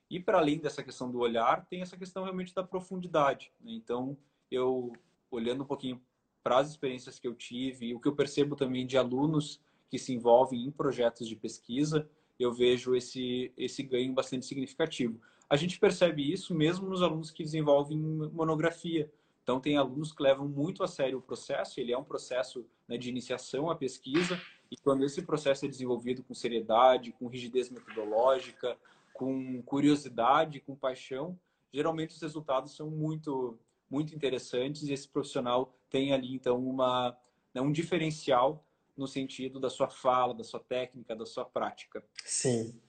E 0.09 0.19
para 0.19 0.39
além 0.39 0.59
dessa 0.59 0.83
questão 0.83 1.11
do 1.11 1.19
olhar, 1.19 1.67
tem 1.67 1.83
essa 1.83 1.97
questão 1.97 2.25
realmente 2.25 2.55
da 2.55 2.63
profundidade. 2.63 3.53
Né? 3.61 3.73
Então, 3.73 4.17
eu 4.51 4.93
olhando 5.31 5.63
um 5.63 5.67
pouquinho 5.67 6.01
para 6.43 6.59
as 6.59 6.71
experiências 6.71 7.19
que 7.19 7.27
eu 7.27 7.35
tive 7.35 7.87
e 7.87 7.95
o 7.95 8.01
que 8.01 8.09
eu 8.09 8.15
percebo 8.15 8.57
também 8.57 8.87
de 8.87 8.97
alunos 8.97 9.61
que 9.91 9.99
se 9.99 10.13
envolvem 10.13 10.65
em 10.65 10.71
projetos 10.71 11.29
de 11.29 11.37
pesquisa, 11.37 12.09
eu 12.39 12.53
vejo 12.53 12.95
esse, 12.95 13.53
esse 13.57 13.83
ganho 13.83 14.13
bastante 14.13 14.47
significativo. 14.47 15.21
A 15.49 15.57
gente 15.57 15.79
percebe 15.79 16.33
isso 16.33 16.55
mesmo 16.55 16.89
nos 16.89 17.03
alunos 17.03 17.31
que 17.31 17.43
desenvolvem 17.43 17.99
monografia. 17.99 19.11
Então, 19.43 19.61
tem 19.61 19.77
alunos 19.77 20.13
que 20.13 20.23
levam 20.23 20.49
muito 20.49 20.85
a 20.85 20.87
sério 20.87 21.19
o 21.19 21.23
processo, 21.23 21.81
ele 21.81 21.93
é 21.93 21.99
um 21.99 22.05
processo 22.05 22.65
né, 22.87 22.97
de 22.97 23.09
iniciação 23.09 23.69
à 23.69 23.75
pesquisa, 23.75 24.41
e 24.71 24.77
quando 24.77 25.05
esse 25.05 25.23
processo 25.23 25.65
é 25.65 25.69
desenvolvido 25.69 26.23
com 26.23 26.33
seriedade, 26.33 27.13
com 27.13 27.27
rigidez 27.27 27.69
metodológica, 27.69 28.77
com 29.13 29.61
curiosidade, 29.63 30.61
com 30.61 30.77
paixão, 30.77 31.37
geralmente 31.73 32.15
os 32.15 32.23
resultados 32.23 32.77
são 32.77 32.89
muito, 32.89 33.59
muito 33.91 34.15
interessantes 34.15 34.85
e 34.85 34.93
esse 34.93 35.09
profissional 35.09 35.75
tem 35.91 36.13
ali, 36.13 36.35
então, 36.35 36.59
uma, 36.59 37.17
né, 37.53 37.61
um 37.61 37.73
diferencial 37.73 38.65
no 38.97 39.07
sentido 39.07 39.59
da 39.59 39.69
sua 39.69 39.89
fala, 39.89 40.33
da 40.35 40.45
sua 40.45 40.61
técnica, 40.61 41.17
da 41.17 41.27
sua 41.27 41.45
prática. 41.45 42.05
Sim. 42.25 42.81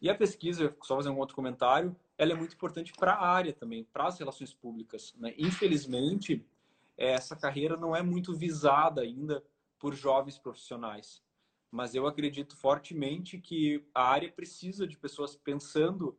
E 0.00 0.10
a 0.10 0.14
pesquisa, 0.14 0.76
só 0.82 0.96
fazer 0.96 1.08
um 1.08 1.18
outro 1.18 1.34
comentário, 1.34 1.96
ela 2.18 2.32
é 2.32 2.34
muito 2.34 2.54
importante 2.54 2.92
para 2.92 3.14
a 3.14 3.26
área 3.26 3.52
também, 3.52 3.84
para 3.84 4.06
as 4.06 4.18
relações 4.18 4.52
públicas. 4.52 5.14
Né? 5.18 5.34
Infelizmente, 5.38 6.44
essa 6.96 7.34
carreira 7.34 7.76
não 7.76 7.94
é 7.94 8.02
muito 8.02 8.34
visada 8.34 9.00
ainda 9.00 9.42
por 9.78 9.94
jovens 9.94 10.38
profissionais. 10.38 11.22
Mas 11.70 11.94
eu 11.94 12.06
acredito 12.06 12.56
fortemente 12.56 13.38
que 13.38 13.84
a 13.94 14.02
área 14.02 14.30
precisa 14.30 14.86
de 14.86 14.96
pessoas 14.96 15.36
pensando 15.36 16.18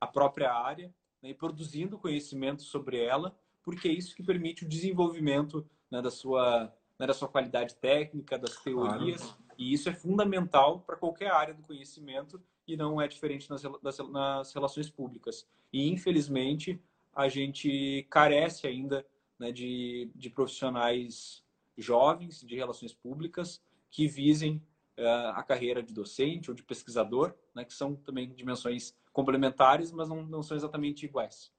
a 0.00 0.06
própria 0.06 0.52
área 0.52 0.94
né, 1.22 1.30
e 1.30 1.34
produzindo 1.34 1.98
conhecimento 1.98 2.62
sobre 2.62 2.98
ela, 3.02 3.38
porque 3.66 3.88
é 3.88 3.90
isso 3.90 4.14
que 4.14 4.22
permite 4.22 4.64
o 4.64 4.68
desenvolvimento 4.68 5.68
né, 5.90 6.00
da, 6.00 6.10
sua, 6.10 6.72
né, 6.96 7.04
da 7.04 7.12
sua 7.12 7.26
qualidade 7.26 7.74
técnica, 7.74 8.38
das 8.38 8.56
teorias, 8.62 9.22
claro. 9.22 9.38
e 9.58 9.72
isso 9.72 9.88
é 9.88 9.92
fundamental 9.92 10.82
para 10.82 10.94
qualquer 10.94 11.32
área 11.32 11.52
do 11.52 11.64
conhecimento 11.64 12.40
e 12.64 12.76
não 12.76 13.02
é 13.02 13.08
diferente 13.08 13.50
nas, 13.50 13.64
nas 14.08 14.54
relações 14.54 14.88
públicas. 14.88 15.48
E, 15.72 15.88
infelizmente, 15.88 16.80
a 17.12 17.28
gente 17.28 18.06
carece 18.08 18.68
ainda 18.68 19.04
né, 19.36 19.50
de, 19.50 20.12
de 20.14 20.30
profissionais 20.30 21.44
jovens 21.76 22.42
de 22.42 22.54
relações 22.54 22.94
públicas 22.94 23.60
que 23.90 24.06
visem 24.06 24.62
uh, 24.96 25.30
a 25.34 25.42
carreira 25.42 25.82
de 25.82 25.92
docente 25.92 26.52
ou 26.52 26.54
de 26.54 26.62
pesquisador, 26.62 27.34
né, 27.52 27.64
que 27.64 27.74
são 27.74 27.96
também 27.96 28.32
dimensões 28.32 28.94
complementares, 29.12 29.90
mas 29.90 30.08
não, 30.08 30.24
não 30.24 30.40
são 30.40 30.56
exatamente 30.56 31.04
iguais. 31.04 31.50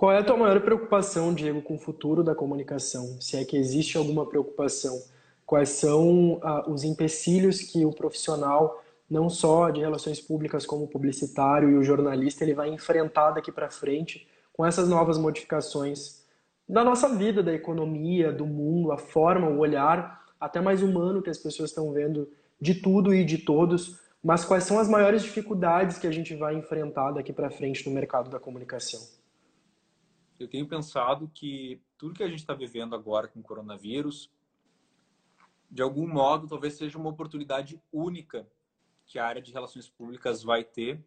Qual 0.00 0.10
é 0.10 0.16
a 0.16 0.24
tua 0.24 0.34
maior 0.34 0.58
preocupação, 0.62 1.34
Diego, 1.34 1.60
com 1.60 1.74
o 1.74 1.78
futuro 1.78 2.24
da 2.24 2.34
comunicação? 2.34 3.20
Se 3.20 3.36
é 3.36 3.44
que 3.44 3.54
existe 3.54 3.98
alguma 3.98 4.24
preocupação? 4.24 4.98
Quais 5.44 5.68
são 5.68 6.36
uh, 6.36 6.70
os 6.70 6.84
empecilhos 6.84 7.60
que 7.60 7.84
o 7.84 7.92
profissional, 7.92 8.82
não 9.10 9.28
só 9.28 9.68
de 9.68 9.80
relações 9.80 10.18
públicas 10.18 10.64
como 10.64 10.84
o 10.84 10.88
publicitário 10.88 11.68
e 11.68 11.76
o 11.76 11.82
jornalista, 11.82 12.44
ele 12.44 12.54
vai 12.54 12.70
enfrentar 12.70 13.32
daqui 13.32 13.52
para 13.52 13.68
frente 13.68 14.26
com 14.54 14.64
essas 14.64 14.88
novas 14.88 15.18
modificações 15.18 16.24
da 16.66 16.82
nossa 16.82 17.08
vida, 17.14 17.42
da 17.42 17.52
economia, 17.52 18.32
do 18.32 18.46
mundo, 18.46 18.92
a 18.92 18.96
forma, 18.96 19.48
o 19.48 19.58
olhar, 19.58 20.24
até 20.40 20.62
mais 20.62 20.82
humano 20.82 21.20
que 21.20 21.28
as 21.28 21.36
pessoas 21.36 21.68
estão 21.68 21.92
vendo 21.92 22.26
de 22.58 22.74
tudo 22.76 23.12
e 23.12 23.22
de 23.22 23.36
todos. 23.36 24.00
Mas 24.24 24.46
quais 24.46 24.64
são 24.64 24.78
as 24.78 24.88
maiores 24.88 25.22
dificuldades 25.22 25.98
que 25.98 26.06
a 26.06 26.10
gente 26.10 26.34
vai 26.34 26.54
enfrentar 26.54 27.10
daqui 27.10 27.34
para 27.34 27.50
frente 27.50 27.86
no 27.86 27.94
mercado 27.94 28.30
da 28.30 28.40
comunicação? 28.40 29.19
Eu 30.40 30.48
tenho 30.48 30.66
pensado 30.66 31.28
que 31.28 31.82
tudo 31.98 32.14
que 32.14 32.22
a 32.22 32.28
gente 32.28 32.38
está 32.38 32.54
vivendo 32.54 32.94
agora 32.94 33.28
com 33.28 33.40
o 33.40 33.42
coronavírus, 33.42 34.32
de 35.70 35.82
algum 35.82 36.08
modo, 36.08 36.48
talvez 36.48 36.74
seja 36.74 36.96
uma 36.96 37.10
oportunidade 37.10 37.78
única 37.92 38.50
que 39.04 39.18
a 39.18 39.26
área 39.26 39.42
de 39.42 39.52
relações 39.52 39.86
públicas 39.86 40.42
vai 40.42 40.64
ter 40.64 41.04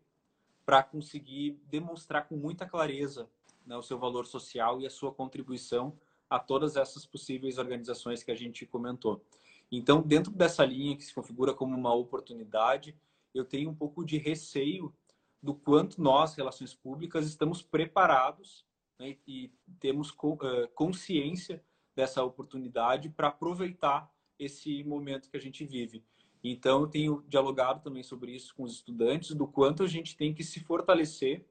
para 0.63 0.83
conseguir 0.83 1.59
demonstrar 1.65 2.27
com 2.27 2.37
muita 2.37 2.67
clareza 2.67 3.27
né, 3.65 3.75
o 3.75 3.81
seu 3.81 3.97
valor 3.97 4.27
social 4.27 4.79
e 4.79 4.85
a 4.85 4.89
sua 4.91 5.11
contribuição 5.11 5.97
a 6.29 6.37
todas 6.37 6.75
essas 6.75 7.03
possíveis 7.03 7.57
organizações 7.57 8.21
que 8.21 8.31
a 8.31 8.35
gente 8.35 8.67
comentou. 8.67 9.25
Então, 9.71 9.99
dentro 9.99 10.31
dessa 10.31 10.63
linha 10.63 10.95
que 10.95 11.03
se 11.03 11.13
configura 11.13 11.55
como 11.55 11.75
uma 11.75 11.93
oportunidade, 11.93 12.95
eu 13.33 13.43
tenho 13.43 13.71
um 13.71 13.75
pouco 13.75 14.05
de 14.05 14.19
receio 14.19 14.93
do 15.41 15.55
quanto 15.55 15.99
nós, 15.99 16.35
relações 16.35 16.75
públicas, 16.75 17.25
estamos 17.25 17.63
preparados 17.63 18.63
né, 19.03 19.17
e 19.27 19.51
temos 19.79 20.09
eh, 20.11 20.67
consciência 20.73 21.61
dessa 21.95 22.23
oportunidade 22.23 23.09
para 23.09 23.27
aproveitar 23.27 24.11
esse 24.39 24.83
momento 24.83 25.29
que 25.29 25.37
a 25.37 25.41
gente 25.41 25.65
vive. 25.65 26.03
Então, 26.43 26.81
eu 26.81 26.87
tenho 26.87 27.23
dialogado 27.27 27.81
também 27.81 28.03
sobre 28.03 28.33
isso 28.33 28.53
com 28.55 28.63
os 28.63 28.73
estudantes, 28.73 29.31
do 29.31 29.47
quanto 29.47 29.83
a 29.83 29.87
gente 29.87 30.17
tem 30.17 30.33
que 30.33 30.43
se 30.43 30.59
fortalecer 30.59 31.45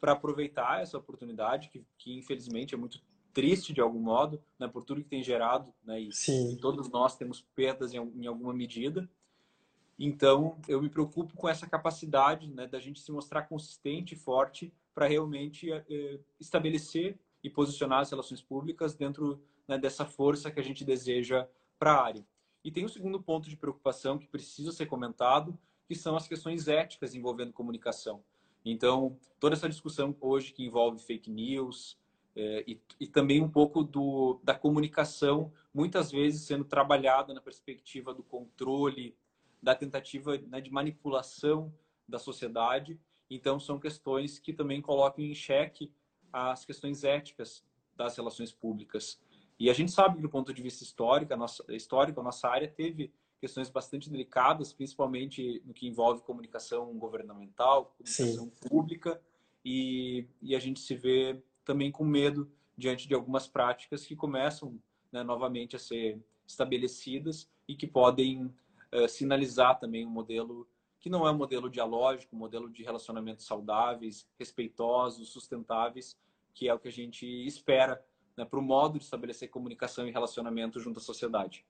para 0.00 0.12
aproveitar 0.12 0.80
essa 0.80 0.96
oportunidade, 0.96 1.68
que, 1.68 1.84
que 1.98 2.16
infelizmente 2.16 2.74
é 2.74 2.78
muito 2.78 3.00
triste 3.32 3.72
de 3.72 3.80
algum 3.80 4.00
modo, 4.00 4.42
né, 4.58 4.68
por 4.68 4.84
tudo 4.84 5.02
que 5.02 5.08
tem 5.08 5.22
gerado, 5.22 5.72
né, 5.84 6.00
e, 6.00 6.12
Sim. 6.12 6.56
todos 6.60 6.88
nós 6.90 7.16
temos 7.16 7.40
perdas 7.54 7.92
em, 7.92 7.98
em, 7.98 8.26
alguma 8.26 8.52
medida. 8.52 9.08
Então, 9.98 10.58
eu 10.66 10.80
me 10.80 10.88
preocupo 10.88 11.36
com 11.36 11.48
essa 11.48 11.66
capacidade 11.66 12.48
né, 12.48 12.66
da 12.66 12.80
gente 12.80 13.00
se 13.00 13.12
mostrar 13.12 13.42
consistente 13.42 14.14
e 14.14 14.18
forte 14.18 14.72
para 14.94 15.06
realmente 15.06 15.70
eh, 15.72 16.20
estabelecer 16.38 17.18
e 17.42 17.50
posicionar 17.50 18.00
as 18.00 18.10
relações 18.10 18.42
públicas 18.42 18.94
dentro 18.94 19.42
né, 19.66 19.78
dessa 19.78 20.04
força 20.04 20.50
que 20.50 20.60
a 20.60 20.62
gente 20.62 20.84
deseja 20.84 21.48
para 21.78 21.94
a 21.94 22.04
área. 22.04 22.26
E 22.64 22.70
tem 22.70 22.84
um 22.84 22.88
segundo 22.88 23.20
ponto 23.20 23.48
de 23.48 23.56
preocupação 23.56 24.18
que 24.18 24.28
precisa 24.28 24.70
ser 24.70 24.86
comentado, 24.86 25.58
que 25.88 25.94
são 25.94 26.14
as 26.16 26.28
questões 26.28 26.68
éticas 26.68 27.14
envolvendo 27.14 27.52
comunicação. 27.52 28.22
Então, 28.64 29.18
toda 29.40 29.56
essa 29.56 29.68
discussão 29.68 30.16
hoje 30.20 30.52
que 30.52 30.64
envolve 30.64 31.02
fake 31.02 31.30
news 31.30 31.98
é, 32.34 32.64
e, 32.66 32.80
e, 33.00 33.06
também 33.06 33.42
um 33.42 33.50
pouco 33.50 33.82
do, 33.82 34.40
da 34.42 34.54
comunicação, 34.54 35.52
muitas 35.74 36.10
vezes 36.10 36.42
sendo 36.42 36.64
trabalhada 36.64 37.34
na 37.34 37.40
perspectiva 37.40 38.14
do 38.14 38.22
controle, 38.22 39.16
da 39.62 39.74
tentativa 39.74 40.38
né, 40.38 40.60
de 40.60 40.70
manipulação 40.70 41.72
da 42.08 42.18
sociedade. 42.18 42.98
Então, 43.34 43.58
são 43.58 43.78
questões 43.78 44.38
que 44.38 44.52
também 44.52 44.80
colocam 44.80 45.24
em 45.24 45.34
xeque 45.34 45.92
as 46.32 46.64
questões 46.64 47.04
éticas 47.04 47.64
das 47.96 48.16
relações 48.16 48.52
públicas. 48.52 49.20
E 49.58 49.70
a 49.70 49.72
gente 49.72 49.92
sabe 49.92 50.16
que, 50.16 50.22
do 50.22 50.28
ponto 50.28 50.52
de 50.52 50.62
vista 50.62 50.82
histórico, 50.82 51.32
a 51.32 51.36
nossa, 51.36 51.64
histórico, 51.74 52.20
a 52.20 52.24
nossa 52.24 52.48
área 52.48 52.68
teve 52.68 53.12
questões 53.40 53.68
bastante 53.68 54.08
delicadas, 54.08 54.72
principalmente 54.72 55.62
no 55.64 55.74
que 55.74 55.86
envolve 55.86 56.22
comunicação 56.22 56.92
governamental, 56.98 57.94
comunicação 57.98 58.44
Sim. 58.46 58.68
pública, 58.68 59.20
e, 59.64 60.26
e 60.40 60.54
a 60.54 60.60
gente 60.60 60.80
se 60.80 60.94
vê 60.94 61.40
também 61.64 61.90
com 61.90 62.04
medo 62.04 62.50
diante 62.76 63.06
de 63.06 63.14
algumas 63.14 63.46
práticas 63.46 64.04
que 64.04 64.16
começam 64.16 64.78
né, 65.10 65.22
novamente 65.22 65.76
a 65.76 65.78
ser 65.78 66.20
estabelecidas 66.46 67.48
e 67.68 67.74
que 67.74 67.86
podem 67.86 68.46
uh, 68.92 69.08
sinalizar 69.08 69.78
também 69.78 70.06
um 70.06 70.10
modelo 70.10 70.66
que 71.02 71.10
não 71.10 71.26
é 71.26 71.32
um 71.32 71.36
modelo 71.36 71.68
dialógico, 71.68 72.34
um 72.34 72.38
modelo 72.38 72.70
de 72.70 72.84
relacionamentos 72.84 73.44
saudáveis, 73.44 74.24
respeitosos, 74.38 75.30
sustentáveis, 75.30 76.16
que 76.54 76.68
é 76.68 76.74
o 76.74 76.78
que 76.78 76.86
a 76.86 76.92
gente 76.92 77.26
espera 77.44 78.00
né, 78.36 78.44
para 78.44 78.58
o 78.58 78.62
modo 78.62 78.98
de 78.98 79.04
estabelecer 79.04 79.50
comunicação 79.50 80.06
e 80.06 80.12
relacionamento 80.12 80.78
junto 80.78 81.00
à 81.00 81.02
sociedade. 81.02 81.64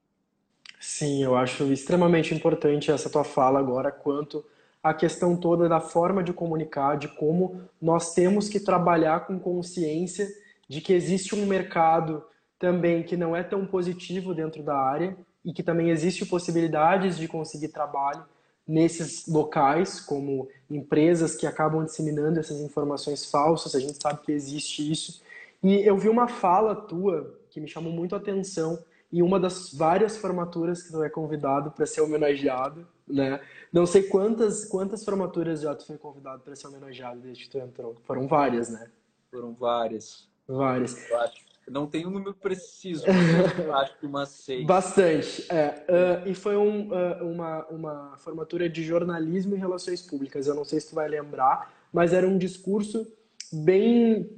Sim, 0.78 1.22
eu 1.24 1.34
acho 1.34 1.64
extremamente 1.72 2.34
importante 2.34 2.90
essa 2.90 3.08
tua 3.08 3.24
fala 3.24 3.58
agora 3.58 3.90
quanto 3.90 4.44
à 4.82 4.92
questão 4.92 5.34
toda 5.34 5.66
da 5.66 5.80
forma 5.80 6.22
de 6.22 6.34
comunicar, 6.34 6.98
de 6.98 7.08
como 7.08 7.62
nós 7.80 8.12
temos 8.12 8.50
que 8.50 8.60
trabalhar 8.60 9.26
com 9.26 9.38
consciência 9.38 10.28
de 10.68 10.82
que 10.82 10.92
existe 10.92 11.34
um 11.34 11.46
mercado 11.46 12.22
também 12.58 13.02
que 13.02 13.16
não 13.16 13.34
é 13.34 13.42
tão 13.42 13.66
positivo 13.66 14.34
dentro 14.34 14.62
da 14.62 14.76
área 14.76 15.16
e 15.42 15.54
que 15.54 15.62
também 15.62 15.88
existe 15.88 16.26
possibilidades 16.26 17.16
de 17.16 17.26
conseguir 17.26 17.68
trabalho 17.68 18.24
nesses 18.66 19.26
locais, 19.26 20.00
como 20.00 20.48
empresas 20.70 21.34
que 21.34 21.46
acabam 21.46 21.84
disseminando 21.84 22.38
essas 22.38 22.60
informações 22.60 23.24
falsas, 23.30 23.74
a 23.74 23.80
gente 23.80 24.00
sabe 24.00 24.22
que 24.22 24.32
existe 24.32 24.90
isso. 24.90 25.22
E 25.62 25.86
eu 25.86 25.96
vi 25.96 26.08
uma 26.08 26.28
fala 26.28 26.74
tua 26.74 27.38
que 27.50 27.60
me 27.60 27.68
chamou 27.68 27.92
muito 27.92 28.14
a 28.14 28.18
atenção, 28.18 28.82
em 29.12 29.20
uma 29.20 29.38
das 29.38 29.72
várias 29.72 30.16
formaturas 30.16 30.82
que 30.82 30.90
tu 30.90 31.02
é 31.02 31.10
convidado 31.10 31.70
para 31.70 31.84
ser 31.84 32.00
homenageado, 32.00 32.86
né? 33.06 33.40
Não 33.70 33.84
sei 33.84 34.04
quantas 34.04 34.64
quantas 34.64 35.04
formaturas 35.04 35.60
já 35.60 35.74
tu 35.74 35.86
foi 35.86 35.98
convidado 35.98 36.40
para 36.42 36.56
ser 36.56 36.68
homenageado 36.68 37.20
desde 37.20 37.44
que 37.44 37.50
tu 37.50 37.58
entrou. 37.58 37.96
Foram 38.04 38.26
várias, 38.26 38.70
né? 38.70 38.90
Foram 39.30 39.52
várias. 39.52 40.26
Várias. 40.48 41.10
Eu 41.10 41.20
acho. 41.20 41.51
Não 41.68 41.86
tem 41.86 42.06
um 42.06 42.10
número 42.10 42.34
preciso, 42.34 43.04
mas 43.06 43.58
eu 43.58 43.74
acho 43.76 43.98
que 43.98 44.06
umas 44.06 44.28
seis. 44.30 44.66
Bastante, 44.66 45.46
é. 45.50 45.84
Uh, 46.26 46.28
e 46.28 46.34
foi 46.34 46.56
um, 46.56 46.88
uh, 46.88 47.24
uma, 47.24 47.66
uma 47.66 48.16
formatura 48.18 48.68
de 48.68 48.82
jornalismo 48.82 49.54
e 49.54 49.58
relações 49.58 50.02
públicas. 50.02 50.46
Eu 50.46 50.54
não 50.54 50.64
sei 50.64 50.80
se 50.80 50.88
tu 50.88 50.94
vai 50.94 51.08
lembrar, 51.08 51.72
mas 51.92 52.12
era 52.12 52.26
um 52.26 52.36
discurso 52.36 53.06
bem 53.52 54.28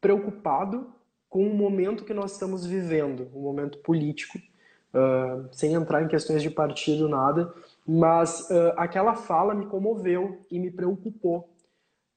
preocupado 0.00 0.92
com 1.28 1.46
o 1.46 1.54
momento 1.54 2.04
que 2.04 2.14
nós 2.14 2.32
estamos 2.32 2.64
vivendo, 2.64 3.28
um 3.34 3.40
momento 3.40 3.78
político, 3.78 4.38
uh, 4.38 5.48
sem 5.52 5.74
entrar 5.74 6.02
em 6.02 6.08
questões 6.08 6.42
de 6.42 6.50
partido, 6.50 7.08
nada, 7.08 7.52
mas 7.86 8.48
aquela 8.76 9.14
fala 9.14 9.54
me 9.54 9.66
comoveu 9.66 10.44
e 10.50 10.58
me 10.58 10.72
preocupou, 10.72 11.48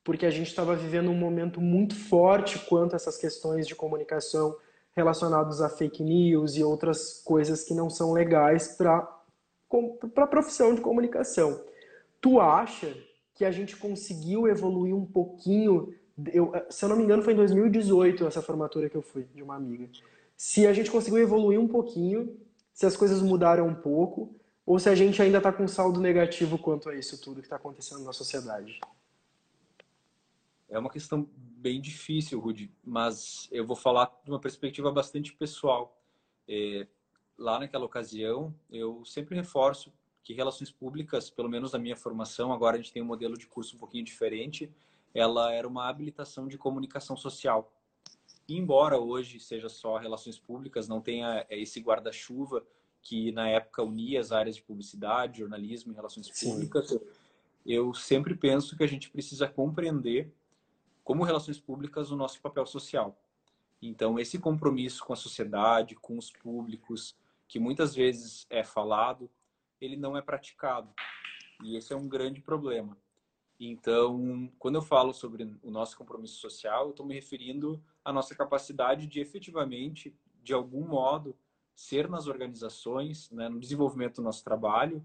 porque 0.09 0.25
a 0.25 0.31
gente 0.31 0.47
estava 0.47 0.75
vivendo 0.75 1.11
um 1.11 1.15
momento 1.15 1.61
muito 1.61 1.93
forte 1.93 2.57
quanto 2.65 2.93
a 2.93 2.95
essas 2.95 3.15
questões 3.15 3.67
de 3.67 3.75
comunicação 3.75 4.57
relacionadas 4.95 5.61
a 5.61 5.69
fake 5.69 6.01
news 6.01 6.57
e 6.57 6.63
outras 6.63 7.21
coisas 7.23 7.63
que 7.63 7.75
não 7.75 7.91
são 7.91 8.11
legais 8.11 8.69
para 8.69 9.07
a 10.15 10.25
profissão 10.25 10.73
de 10.73 10.81
comunicação. 10.81 11.63
Tu 12.19 12.41
acha 12.41 12.91
que 13.35 13.45
a 13.45 13.51
gente 13.51 13.77
conseguiu 13.77 14.47
evoluir 14.47 14.95
um 14.95 15.05
pouquinho 15.05 15.93
eu, 16.33 16.53
se 16.71 16.83
eu 16.83 16.89
não 16.89 16.95
me 16.95 17.03
engano, 17.03 17.21
foi 17.21 17.33
em 17.33 17.35
2018 17.35 18.25
essa 18.25 18.41
formatura 18.41 18.89
que 18.89 18.97
eu 18.97 19.03
fui, 19.03 19.27
de 19.35 19.43
uma 19.43 19.55
amiga. 19.55 19.87
Se 20.35 20.65
a 20.65 20.73
gente 20.73 20.89
conseguiu 20.89 21.19
evoluir 21.19 21.59
um 21.59 21.67
pouquinho, 21.67 22.35
se 22.73 22.83
as 22.87 22.97
coisas 22.97 23.21
mudaram 23.21 23.67
um 23.67 23.75
pouco, 23.75 24.35
ou 24.65 24.79
se 24.79 24.89
a 24.89 24.95
gente 24.95 25.21
ainda 25.21 25.37
está 25.37 25.51
com 25.51 25.67
saldo 25.67 26.01
negativo 26.01 26.57
quanto 26.57 26.89
a 26.89 26.95
isso 26.95 27.21
tudo 27.21 27.41
que 27.41 27.45
está 27.45 27.57
acontecendo 27.57 28.03
na 28.03 28.11
sociedade. 28.11 28.79
É 30.69 30.77
uma 30.77 30.89
questão 30.89 31.27
bem 31.33 31.81
difícil, 31.81 32.39
Rudy, 32.39 32.71
mas 32.83 33.49
eu 33.51 33.65
vou 33.65 33.75
falar 33.75 34.11
de 34.23 34.29
uma 34.29 34.39
perspectiva 34.39 34.91
bastante 34.91 35.33
pessoal. 35.33 35.99
É, 36.47 36.87
lá 37.37 37.59
naquela 37.59 37.85
ocasião, 37.85 38.53
eu 38.69 39.03
sempre 39.03 39.35
reforço 39.35 39.91
que 40.23 40.33
relações 40.33 40.71
públicas, 40.71 41.29
pelo 41.29 41.49
menos 41.49 41.71
na 41.71 41.79
minha 41.79 41.95
formação, 41.95 42.53
agora 42.53 42.75
a 42.75 42.79
gente 42.79 42.93
tem 42.93 43.01
um 43.01 43.05
modelo 43.05 43.37
de 43.37 43.47
curso 43.47 43.75
um 43.75 43.79
pouquinho 43.79 44.03
diferente, 44.03 44.71
ela 45.13 45.51
era 45.51 45.67
uma 45.67 45.89
habilitação 45.89 46.47
de 46.47 46.57
comunicação 46.57 47.17
social. 47.17 47.73
E 48.47 48.55
embora 48.55 48.97
hoje 48.97 49.39
seja 49.39 49.69
só 49.69 49.97
relações 49.97 50.37
públicas, 50.37 50.87
não 50.87 51.01
tenha 51.01 51.45
é, 51.49 51.59
esse 51.59 51.79
guarda-chuva 51.79 52.63
que 53.01 53.31
na 53.31 53.47
época 53.47 53.81
unia 53.81 54.19
as 54.19 54.31
áreas 54.31 54.55
de 54.55 54.61
publicidade, 54.61 55.39
jornalismo 55.39 55.91
e 55.91 55.95
relações 55.95 56.29
públicas, 56.29 56.89
Sim. 56.89 56.99
eu 57.65 57.93
sempre 57.93 58.35
penso 58.35 58.77
que 58.77 58.83
a 58.83 58.87
gente 58.87 59.09
precisa 59.09 59.47
compreender 59.47 60.31
como 61.09 61.23
relações 61.23 61.59
públicas 61.59 62.11
o 62.11 62.15
nosso 62.15 62.39
papel 62.39 62.67
social. 62.67 63.19
Então, 63.81 64.19
esse 64.19 64.37
compromisso 64.37 65.03
com 65.03 65.11
a 65.11 65.15
sociedade, 65.15 65.95
com 65.95 66.15
os 66.19 66.29
públicos, 66.29 67.17
que 67.47 67.57
muitas 67.57 67.95
vezes 67.95 68.45
é 68.47 68.63
falado, 68.63 69.27
ele 69.81 69.97
não 69.97 70.15
é 70.15 70.21
praticado. 70.21 70.93
E 71.63 71.75
esse 71.75 71.91
é 71.91 71.95
um 71.95 72.07
grande 72.07 72.41
problema. 72.41 72.95
Então, 73.59 74.51
quando 74.59 74.75
eu 74.75 74.83
falo 74.83 75.11
sobre 75.11 75.51
o 75.63 75.71
nosso 75.71 75.97
compromisso 75.97 76.35
social, 76.35 76.83
eu 76.83 76.91
estou 76.91 77.07
me 77.07 77.15
referindo 77.15 77.83
à 78.05 78.13
nossa 78.13 78.35
capacidade 78.35 79.07
de 79.07 79.19
efetivamente, 79.19 80.15
de 80.43 80.53
algum 80.53 80.87
modo, 80.87 81.35
ser 81.73 82.07
nas 82.07 82.27
organizações, 82.27 83.31
né, 83.31 83.49
no 83.49 83.59
desenvolvimento 83.59 84.17
do 84.17 84.21
nosso 84.21 84.43
trabalho, 84.43 85.03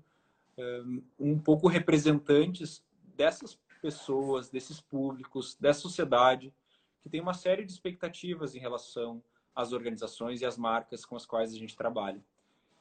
um 1.18 1.38
pouco 1.38 1.66
representantes 1.66 2.84
dessas 3.16 3.55
pessoas, 3.85 4.49
desses 4.49 4.80
públicos, 4.80 5.59
dessa 5.61 5.80
sociedade, 5.80 6.55
que 7.03 7.11
tem 7.11 7.20
uma 7.20 7.35
série 7.35 7.66
de 7.66 7.70
expectativas 7.70 8.55
em 8.55 8.59
relação 8.59 9.22
às 9.55 9.74
organizações 9.74 10.41
e 10.41 10.47
às 10.47 10.57
marcas 10.57 11.05
com 11.05 11.14
as 11.14 11.26
quais 11.26 11.53
a 11.53 11.59
gente 11.59 11.76
trabalha. 11.76 12.24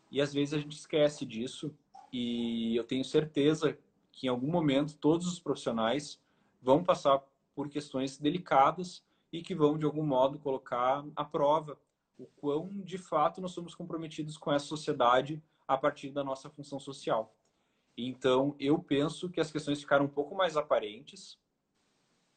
E 0.09 0.21
às 0.21 0.33
vezes 0.33 0.53
a 0.53 0.57
gente 0.57 0.77
esquece 0.77 1.25
disso, 1.25 1.75
e 2.09 2.73
eu 2.73 2.85
tenho 2.85 3.03
certeza 3.03 3.77
que 4.13 4.27
em 4.27 4.29
algum 4.29 4.49
momento 4.49 4.95
todos 4.95 5.27
os 5.27 5.41
profissionais 5.41 6.21
vão 6.61 6.81
passar 6.81 7.21
por 7.53 7.67
questões 7.67 8.17
delicadas 8.17 9.03
e 9.29 9.41
que 9.41 9.53
vão, 9.53 9.77
de 9.77 9.83
algum 9.83 10.05
modo, 10.05 10.39
colocar 10.39 11.03
à 11.17 11.25
prova 11.25 11.77
o 12.17 12.25
quão 12.27 12.69
de 12.85 12.97
fato 12.97 13.41
nós 13.41 13.51
somos 13.51 13.75
comprometidos 13.75 14.37
com 14.37 14.53
essa 14.53 14.67
sociedade 14.67 15.43
a 15.67 15.77
partir 15.77 16.11
da 16.11 16.23
nossa 16.23 16.49
função 16.49 16.79
social. 16.79 17.35
Então, 17.97 18.55
eu 18.59 18.79
penso 18.79 19.29
que 19.29 19.39
as 19.39 19.51
questões 19.51 19.79
ficaram 19.79 20.05
um 20.05 20.09
pouco 20.09 20.35
mais 20.35 20.57
aparentes, 20.57 21.39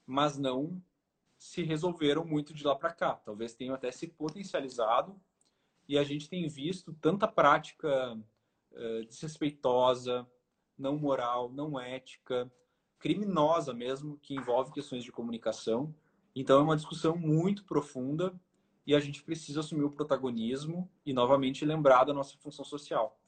mas 0.06 0.36
não 0.36 0.82
se 1.38 1.62
resolveram 1.62 2.24
muito 2.24 2.52
de 2.54 2.64
lá 2.64 2.74
para 2.74 2.92
cá. 2.92 3.14
Talvez 3.14 3.54
tenham 3.54 3.74
até 3.74 3.90
se 3.90 4.06
potencializado 4.06 5.18
e 5.88 5.98
a 5.98 6.04
gente 6.04 6.28
tem 6.28 6.46
visto 6.48 6.92
tanta 6.94 7.26
prática 7.26 8.14
uh, 8.72 9.04
desrespeitosa, 9.06 10.26
não 10.78 10.98
moral, 10.98 11.50
não 11.50 11.78
ética, 11.78 12.50
criminosa 12.98 13.72
mesmo, 13.72 14.18
que 14.18 14.34
envolve 14.34 14.72
questões 14.72 15.04
de 15.04 15.12
comunicação. 15.12 15.94
Então, 16.34 16.60
é 16.60 16.62
uma 16.62 16.76
discussão 16.76 17.16
muito 17.16 17.64
profunda 17.64 18.38
e 18.86 18.94
a 18.94 19.00
gente 19.00 19.22
precisa 19.22 19.60
assumir 19.60 19.84
o 19.84 19.90
protagonismo 19.90 20.90
e 21.04 21.12
novamente 21.12 21.64
lembrar 21.64 22.04
da 22.04 22.12
nossa 22.12 22.36
função 22.38 22.64
social. 22.64 23.18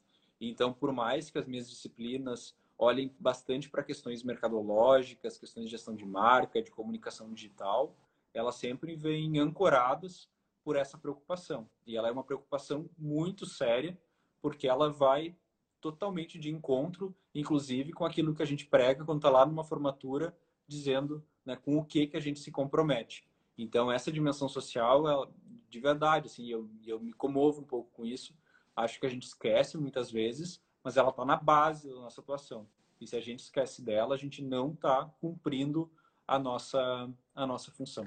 Então, 0.40 0.72
por 0.72 0.92
mais 0.92 1.30
que 1.30 1.38
as 1.38 1.46
minhas 1.46 1.68
disciplinas 1.68 2.56
olhem 2.76 3.12
bastante 3.18 3.68
para 3.68 3.82
questões 3.82 4.22
mercadológicas, 4.22 5.36
questões 5.36 5.66
de 5.66 5.72
gestão 5.72 5.94
de 5.94 6.06
marca, 6.06 6.62
de 6.62 6.70
comunicação 6.70 7.32
digital, 7.32 7.96
elas 8.32 8.54
sempre 8.54 8.94
vêm 8.94 9.38
ancoradas 9.38 10.28
por 10.62 10.76
essa 10.76 10.96
preocupação. 10.96 11.68
E 11.86 11.96
ela 11.96 12.08
é 12.08 12.12
uma 12.12 12.22
preocupação 12.22 12.88
muito 12.96 13.46
séria, 13.46 13.98
porque 14.40 14.68
ela 14.68 14.90
vai 14.90 15.34
totalmente 15.80 16.38
de 16.38 16.50
encontro, 16.50 17.14
inclusive 17.34 17.92
com 17.92 18.04
aquilo 18.04 18.34
que 18.34 18.42
a 18.42 18.46
gente 18.46 18.66
prega 18.66 19.04
quando 19.04 19.18
está 19.18 19.30
lá 19.30 19.46
numa 19.46 19.64
formatura, 19.64 20.36
dizendo 20.66 21.24
né, 21.44 21.56
com 21.56 21.78
o 21.78 21.84
que, 21.84 22.06
que 22.06 22.16
a 22.16 22.20
gente 22.20 22.40
se 22.40 22.50
compromete. 22.50 23.26
Então, 23.56 23.90
essa 23.90 24.12
dimensão 24.12 24.48
social, 24.48 25.08
ela, 25.08 25.32
de 25.68 25.80
verdade, 25.80 26.26
assim, 26.26 26.48
eu, 26.48 26.70
eu 26.86 27.00
me 27.00 27.12
comovo 27.12 27.60
um 27.62 27.64
pouco 27.64 27.90
com 27.90 28.04
isso. 28.04 28.34
Acho 28.78 29.00
que 29.00 29.06
a 29.06 29.10
gente 29.10 29.26
esquece 29.26 29.76
muitas 29.76 30.10
vezes, 30.10 30.60
mas 30.84 30.96
ela 30.96 31.10
está 31.10 31.24
na 31.24 31.36
base 31.36 31.88
da 31.88 31.96
nossa 31.96 32.20
atuação. 32.20 32.66
E 33.00 33.06
se 33.06 33.16
a 33.16 33.20
gente 33.20 33.40
esquece 33.40 33.82
dela, 33.82 34.14
a 34.14 34.18
gente 34.18 34.42
não 34.42 34.70
está 34.70 35.10
cumprindo 35.20 35.90
a 36.26 36.38
nossa, 36.38 37.08
a 37.34 37.46
nossa 37.46 37.70
função. 37.70 38.06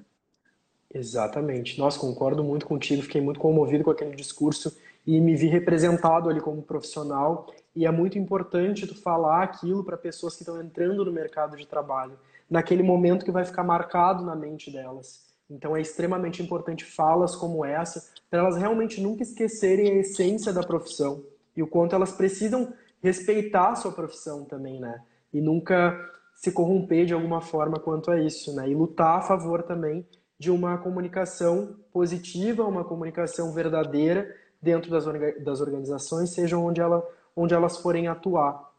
Exatamente. 0.93 1.80
Nossa, 1.80 1.99
concordo 1.99 2.43
muito 2.43 2.65
contigo. 2.65 3.01
Fiquei 3.01 3.22
muito 3.22 3.39
comovido 3.39 3.84
com 3.84 3.91
aquele 3.91 4.15
discurso 4.15 4.76
e 5.05 5.19
me 5.19 5.36
vi 5.36 5.47
representado 5.47 6.30
ali 6.30 6.41
como 6.41 6.61
profissional. 6.61 7.47
E 7.76 7.86
é 7.86 7.91
muito 7.91 8.17
importante 8.17 8.86
tu 8.86 8.95
falar 8.95 9.43
aquilo 9.43 9.84
para 9.84 9.97
pessoas 9.97 10.36
que 10.36 10.43
estão 10.43 10.61
entrando 10.61 11.03
no 11.03 11.11
mercado 11.11 11.55
de 11.55 11.65
trabalho, 11.65 12.19
naquele 12.49 12.84
momento 12.84 13.26
que 13.26 13.32
vai 13.32 13.45
ficar 13.45 13.63
marcado 13.63 14.26
na 14.26 14.36
mente 14.36 14.69
delas. 14.69 15.31
Então 15.52 15.76
é 15.76 15.82
extremamente 15.82 16.41
importante 16.41 16.86
falas 16.86 17.36
como 17.36 17.66
essa, 17.66 18.10
para 18.30 18.39
elas 18.39 18.56
realmente 18.56 19.02
nunca 19.02 19.22
esquecerem 19.22 19.91
a 19.91 19.95
essência 19.95 20.54
da 20.54 20.64
profissão 20.64 21.24
e 21.56 21.62
o 21.62 21.68
quanto 21.68 21.93
elas 21.93 22.14
precisam 22.14 22.74
respeitar 23.04 23.72
a 23.72 23.76
sua 23.76 23.91
profissão 23.91 24.45
também, 24.45 24.80
né? 24.80 25.02
E 25.34 25.41
nunca 25.41 25.97
se 26.34 26.52
corromper 26.52 27.06
de 27.06 27.14
alguma 27.14 27.41
forma 27.41 27.80
quanto 27.80 28.10
a 28.10 28.20
isso, 28.20 28.56
né? 28.56 28.70
E 28.70 28.74
lutar 28.74 29.18
a 29.18 29.22
favor 29.22 29.64
também 29.64 30.08
de 30.39 30.49
uma 30.49 30.78
comunicação 30.78 31.76
positiva, 31.91 32.66
uma 32.66 32.86
comunicação 32.86 33.52
verdadeira 33.52 34.34
dentro 34.62 34.89
das, 34.89 35.06
das 35.43 35.60
organizações, 35.60 36.32
seja 36.32 36.58
onde, 36.58 36.80
ela, 36.80 37.06
onde 37.36 37.54
elas 37.54 37.78
forem 37.78 38.08
atuar. 38.08 38.72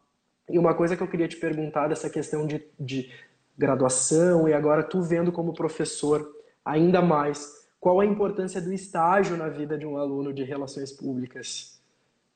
E 0.49 0.57
uma 0.57 0.73
coisa 0.73 0.97
que 0.97 1.03
eu 1.03 1.07
queria 1.07 1.27
te 1.27 1.37
perguntar 1.37 1.87
dessa 1.87 2.09
questão 2.09 2.47
de, 2.47 2.65
de 2.79 3.11
graduação 3.57 4.47
e 4.49 4.53
agora 4.53 4.83
tu 4.83 5.01
vendo 5.01 5.31
como 5.31 5.53
professor, 5.53 6.27
ainda 6.65 7.01
mais 7.01 7.63
qual 7.83 7.99
a 7.99 8.05
importância 8.05 8.61
do 8.61 8.71
estágio 8.71 9.35
na 9.35 9.49
vida 9.49 9.77
de 9.77 9.85
um 9.85 9.97
aluno 9.97 10.31
de 10.33 10.41
relações 10.41 10.89
públicas? 10.89 11.83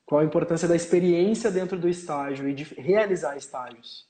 Qual 0.04 0.20
a 0.20 0.24
importância 0.24 0.68
da 0.68 0.76
experiência 0.76 1.50
dentro 1.50 1.78
do 1.78 1.88
estágio 1.88 2.46
e 2.46 2.52
de 2.52 2.64
realizar 2.74 3.34
estágios? 3.34 4.06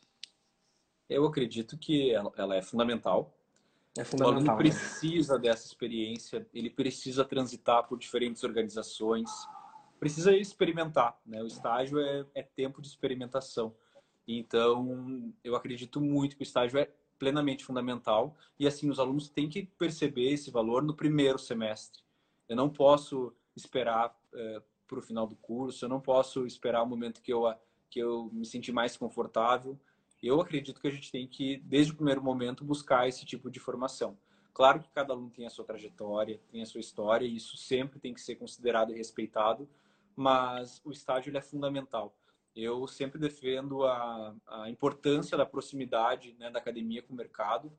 Eu 1.09 1.25
acredito 1.25 1.79
que 1.79 2.13
ela 2.37 2.57
é 2.57 2.61
fundamental. 2.61 3.33
É 3.97 4.03
fundamental. 4.03 4.27
O 4.27 4.37
aluno 4.37 4.51
né? 4.51 4.57
precisa 4.57 5.37
né? 5.37 5.43
dessa 5.43 5.65
experiência, 5.65 6.45
ele 6.53 6.71
precisa 6.71 7.25
transitar 7.25 7.87
por 7.87 7.97
diferentes 7.97 8.43
organizações, 8.43 9.31
precisa 10.01 10.37
experimentar. 10.37 11.17
Né? 11.25 11.41
O 11.41 11.47
estágio 11.47 12.01
é, 12.01 12.27
é 12.35 12.43
tempo 12.43 12.83
de 12.83 12.89
experimentação. 12.89 13.73
Então, 14.27 15.33
eu 15.45 15.55
acredito 15.55 16.01
muito 16.01 16.37
que 16.37 16.43
o 16.43 16.45
estágio 16.45 16.81
é 16.81 16.91
plenamente 17.19 17.65
fundamental 17.65 18.37
e 18.59 18.67
assim 18.67 18.89
os 18.89 18.99
alunos 18.99 19.29
têm 19.29 19.49
que 19.49 19.67
perceber 19.79 20.33
esse 20.33 20.51
valor 20.51 20.83
no 20.83 20.95
primeiro 20.95 21.39
semestre. 21.39 22.03
Eu 22.49 22.57
não 22.57 22.71
posso 22.71 23.33
esperar 23.57 24.17
é, 24.33 24.63
para 24.87 24.99
o 24.99 25.03
final 25.03 25.27
do 25.27 25.37
curso, 25.37 25.85
eu 25.85 25.89
não 25.89 26.01
posso 26.01 26.47
esperar 26.47 26.83
o 26.83 26.87
momento 26.87 27.21
que 27.21 27.33
eu 27.33 27.53
que 27.91 27.99
eu 27.99 28.29
me 28.33 28.45
sentir 28.45 28.71
mais 28.71 28.99
confortável. 28.99 29.79
Eu 30.23 30.41
acredito 30.43 30.79
que 30.79 30.89
a 30.89 30.91
gente 30.91 31.11
tem 31.11 31.27
que 31.27 31.57
desde 31.65 31.93
o 31.93 31.95
primeiro 31.95 32.23
momento 32.23 32.63
buscar 32.63 33.09
esse 33.09 33.25
tipo 33.25 33.51
de 33.51 33.59
formação. 33.59 34.19
Claro 34.53 34.81
que 34.81 34.91
cada 34.91 35.15
aluno 35.15 35.31
tem 35.31 35.47
a 35.47 35.51
sua 35.51 35.65
trajetória, 35.65 36.41
tem 36.51 36.61
a 36.61 36.67
sua 36.67 36.81
história 36.81 37.25
e 37.25 37.37
isso 37.37 37.57
sempre 37.57 37.99
tem 37.99 38.13
que 38.13 38.21
ser 38.21 38.35
considerado 38.35 38.93
e 38.93 38.97
respeitado, 38.97 39.69
mas 40.15 40.83
o 40.85 40.91
estágio 40.91 41.35
é 41.35 41.41
fundamental 41.41 42.15
eu 42.59 42.89
sempre 42.89 43.21
defendo 43.21 43.85
a, 43.85 44.35
a 44.49 44.69
importância 44.69 45.39
da 45.39 45.47
proximidade 45.47 46.35
né, 46.39 46.51
da 46.51 46.59
academia 46.59 47.01
com 47.01 47.15
o 47.15 47.17
mercado. 47.17 47.73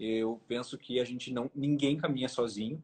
Eu 0.00 0.40
penso 0.48 0.78
que 0.78 0.98
a 0.98 1.04
gente 1.04 1.30
não, 1.30 1.50
ninguém 1.54 1.96
caminha 1.96 2.28
sozinho. 2.28 2.82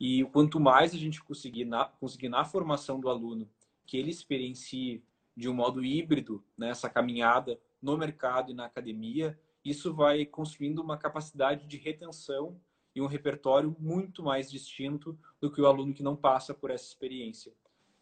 E 0.00 0.24
quanto 0.32 0.58
mais 0.58 0.94
a 0.94 0.96
gente 0.96 1.22
conseguir 1.22 1.66
na, 1.66 1.84
conseguir 1.84 2.30
na 2.30 2.44
formação 2.44 2.98
do 2.98 3.10
aluno 3.10 3.48
que 3.84 3.98
ele 3.98 4.10
experiencie 4.10 5.02
de 5.36 5.48
um 5.48 5.54
modo 5.54 5.84
híbrido 5.84 6.42
né, 6.56 6.72
caminhada 6.92 7.60
no 7.80 7.96
mercado 7.96 8.50
e 8.50 8.54
na 8.54 8.64
academia, 8.64 9.38
isso 9.64 9.92
vai 9.92 10.24
construindo 10.24 10.78
uma 10.78 10.96
capacidade 10.96 11.66
de 11.66 11.76
retenção 11.76 12.58
e 12.94 13.02
um 13.02 13.06
repertório 13.06 13.76
muito 13.78 14.22
mais 14.22 14.50
distinto 14.50 15.18
do 15.40 15.50
que 15.50 15.60
o 15.60 15.66
aluno 15.66 15.92
que 15.92 16.02
não 16.02 16.16
passa 16.16 16.54
por 16.54 16.70
essa 16.70 16.86
experiência. 16.86 17.52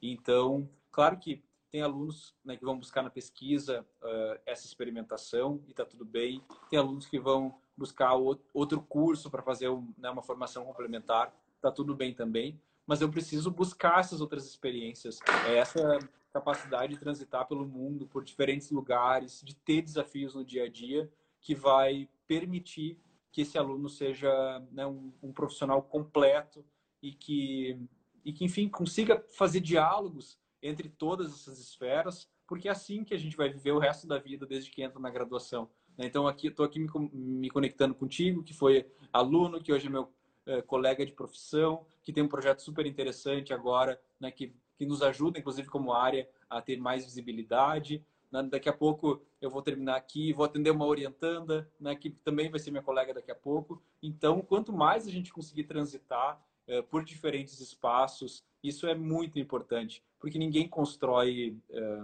Então, 0.01 0.69
claro 0.93 1.19
que 1.19 1.43
tem 1.71 1.83
alunos 1.83 2.35
né, 2.45 2.57
que 2.57 2.65
vão 2.65 2.79
buscar 2.79 3.03
na 3.03 3.11
pesquisa 3.11 3.87
uh, 4.03 4.41
essa 4.47 4.67
experimentação 4.67 5.63
e 5.67 5.71
está 5.71 5.85
tudo 5.85 6.05
bem. 6.05 6.43
Tem 6.71 6.79
alunos 6.79 7.07
que 7.07 7.19
vão 7.19 7.55
buscar 7.77 8.15
outro 8.55 8.81
curso 8.81 9.31
para 9.31 9.43
fazer 9.43 9.69
um, 9.69 9.93
né, 9.99 10.09
uma 10.11 10.23
formação 10.23 10.65
complementar, 10.65 11.35
está 11.57 11.71
tudo 11.71 11.95
bem 11.95 12.15
também. 12.15 12.61
Mas 12.87 13.01
eu 13.01 13.11
preciso 13.11 13.51
buscar 13.51 14.01
essas 14.01 14.21
outras 14.21 14.47
experiências. 14.47 15.19
É 15.49 15.57
essa 15.57 15.99
capacidade 16.33 16.95
de 16.95 17.01
transitar 17.01 17.47
pelo 17.49 17.67
mundo, 17.67 18.07
por 18.07 18.23
diferentes 18.23 18.71
lugares, 18.71 19.43
de 19.45 19.55
ter 19.55 19.83
desafios 19.83 20.35
no 20.35 20.45
dia 20.45 20.65
a 20.65 20.69
dia, 20.69 21.11
que 21.41 21.55
vai 21.55 22.09
permitir 22.27 22.99
que 23.33 23.43
esse 23.43 23.59
aluno 23.59 23.89
seja 23.89 24.63
né, 24.71 24.87
um, 24.87 25.13
um, 25.23 25.33
profissional 25.33 25.83
completo 25.83 26.65
e 27.03 27.13
que, 27.13 27.79
e 28.25 28.33
que, 28.33 28.45
enfim, 28.45 28.69
consiga 28.69 29.25
fazer 29.31 29.61
diálogos 29.61 30.39
entre 30.63 30.89
todas 30.89 31.33
essas 31.33 31.59
esferas, 31.59 32.29
porque 32.47 32.69
é 32.69 32.71
assim 32.71 33.05
que 33.05 33.15
a 33.15 33.19
gente 33.19 33.37
vai 33.37 33.49
viver 33.49 33.73
o 33.73 33.79
resto 33.79 34.07
da 34.07 34.19
vida 34.19 34.47
desde 34.47 34.71
que 34.71 34.83
entra 34.83 35.01
na 35.01 35.11
graduação. 35.11 35.69
Né? 35.97 36.07
Então, 36.07 36.27
aqui 36.27 36.49
estou 36.49 36.65
aqui 36.65 36.79
me, 36.79 36.89
me, 37.13 37.51
conectando 37.51 37.95
contigo, 37.95 38.43
que 38.43 38.55
foi 38.55 38.87
aluno, 39.13 39.63
que 39.63 39.73
hoje 39.73 39.87
é 39.87 39.91
meu 39.91 40.13
é, 40.47 40.63
colega 40.63 41.05
de 41.05 41.13
profissão, 41.13 41.85
que 42.03 42.13
tem 42.13 42.23
um 42.23 42.29
projeto 42.29 42.61
super 42.61 42.87
interessante 42.87 43.53
agora, 43.53 44.01
né, 44.21 44.31
que, 44.31 44.55
que 44.79 44.87
nos 44.87 45.03
ajuda, 45.03 45.39
inclusive 45.39 45.69
como 45.69 45.93
área, 45.93 46.29
a 46.49 46.63
ter 46.63 46.79
mais 46.79 47.05
visibilidade. 47.05 48.05
Né? 48.31 48.43
Daqui 48.45 48.69
a 48.69 48.73
pouco 48.73 49.21
eu 49.41 49.51
vou 49.51 49.63
terminar 49.63 49.97
aqui, 49.97 50.33
vou 50.33 50.45
atender 50.45 50.71
uma 50.71 50.87
orientanda, 50.87 51.69
né, 51.81 51.97
que 51.97 52.11
também 52.11 52.49
vai 52.49 52.61
ser 52.61 52.71
minha 52.71 52.83
colega 52.83 53.13
daqui 53.13 53.31
a 53.31 53.35
pouco. 53.35 53.83
Então, 54.03 54.41
quanto 54.41 54.73
mais 54.73 55.07
a 55.07 55.11
gente 55.11 55.33
conseguir 55.33 55.65
transitar 55.65 56.41
é, 56.67 56.83
por 56.83 57.05
diferentes 57.05 57.61
espaços, 57.61 58.45
isso 58.69 58.87
é 58.87 58.95
muito 58.95 59.39
importante, 59.39 60.03
porque 60.19 60.39
ninguém 60.39 60.69
constrói 60.69 61.57
é, 61.71 62.03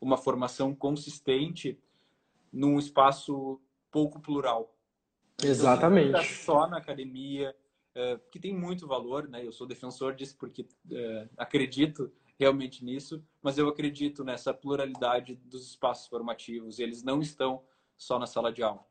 uma 0.00 0.16
formação 0.16 0.74
consistente 0.74 1.78
num 2.52 2.78
espaço 2.78 3.60
pouco 3.90 4.20
plural. 4.20 4.74
Então, 5.36 5.50
Exatamente. 5.50 6.08
Então, 6.08 6.24
só 6.24 6.66
na 6.66 6.78
academia, 6.78 7.54
é, 7.94 8.18
que 8.30 8.38
tem 8.38 8.54
muito 8.54 8.86
valor, 8.86 9.28
né? 9.28 9.44
Eu 9.46 9.52
sou 9.52 9.66
defensor 9.66 10.14
disso 10.14 10.36
porque 10.38 10.66
é, 10.90 11.28
acredito 11.36 12.12
realmente 12.38 12.84
nisso, 12.84 13.22
mas 13.42 13.58
eu 13.58 13.68
acredito 13.68 14.24
nessa 14.24 14.52
pluralidade 14.52 15.36
dos 15.44 15.66
espaços 15.68 16.06
formativos. 16.08 16.78
Eles 16.78 17.02
não 17.02 17.20
estão 17.20 17.62
só 17.96 18.18
na 18.18 18.26
sala 18.26 18.52
de 18.52 18.62
aula. 18.62 18.84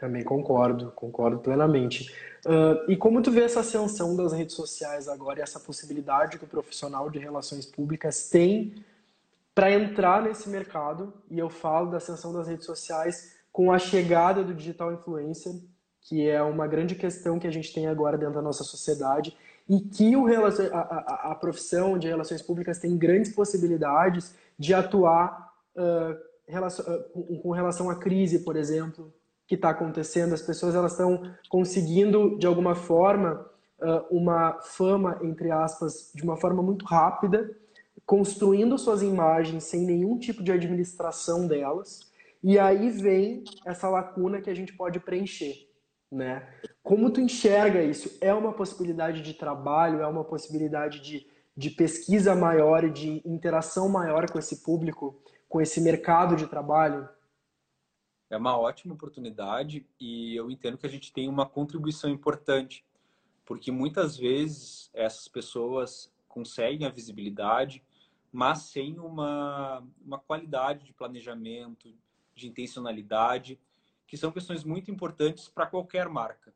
Também 0.00 0.24
concordo, 0.24 0.90
concordo 0.92 1.40
plenamente. 1.40 2.10
Uh, 2.46 2.90
e 2.90 2.96
como 2.96 3.20
tu 3.20 3.30
vê 3.30 3.42
essa 3.42 3.60
ascensão 3.60 4.16
das 4.16 4.32
redes 4.32 4.54
sociais 4.54 5.06
agora 5.06 5.40
e 5.40 5.42
essa 5.42 5.60
possibilidade 5.60 6.38
que 6.38 6.44
o 6.44 6.48
profissional 6.48 7.10
de 7.10 7.18
relações 7.18 7.66
públicas 7.66 8.30
tem 8.30 8.82
para 9.54 9.70
entrar 9.70 10.22
nesse 10.22 10.48
mercado? 10.48 11.12
E 11.30 11.38
eu 11.38 11.50
falo 11.50 11.90
da 11.90 11.98
ascensão 11.98 12.32
das 12.32 12.48
redes 12.48 12.64
sociais 12.64 13.36
com 13.52 13.70
a 13.70 13.78
chegada 13.78 14.42
do 14.42 14.54
digital 14.54 14.90
influencer, 14.90 15.52
que 16.00 16.26
é 16.26 16.42
uma 16.42 16.66
grande 16.66 16.94
questão 16.94 17.38
que 17.38 17.46
a 17.46 17.52
gente 17.52 17.70
tem 17.74 17.86
agora 17.86 18.16
dentro 18.16 18.36
da 18.36 18.42
nossa 18.42 18.64
sociedade 18.64 19.36
e 19.68 19.80
que 19.80 20.16
o, 20.16 20.26
a, 20.26 20.78
a, 20.78 21.32
a 21.32 21.34
profissão 21.34 21.98
de 21.98 22.08
relações 22.08 22.40
públicas 22.40 22.78
tem 22.78 22.96
grandes 22.96 23.34
possibilidades 23.34 24.34
de 24.58 24.72
atuar 24.72 25.52
uh, 25.76 26.16
relacion, 26.48 26.84
uh, 26.86 27.38
com 27.42 27.50
relação 27.50 27.90
à 27.90 27.96
crise, 27.96 28.38
por 28.38 28.56
exemplo, 28.56 29.12
que 29.50 29.56
está 29.56 29.70
acontecendo. 29.70 30.32
As 30.32 30.40
pessoas 30.40 30.76
elas 30.76 30.92
estão 30.92 31.22
conseguindo, 31.48 32.38
de 32.38 32.46
alguma 32.46 32.76
forma, 32.76 33.44
uma 34.08 34.60
fama, 34.62 35.18
entre 35.22 35.50
aspas, 35.50 36.12
de 36.14 36.22
uma 36.22 36.36
forma 36.36 36.62
muito 36.62 36.84
rápida, 36.84 37.50
construindo 38.06 38.78
suas 38.78 39.02
imagens 39.02 39.64
sem 39.64 39.84
nenhum 39.84 40.18
tipo 40.18 40.42
de 40.42 40.52
administração 40.52 41.48
delas. 41.48 42.00
E 42.42 42.58
aí 42.58 42.90
vem 42.90 43.42
essa 43.66 43.88
lacuna 43.88 44.40
que 44.40 44.48
a 44.48 44.54
gente 44.54 44.72
pode 44.72 45.00
preencher 45.00 45.68
né? 46.10 46.46
Como 46.82 47.10
tu 47.10 47.20
enxerga 47.20 47.82
isso? 47.82 48.18
É 48.20 48.34
uma 48.34 48.52
possibilidade 48.52 49.22
de 49.22 49.34
trabalho? 49.34 50.00
É 50.00 50.06
uma 50.06 50.24
possibilidade 50.24 51.00
de, 51.00 51.26
de 51.56 51.70
pesquisa 51.70 52.34
maior 52.34 52.84
e 52.84 52.90
de 52.90 53.22
interação 53.24 53.88
maior 53.88 54.28
com 54.28 54.38
esse 54.38 54.62
público, 54.62 55.22
com 55.48 55.60
esse 55.60 55.80
mercado 55.80 56.34
de 56.34 56.46
trabalho? 56.46 57.08
É 58.30 58.36
uma 58.36 58.56
ótima 58.56 58.94
oportunidade 58.94 59.84
e 59.98 60.36
eu 60.36 60.48
entendo 60.50 60.78
que 60.78 60.86
a 60.86 60.90
gente 60.90 61.12
tem 61.12 61.28
uma 61.28 61.44
contribuição 61.44 62.08
importante, 62.08 62.84
porque 63.44 63.72
muitas 63.72 64.16
vezes 64.16 64.88
essas 64.94 65.26
pessoas 65.26 66.12
conseguem 66.28 66.86
a 66.86 66.90
visibilidade, 66.90 67.82
mas 68.32 68.60
sem 68.60 69.00
uma, 69.00 69.84
uma 70.00 70.18
qualidade 70.20 70.84
de 70.84 70.92
planejamento, 70.92 71.92
de 72.32 72.46
intencionalidade 72.46 73.58
que 74.06 74.16
são 74.16 74.30
questões 74.30 74.62
muito 74.62 74.90
importantes 74.92 75.48
para 75.48 75.66
qualquer 75.66 76.08
marca, 76.08 76.54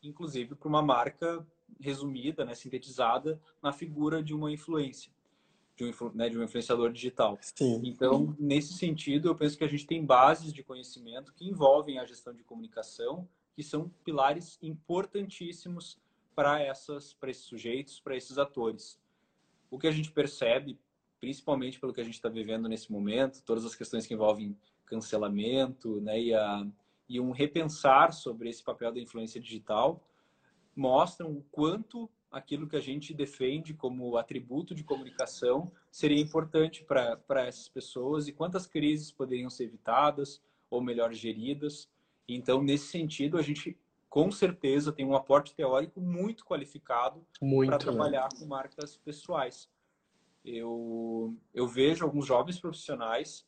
inclusive 0.00 0.54
para 0.54 0.68
uma 0.68 0.82
marca 0.82 1.44
resumida, 1.80 2.44
né, 2.44 2.54
sintetizada 2.54 3.40
na 3.60 3.72
figura 3.72 4.22
de 4.22 4.32
uma 4.32 4.52
influência, 4.52 5.12
de 5.78 5.84
um, 5.84 6.10
né, 6.12 6.28
de 6.28 6.36
um 6.36 6.42
influenciador 6.42 6.92
digital. 6.92 7.38
Sim. 7.40 7.80
Então, 7.84 8.36
nesse 8.38 8.74
sentido, 8.74 9.28
eu 9.28 9.34
penso 9.34 9.56
que 9.56 9.64
a 9.64 9.68
gente 9.68 9.86
tem 9.86 10.04
bases 10.04 10.52
de 10.52 10.62
conhecimento 10.62 11.32
que 11.32 11.48
envolvem 11.48 11.98
a 11.98 12.04
gestão 12.04 12.34
de 12.34 12.42
comunicação, 12.42 13.28
que 13.54 13.62
são 13.62 13.88
pilares 14.04 14.58
importantíssimos 14.60 15.98
para 16.34 16.60
essas, 16.60 17.14
para 17.14 17.30
esses 17.30 17.44
sujeitos, 17.44 18.00
para 18.00 18.16
esses 18.16 18.38
atores. 18.38 19.00
O 19.70 19.78
que 19.78 19.86
a 19.86 19.92
gente 19.92 20.10
percebe, 20.10 20.78
principalmente 21.20 21.78
pelo 21.78 21.92
que 21.92 22.00
a 22.00 22.04
gente 22.04 22.14
está 22.14 22.28
vivendo 22.28 22.68
nesse 22.68 22.90
momento, 22.90 23.42
todas 23.44 23.64
as 23.64 23.74
questões 23.74 24.06
que 24.06 24.14
envolvem 24.14 24.56
cancelamento, 24.84 26.00
né, 26.00 26.20
e 26.20 26.34
a 26.34 26.66
e 27.08 27.18
um 27.18 27.30
repensar 27.30 28.12
sobre 28.12 28.50
esse 28.50 28.62
papel 28.62 28.92
da 28.92 29.00
influência 29.00 29.40
digital 29.40 30.04
mostram 30.76 31.32
o 31.32 31.42
quanto 31.50 32.08
aquilo 32.30 32.68
que 32.68 32.76
a 32.76 32.80
gente 32.80 33.14
defende 33.14 33.72
como 33.72 34.16
atributo 34.16 34.74
de 34.74 34.84
comunicação 34.84 35.70
seria 35.90 36.20
importante 36.20 36.84
para 36.84 37.46
essas 37.46 37.68
pessoas 37.68 38.28
e 38.28 38.32
quantas 38.32 38.66
crises 38.66 39.10
poderiam 39.10 39.48
ser 39.48 39.64
evitadas 39.64 40.42
ou 40.70 40.82
melhor 40.82 41.12
geridas. 41.12 41.88
Então, 42.28 42.62
nesse 42.62 42.88
sentido, 42.88 43.38
a 43.38 43.42
gente 43.42 43.78
com 44.08 44.30
certeza 44.30 44.92
tem 44.92 45.06
um 45.06 45.14
aporte 45.14 45.54
teórico 45.54 46.00
muito 46.00 46.44
qualificado 46.44 47.24
para 47.38 47.70
né? 47.70 47.78
trabalhar 47.78 48.28
né? 48.32 48.38
com 48.38 48.46
marcas 48.46 48.96
pessoais. 48.96 49.68
Eu, 50.44 51.36
eu 51.52 51.66
vejo 51.66 52.04
alguns 52.04 52.26
jovens 52.26 52.58
profissionais 52.58 53.46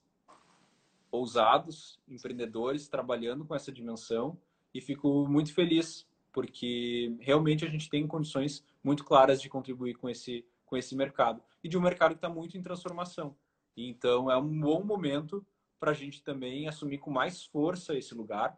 ousados, 1.10 1.98
empreendedores 2.08 2.88
trabalhando 2.88 3.44
com 3.44 3.54
essa 3.54 3.72
dimensão 3.72 4.38
e 4.72 4.80
fico 4.80 5.26
muito 5.26 5.52
feliz 5.52 6.06
porque 6.32 7.16
realmente 7.20 7.64
a 7.64 7.68
gente 7.68 7.88
tem 7.88 8.06
condições 8.06 8.64
muito 8.82 9.04
claras 9.04 9.40
de 9.40 9.48
contribuir 9.48 9.94
com 9.94 10.08
esse 10.08 10.44
com 10.66 10.76
esse 10.76 10.94
mercado 10.94 11.42
e 11.64 11.68
de 11.68 11.76
um 11.76 11.80
mercado 11.80 12.12
que 12.12 12.18
está 12.18 12.28
muito 12.28 12.56
em 12.56 12.62
transformação. 12.62 13.36
Então 13.76 14.30
é 14.30 14.36
um 14.36 14.60
bom 14.60 14.84
momento 14.84 15.44
para 15.80 15.90
a 15.90 15.94
gente 15.94 16.22
também 16.22 16.68
assumir 16.68 16.98
com 16.98 17.10
mais 17.10 17.44
força 17.44 17.96
esse 17.96 18.14
lugar 18.14 18.56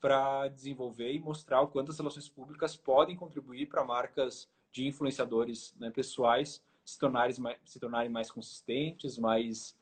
para 0.00 0.48
desenvolver 0.48 1.12
e 1.12 1.18
mostrar 1.18 1.60
o 1.60 1.68
quanto 1.68 1.90
as 1.90 1.98
relações 1.98 2.28
públicas 2.28 2.76
podem 2.76 3.16
contribuir 3.16 3.66
para 3.66 3.84
marcas 3.84 4.48
de 4.72 4.86
influenciadores 4.86 5.74
né, 5.78 5.90
pessoais 5.90 6.62
se 6.84 6.98
tornarem 6.98 7.34
mais, 7.38 7.58
se 7.64 7.78
tornarem 7.78 8.10
mais 8.10 8.30
consistentes, 8.30 9.18
mais 9.18 9.76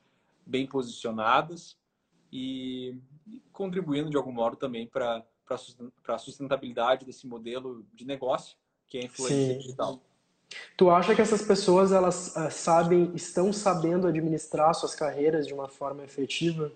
bem 0.45 0.65
posicionadas 0.65 1.77
e 2.31 2.97
contribuindo 3.51 4.09
de 4.09 4.17
algum 4.17 4.31
modo 4.31 4.55
também 4.55 4.87
para 4.87 5.25
a 5.53 6.17
sustentabilidade 6.17 7.05
desse 7.05 7.27
modelo 7.27 7.85
de 7.93 8.05
negócio 8.05 8.57
que 8.87 8.97
é 8.97 9.01
a 9.01 9.05
influência 9.05 9.53
Sim. 9.53 9.57
digital. 9.57 10.03
Tu 10.77 10.89
acha 10.89 11.15
que 11.15 11.21
essas 11.21 11.41
pessoas 11.41 11.91
elas 11.91 12.35
uh, 12.35 12.51
sabem, 12.51 13.11
estão 13.15 13.51
sabendo 13.51 14.07
administrar 14.07 14.73
suas 14.75 14.93
carreiras 14.93 15.47
de 15.47 15.53
uma 15.53 15.67
forma 15.67 16.03
efetiva? 16.03 16.71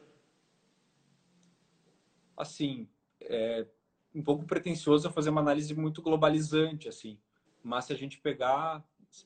Assim, 2.35 2.87
é 3.21 3.67
um 4.15 4.23
pouco 4.23 4.45
pretensioso 4.45 5.11
fazer 5.11 5.29
uma 5.29 5.41
análise 5.41 5.75
muito 5.75 6.01
globalizante, 6.01 6.89
assim. 6.89 7.19
Mas 7.63 7.85
se 7.85 7.93
a 7.93 7.95
gente 7.95 8.17
pegar 8.17 8.83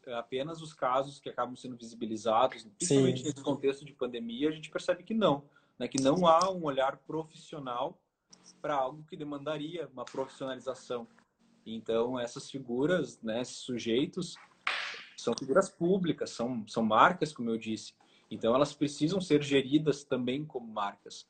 apenas 0.07 0.61
os 0.61 0.73
casos 0.73 1.19
que 1.19 1.29
acabam 1.29 1.55
sendo 1.55 1.77
visibilizados, 1.77 2.63
principalmente 2.77 3.21
Sim. 3.21 3.27
nesse 3.29 3.41
contexto 3.41 3.85
de 3.85 3.93
pandemia, 3.93 4.49
a 4.49 4.51
gente 4.51 4.69
percebe 4.69 5.03
que 5.03 5.13
não 5.13 5.45
né, 5.81 5.87
que 5.87 5.99
não 5.99 6.27
há 6.27 6.51
um 6.51 6.63
olhar 6.63 6.97
profissional 6.97 7.99
para 8.61 8.75
algo 8.75 9.03
que 9.03 9.17
demandaria 9.17 9.87
uma 9.91 10.05
profissionalização. 10.05 11.07
Então, 11.65 12.19
essas 12.19 12.49
figuras, 12.49 13.21
né, 13.21 13.41
esses 13.41 13.57
sujeitos, 13.57 14.35
são 15.17 15.33
figuras 15.37 15.69
públicas, 15.69 16.31
são, 16.31 16.67
são 16.67 16.83
marcas, 16.83 17.33
como 17.33 17.49
eu 17.49 17.57
disse. 17.57 17.93
Então, 18.29 18.55
elas 18.55 18.73
precisam 18.73 19.21
ser 19.21 19.43
geridas 19.43 20.03
também 20.03 20.45
como 20.45 20.71
marcas. 20.71 21.27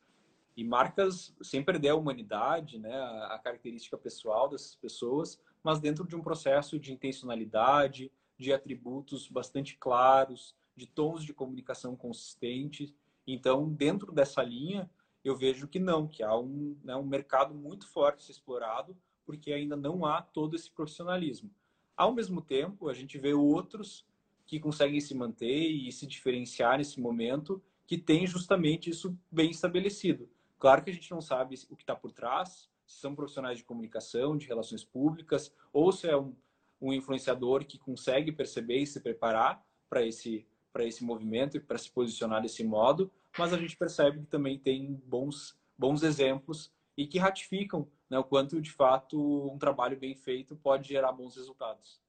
E 0.55 0.63
marcas 0.63 1.33
sem 1.41 1.63
perder 1.63 1.89
a 1.89 1.95
humanidade, 1.95 2.77
né, 2.77 2.93
a, 3.29 3.39
característica 3.43 3.97
pessoal 3.97 4.49
dessas 4.49 4.75
pessoas, 4.75 5.39
mas 5.63 5.79
dentro 5.79 6.05
de 6.05 6.15
um 6.15 6.21
processo 6.21 6.79
de 6.79 6.93
intencionalidade, 6.93 8.11
de 8.37 8.53
atributos 8.53 9.27
bastante 9.27 9.77
claros, 9.77 10.55
de 10.75 10.87
tons 10.87 11.23
de 11.23 11.33
comunicação 11.33 11.95
consistentes 11.95 12.93
então, 13.25 13.69
dentro 13.69 14.11
dessa 14.11 14.43
linha, 14.43 14.89
eu 15.23 15.35
vejo 15.35 15.67
que 15.67 15.79
não, 15.79 16.07
que 16.07 16.23
há 16.23 16.37
um, 16.37 16.77
né, 16.83 16.95
um 16.95 17.05
mercado 17.05 17.53
muito 17.53 17.87
forte 17.87 18.29
explorado, 18.31 18.97
porque 19.25 19.53
ainda 19.53 19.75
não 19.75 20.05
há 20.05 20.21
todo 20.21 20.55
esse 20.55 20.69
profissionalismo. 20.69 21.49
Ao 21.95 22.13
mesmo 22.13 22.41
tempo, 22.41 22.89
a 22.89 22.93
gente 22.93 23.17
vê 23.17 23.33
outros 23.33 24.05
que 24.47 24.59
conseguem 24.59 24.99
se 24.99 25.13
manter 25.13 25.69
e 25.69 25.91
se 25.91 26.07
diferenciar 26.07 26.77
nesse 26.77 26.99
momento, 26.99 27.61
que 27.85 27.97
tem 27.97 28.25
justamente 28.25 28.89
isso 28.89 29.17
bem 29.31 29.51
estabelecido. 29.51 30.29
Claro 30.57 30.83
que 30.83 30.89
a 30.89 30.93
gente 30.93 31.09
não 31.11 31.21
sabe 31.21 31.55
o 31.69 31.75
que 31.75 31.83
está 31.83 31.95
por 31.95 32.11
trás, 32.11 32.69
se 32.85 32.99
são 32.99 33.15
profissionais 33.15 33.57
de 33.57 33.63
comunicação, 33.63 34.35
de 34.35 34.47
relações 34.47 34.83
públicas, 34.83 35.53
ou 35.71 35.91
se 35.91 36.07
é 36.07 36.17
um, 36.17 36.35
um 36.81 36.91
influenciador 36.91 37.65
que 37.65 37.77
consegue 37.77 38.31
perceber 38.31 38.79
e 38.79 38.87
se 38.87 38.99
preparar 38.99 39.63
para 39.89 40.05
esse, 40.05 40.45
esse 40.79 41.03
movimento 41.03 41.57
e 41.57 41.59
para 41.59 41.77
se 41.77 41.89
posicionar 41.89 42.41
desse 42.41 42.63
modo, 42.63 43.11
mas 43.37 43.53
a 43.53 43.57
gente 43.57 43.77
percebe 43.77 44.19
que 44.19 44.27
também 44.27 44.57
tem 44.57 45.01
bons, 45.05 45.55
bons 45.77 46.03
exemplos 46.03 46.71
e 46.97 47.07
que 47.07 47.17
ratificam 47.17 47.87
né, 48.09 48.19
o 48.19 48.23
quanto, 48.23 48.61
de 48.61 48.71
fato, 48.71 49.51
um 49.51 49.57
trabalho 49.57 49.97
bem 49.97 50.15
feito 50.15 50.55
pode 50.55 50.89
gerar 50.89 51.11
bons 51.11 51.35
resultados. 51.35 52.01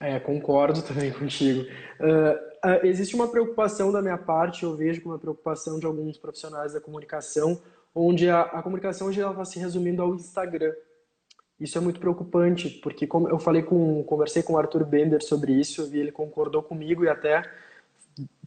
É, 0.00 0.18
concordo 0.18 0.82
também 0.82 1.12
contigo. 1.14 1.60
Uh, 2.00 2.68
uh, 2.68 2.86
existe 2.86 3.14
uma 3.14 3.28
preocupação 3.28 3.92
da 3.92 4.00
minha 4.00 4.18
parte, 4.18 4.62
eu 4.62 4.74
vejo 4.74 5.02
como 5.02 5.14
uma 5.14 5.20
preocupação 5.20 5.78
de 5.78 5.86
alguns 5.86 6.18
profissionais 6.18 6.72
da 6.72 6.80
comunicação, 6.80 7.60
onde 7.94 8.28
a, 8.28 8.40
a 8.40 8.62
comunicação 8.62 9.08
hoje 9.08 9.20
está 9.20 9.44
se 9.44 9.58
resumindo 9.58 10.02
ao 10.02 10.14
Instagram. 10.14 10.72
Isso 11.60 11.78
é 11.78 11.80
muito 11.80 12.00
preocupante, 12.00 12.68
porque 12.82 13.06
como 13.06 13.28
eu 13.28 13.38
falei 13.38 13.62
com, 13.62 14.02
conversei 14.04 14.42
com 14.42 14.54
o 14.54 14.58
Arthur 14.58 14.84
Bender 14.84 15.22
sobre 15.22 15.52
isso, 15.52 15.88
e 15.94 16.00
ele 16.00 16.10
concordou 16.10 16.62
comigo 16.62 17.04
e 17.04 17.08
até 17.08 17.42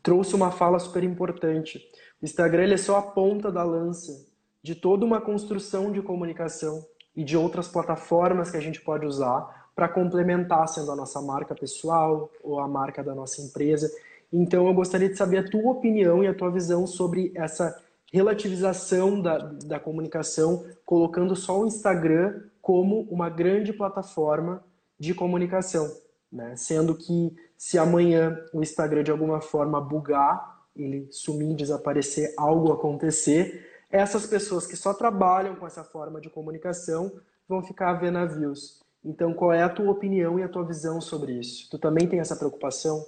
trouxe 0.06 0.36
uma 0.36 0.51
fala 0.51 0.78
super 0.78 1.03
importante. 1.03 1.84
O 2.22 2.26
Instagram 2.26 2.64
ele 2.64 2.76
é 2.76 2.78
só 2.78 2.97
a 2.97 3.01
ponta 3.01 3.51
da 3.51 3.64
lança 3.64 4.24
de 4.62 4.76
toda 4.76 5.03
uma 5.03 5.20
construção 5.20 5.91
de 5.91 5.99
comunicação 5.99 6.86
e 7.16 7.24
de 7.24 7.36
outras 7.36 7.68
plataformas 7.68 8.51
que 8.51 8.58
a 8.58 8.62
gente 8.62 8.80
pode 8.82 9.03
usar 9.03 9.68
para 9.76 9.89
complementar, 9.89 10.68
sendo 10.68 10.91
a 10.91 10.95
nossa 10.95 11.20
marca 11.24 11.56
pessoal 11.56 12.30
ou 12.43 12.60
a 12.60 12.68
marca 12.68 13.03
da 13.03 13.16
nossa 13.16 13.41
empresa. 13.41 13.91
Então, 14.32 14.68
eu 14.68 14.74
gostaria 14.76 15.10
de 15.10 15.18
saber 15.18 15.39
a 15.39 15.49
tua 15.49 15.72
opinião 15.72 16.24
e 16.24 16.28
a 16.28 16.36
tua 16.36 16.51
visão 16.51 16.86
sobre 16.86 17.32
essa 17.34 17.76
relativização 18.14 19.20
da, 19.20 19.39
da 19.66 19.80
comunicação, 19.80 20.66
colocando 20.86 21.36
só 21.36 21.60
o 21.60 21.66
Instagram 21.66 22.41
como 22.62 23.01
uma 23.10 23.28
grande 23.28 23.74
plataforma 23.74 24.64
de 24.99 25.16
comunicação, 25.16 25.91
né? 26.36 26.56
Sendo 26.56 26.94
que 26.94 27.36
se 27.58 27.78
amanhã 27.78 28.38
o 28.54 28.62
Instagram 28.62 29.04
de 29.04 29.12
alguma 29.12 29.40
forma 29.40 29.80
bugar, 29.80 30.64
ele 30.76 31.08
sumir, 31.10 31.56
desaparecer, 31.56 32.34
algo 32.38 32.74
acontecer, 32.74 33.86
essas 33.90 34.28
pessoas 34.28 34.68
que 34.68 34.76
só 34.76 34.94
trabalham 34.94 35.56
com 35.56 35.66
essa 35.66 35.84
forma 35.84 36.20
de 36.20 36.30
comunicação 36.30 37.20
vão 37.48 37.64
ficar 37.64 37.92
a 37.92 37.94
ver 37.94 38.12
navios. 38.12 38.84
Então, 39.04 39.34
qual 39.34 39.54
é 39.54 39.64
a 39.64 39.70
tua 39.70 39.92
opinião 39.92 40.38
e 40.38 40.44
a 40.44 40.50
tua 40.50 40.66
visão 40.66 41.00
sobre 41.00 41.34
isso? 41.34 41.70
Tu 41.70 41.80
também 41.80 42.08
tem 42.08 42.20
essa 42.20 42.36
preocupação? 42.36 43.06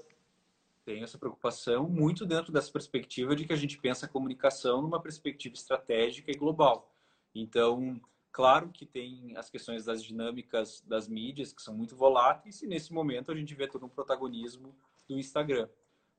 Tenho 0.85 1.03
essa 1.03 1.17
preocupação 1.17 1.89
muito 1.89 2.25
dentro 2.25 2.53
dessa 2.53 2.71
perspectiva 2.71 3.35
de 3.35 3.45
que 3.45 3.51
a 3.51 3.57
gente 3.57 3.77
pensa 3.77 4.05
a 4.05 4.09
comunicação 4.09 4.81
numa 4.81 5.01
perspectiva 5.01 5.55
estratégica 5.55 6.31
e 6.31 6.37
global. 6.37 6.89
Então, 7.35 7.99
claro 8.37 8.69
que 8.69 8.85
tem 8.85 9.35
as 9.35 9.49
questões 9.49 9.85
das 9.85 10.03
dinâmicas 10.03 10.83
das 10.85 11.07
mídias 11.07 11.51
que 11.51 11.59
são 11.59 11.75
muito 11.75 11.95
voláteis 11.95 12.61
e 12.61 12.67
nesse 12.67 12.93
momento 12.93 13.31
a 13.31 13.35
gente 13.35 13.55
vê 13.55 13.67
todo 13.67 13.83
um 13.83 13.89
protagonismo 13.89 14.75
do 15.09 15.17
Instagram. 15.17 15.67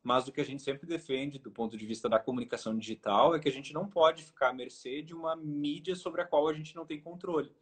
Mas 0.03 0.27
o 0.27 0.33
que 0.33 0.41
a 0.41 0.45
gente 0.45 0.61
sempre 0.61 0.85
defende 0.85 1.39
do 1.39 1.53
ponto 1.53 1.77
de 1.77 1.87
vista 1.87 2.09
da 2.09 2.19
comunicação 2.19 2.77
digital 2.77 3.37
é 3.37 3.39
que 3.39 3.49
a 3.49 3.53
gente 3.53 3.73
não 3.73 3.89
pode 3.89 4.25
ficar 4.25 4.49
à 4.49 4.53
mercê 4.53 5.01
de 5.01 5.15
uma 5.15 5.37
mídia 5.37 5.95
sobre 5.95 6.21
a 6.21 6.25
qual 6.25 6.49
a 6.49 6.53
gente 6.53 6.75
não 6.75 6.85
tem 6.85 7.01
controle. 7.01 7.53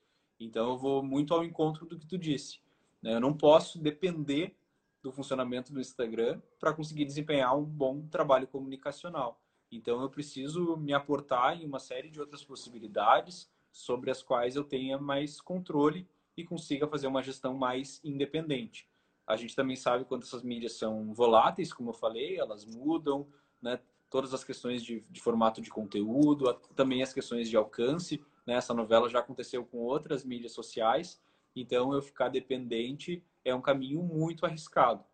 Então 0.40 0.70
eu 0.70 0.78
vou 0.78 1.02
muito 1.02 1.34
ao 1.34 1.44
encontro 1.44 1.84
do 1.84 1.98
que 1.98 2.06
tu 2.06 2.16
disse. 2.16 2.58
Né? 3.02 3.12
Eu 3.12 3.20
não 3.20 3.36
posso 3.36 3.78
depender 3.78 4.56
do 5.02 5.12
funcionamento 5.12 5.70
do 5.70 5.80
Instagram 5.82 6.40
para 6.58 6.72
conseguir 6.72 7.04
desempenhar 7.04 7.54
um 7.54 7.62
bom 7.62 8.06
trabalho 8.06 8.48
comunicacional. 8.48 9.38
Então 9.70 10.00
eu 10.00 10.08
preciso 10.08 10.78
me 10.78 10.94
aportar 10.94 11.60
em 11.60 11.66
uma 11.66 11.78
série 11.78 12.08
de 12.08 12.18
outras 12.18 12.42
possibilidades 12.42 13.54
sobre 13.76 14.10
as 14.10 14.22
quais 14.22 14.56
eu 14.56 14.64
tenha 14.64 14.98
mais 14.98 15.38
controle 15.38 16.08
e 16.34 16.42
consiga 16.42 16.88
fazer 16.88 17.06
uma 17.06 17.22
gestão 17.22 17.54
mais 17.54 18.00
independente. 18.02 18.88
A 19.26 19.36
gente 19.36 19.54
também 19.54 19.76
sabe 19.76 20.06
quanto 20.06 20.24
essas 20.24 20.42
mídias 20.42 20.78
são 20.78 21.12
voláteis, 21.12 21.74
como 21.74 21.90
eu 21.90 21.94
falei, 21.94 22.38
elas 22.38 22.64
mudam, 22.64 23.28
né? 23.60 23.78
Todas 24.08 24.32
as 24.32 24.42
questões 24.42 24.82
de, 24.82 25.04
de 25.10 25.20
formato 25.20 25.60
de 25.60 25.68
conteúdo, 25.68 26.52
também 26.74 27.02
as 27.02 27.12
questões 27.12 27.50
de 27.50 27.56
alcance. 27.56 28.24
Né? 28.46 28.54
Essa 28.54 28.72
novela 28.72 29.10
já 29.10 29.18
aconteceu 29.18 29.64
com 29.66 29.78
outras 29.78 30.24
mídias 30.24 30.52
sociais, 30.52 31.20
então 31.54 31.92
eu 31.92 32.00
ficar 32.00 32.28
dependente 32.28 33.22
é 33.44 33.54
um 33.54 33.60
caminho 33.60 34.02
muito 34.02 34.46
arriscado. 34.46 35.04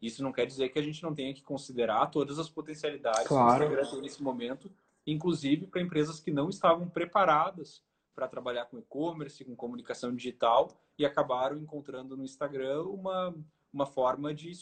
Isso 0.00 0.22
não 0.22 0.32
quer 0.32 0.46
dizer 0.46 0.70
que 0.70 0.78
a 0.78 0.82
gente 0.82 1.02
não 1.02 1.14
tenha 1.14 1.34
que 1.34 1.42
considerar 1.42 2.06
todas 2.06 2.38
as 2.38 2.48
potencialidades 2.48 3.26
claro. 3.26 3.46
que 3.46 3.52
o 3.52 3.66
Instagram 3.66 3.90
tem 3.90 4.00
nesse 4.00 4.22
momento, 4.22 4.72
inclusive 5.06 5.66
para 5.66 5.82
empresas 5.82 6.18
que 6.20 6.30
não 6.30 6.48
estavam 6.48 6.88
preparadas 6.88 7.84
para 8.16 8.26
trabalhar 8.26 8.64
com 8.64 8.78
e-commerce, 8.78 9.44
com 9.44 9.54
comunicação 9.54 10.12
digital 10.12 10.72
e 10.98 11.06
acabaram 11.06 11.56
encontrando 11.56 12.16
no 12.16 12.24
Instagram 12.24 12.82
uma, 12.84 13.32
uma 13.72 13.86
forma 13.86 14.34
de 14.34 14.52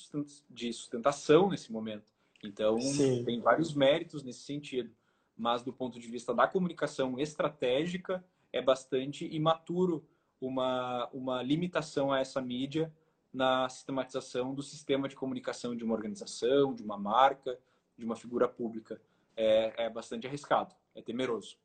sustentação 0.72 1.48
nesse 1.48 1.72
momento. 1.72 2.12
Então, 2.42 2.78
Sim. 2.78 3.24
tem 3.24 3.40
vários 3.40 3.72
méritos 3.72 4.22
nesse 4.22 4.40
sentido 4.40 4.94
mas 5.36 5.62
do 5.62 5.72
ponto 5.72 5.98
de 5.98 6.09
vista 6.09 6.34
da 6.34 6.46
comunicação 6.46 7.18
estratégica, 7.18 8.24
é 8.52 8.62
bastante 8.62 9.26
imaturo 9.26 10.07
uma, 10.40 11.09
uma 11.12 11.42
limitação 11.42 12.12
a 12.12 12.20
essa 12.20 12.40
mídia 12.40 12.92
na 13.32 13.68
sistematização 13.68 14.55
do 14.55 14.62
sistema 14.62 15.09
de 15.09 15.16
comunicação 15.16 15.74
de 15.74 15.82
uma 15.82 15.94
organização, 15.94 16.72
de 16.72 16.82
uma 16.82 16.96
marca, 16.96 17.59
de 17.96 18.05
uma 18.05 18.14
figura 18.14 18.46
pública. 18.46 19.00
É, 19.36 19.86
é 19.86 19.90
bastante 19.90 20.26
arriscado, 20.26 20.74
é 20.94 21.02
temeroso. 21.02 21.57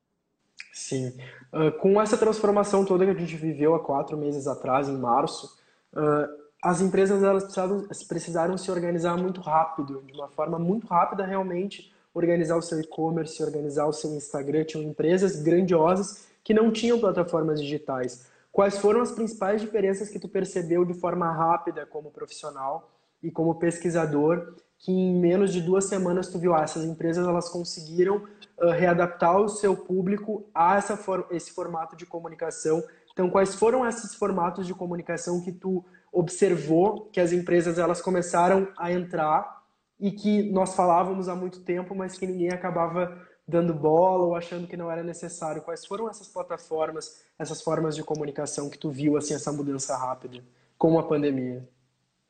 Sim. 0.74 1.14
Uh, 1.54 1.72
com 1.80 2.02
essa 2.02 2.18
transformação 2.18 2.86
toda 2.86 3.06
que 3.06 3.12
a 3.12 3.14
gente 3.14 3.36
viveu 3.36 3.76
há 3.76 3.80
quatro 3.80 4.18
meses 4.18 4.48
atrás, 4.48 4.88
em 4.88 4.98
março, 4.98 5.58
uh, 5.94 6.40
as 6.62 6.82
empresas 6.82 7.24
elas 7.24 7.44
precisaram, 7.44 7.88
precisaram 8.08 8.58
se 8.58 8.70
organizar 8.70 9.18
muito 9.18 9.40
rápido, 9.42 10.04
de 10.06 10.14
uma 10.14 10.28
forma 10.28 10.60
muito 10.60 10.88
rápida 10.88 11.26
realmente, 11.26 11.94
organizar 12.14 12.58
o 12.58 12.62
seu 12.62 12.80
e-commerce, 12.80 13.42
organizar 13.42 13.86
o 13.86 13.94
seu 13.94 14.12
Instagram. 14.16 14.66
Tinham 14.66 14.84
empresas 14.84 15.42
grandiosas 15.42 16.28
que 16.44 16.54
não 16.54 16.72
tinham 16.72 17.00
plataformas 17.00 17.62
digitais. 17.62 18.28
Quais 18.52 18.78
foram 18.78 19.02
as 19.02 19.12
principais 19.12 19.62
diferenças 19.62 20.10
que 20.10 20.20
tu 20.20 20.28
percebeu 20.28 20.84
de 20.84 20.94
forma 20.94 21.32
rápida 21.32 21.86
como 21.86 22.12
profissional 22.12 22.92
e 23.22 23.30
como 23.30 23.56
pesquisador, 23.56 24.56
que 24.78 24.92
em 24.92 25.20
menos 25.20 25.54
de 25.54 25.62
duas 25.62 25.86
semanas 25.86 26.30
tu 26.30 26.40
viu 26.40 26.56
ah, 26.56 26.64
essas 26.64 26.84
empresas 26.84 27.28
elas 27.28 27.50
conseguiram 27.50 28.24
uh, 28.62 28.70
readaptar 28.70 29.38
o 29.38 29.50
seu 29.50 29.76
público 29.76 30.50
a 30.54 30.78
essa 30.78 30.98
for 30.98 31.28
esse 31.32 31.52
formato 31.52 31.96
de 31.96 32.06
comunicação. 32.06 32.84
Então, 33.12 33.30
quais 33.30 33.56
foram 33.56 33.88
esses 33.88 34.16
formatos 34.16 34.66
de 34.66 34.74
comunicação 34.74 35.42
que 35.42 35.52
tu 35.52 35.84
observou 36.12 37.10
que 37.12 37.20
as 37.20 37.32
empresas 37.32 37.78
elas 37.78 38.02
começaram 38.02 38.68
a 38.78 38.92
entrar 38.92 39.64
e 40.00 40.12
que 40.12 40.50
nós 40.52 40.76
falávamos 40.76 41.28
há 41.28 41.36
muito 41.36 41.62
tempo, 41.62 41.94
mas 41.94 42.18
que 42.18 42.26
ninguém 42.26 42.50
acabava 42.50 43.28
dando 43.46 43.74
bola 43.74 44.26
ou 44.26 44.36
achando 44.36 44.68
que 44.68 44.78
não 44.78 44.90
era 44.90 45.04
necessário. 45.04 45.62
Quais 45.62 45.86
foram 45.86 46.10
essas 46.10 46.28
plataformas, 46.28 47.26
essas 47.38 47.62
formas 47.62 47.96
de 47.96 48.04
comunicação 48.04 48.70
que 48.70 48.78
tu 48.78 48.90
viu 48.90 49.18
assim 49.18 49.34
essa 49.34 49.52
mudança 49.52 49.98
rápida 49.98 50.42
com 50.78 50.98
a 50.98 51.04
pandemia? 51.04 51.68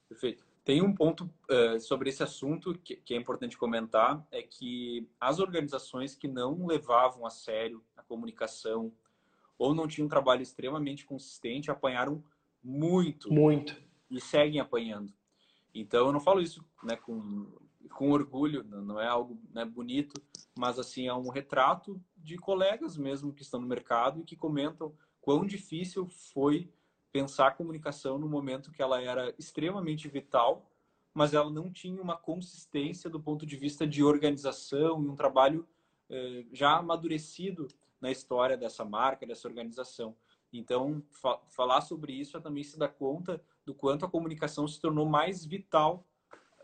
Perfeito. 0.08 0.49
Tem 0.70 0.84
um 0.84 0.94
ponto 0.94 1.28
uh, 1.50 1.80
sobre 1.80 2.10
esse 2.10 2.22
assunto 2.22 2.78
que, 2.84 2.96
que, 2.98 3.16
é 3.16 3.18
importante 3.18 3.58
comentar, 3.58 4.24
é 4.32 4.44
que 4.44 5.10
as 5.20 5.40
organizações 5.40 6.14
que 6.16 6.28
não 6.28 6.68
levavam 6.68 7.26
a 7.26 7.32
sério 7.32 7.84
a 7.98 8.04
comunicação 8.04 8.94
ou 9.58 9.74
não 9.74 9.88
tinham 9.88 10.06
um 10.06 10.10
trabalho 10.10 10.44
extremamente 10.44 11.08
consistente 11.08 11.72
apanharam 11.72 12.24
muito. 12.64 13.34
Muito. 13.34 13.82
E 14.12 14.22
seguem 14.22 14.62
apanhando. 14.62 15.12
Então, 15.74 16.06
eu 16.06 16.14
não 16.14 16.20
falo 16.20 16.40
isso 16.40 16.64
né, 16.84 16.96
com, 16.96 17.48
com 17.90 18.12
orgulho, 18.12 18.64
não 18.64 19.02
é 19.02 19.08
algo 19.08 19.42
né, 19.52 19.66
bonito, 19.66 20.22
mas 20.56 20.78
assim 20.78 21.08
é 21.08 21.14
um 21.16 21.30
retrato 21.30 22.00
de 22.16 22.38
colegas 22.38 22.96
mesmo 22.96 23.34
que 23.34 23.42
estão 23.42 23.60
no 23.60 23.66
mercado 23.66 24.20
e 24.20 24.24
que 24.24 24.36
comentam 24.36 24.94
quão 25.20 25.48
difícil 25.48 26.08
foi 26.32 26.72
pensar 27.12 27.48
a 27.48 27.52
comunicação 27.52 28.18
no 28.18 28.28
momento 28.28 28.72
que 28.72 28.82
ela 28.82 29.02
era 29.02 29.34
extremamente 29.38 30.08
vital, 30.08 30.70
mas 31.14 31.34
ela 31.34 31.50
não 31.50 31.72
tinha 31.72 32.02
uma 32.02 32.16
consistência 32.16 33.10
do 33.10 33.20
ponto 33.20 33.46
de 33.46 33.56
vista 33.56 33.86
de 33.86 34.04
organização 34.04 35.04
e 35.04 35.08
um 35.08 35.16
trabalho 35.16 35.68
eh, 36.10 36.46
já 36.52 36.78
amadurecido 36.78 37.68
na 38.00 38.12
história 38.12 38.56
dessa 38.56 38.86
marca, 38.86 39.26
dessa 39.26 39.48
organização. 39.48 40.16
Então, 40.52 41.04
fa 41.12 41.40
falar 41.50 41.82
sobre 41.82 42.14
isso 42.14 42.38
é 42.38 42.40
também 42.40 42.64
se 42.64 42.78
dar 42.78 42.90
conta 42.90 43.42
do 43.66 43.74
quanto 43.74 44.06
a 44.06 44.10
comunicação 44.10 44.68
se 44.68 44.80
tornou 44.80 45.06
mais 45.06 45.46
vital 45.46 46.08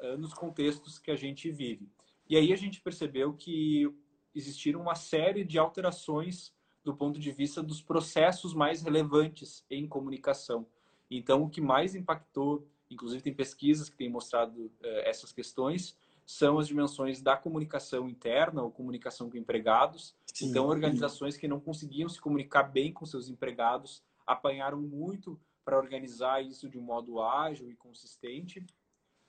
uh, 0.01 0.17
nos 0.17 0.33
contextos 0.33 0.97
que 0.97 1.11
a 1.11 1.15
gente 1.15 1.51
vive. 1.51 1.91
E 2.27 2.35
aí 2.35 2.51
a 2.51 2.55
gente 2.55 2.81
percebeu 2.81 3.33
que 3.33 3.85
existiram 4.33 4.81
uma 4.81 4.95
série 4.95 5.43
de 5.43 5.59
alterações 5.59 6.55
do 6.86 6.95
ponto 6.95 7.19
de 7.19 7.31
vista 7.31 7.61
dos 7.61 7.81
processos 7.81 8.53
mais 8.53 8.81
relevantes 8.81 9.65
em 9.69 9.86
comunicação. 9.86 10.65
Então, 11.11 11.43
o 11.43 11.49
que 11.49 11.59
mais 11.59 11.95
impactou 11.95 12.65
inclusive 12.89 13.21
tem 13.21 13.33
pesquisas 13.33 13.89
que 13.89 13.97
têm 13.97 14.09
mostrado 14.09 14.71
eh, 14.81 15.09
essas 15.09 15.31
questões, 15.31 15.97
são 16.25 16.57
as 16.57 16.67
dimensões 16.67 17.21
da 17.21 17.38
comunicação 17.38 18.09
interna 18.09 18.63
ou 18.63 18.71
comunicação 18.71 19.29
com 19.29 19.38
empregados. 19.38 20.15
Sim, 20.33 20.49
então, 20.49 20.67
organizações 20.67 21.38
que 21.38 21.47
não 21.47 21.59
conseguiam 21.59 22.09
se 22.09 22.19
comunicar 22.19 22.63
bem 22.63 22.91
com 22.91 23.05
seus 23.05 23.29
empregados 23.29 24.03
apanharam 24.25 24.81
muito 24.81 25.39
para 25.63 25.77
organizar 25.77 26.43
isso 26.43 26.67
de 26.67 26.79
um 26.79 26.81
modo 26.81 27.21
ágil 27.21 27.69
e 27.69 27.75
consistente. 27.75 28.65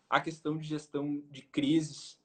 A 0.09 0.21
questão 0.21 0.57
de 0.57 0.67
gestão 0.67 1.23
de 1.31 1.43
crises 1.43 2.19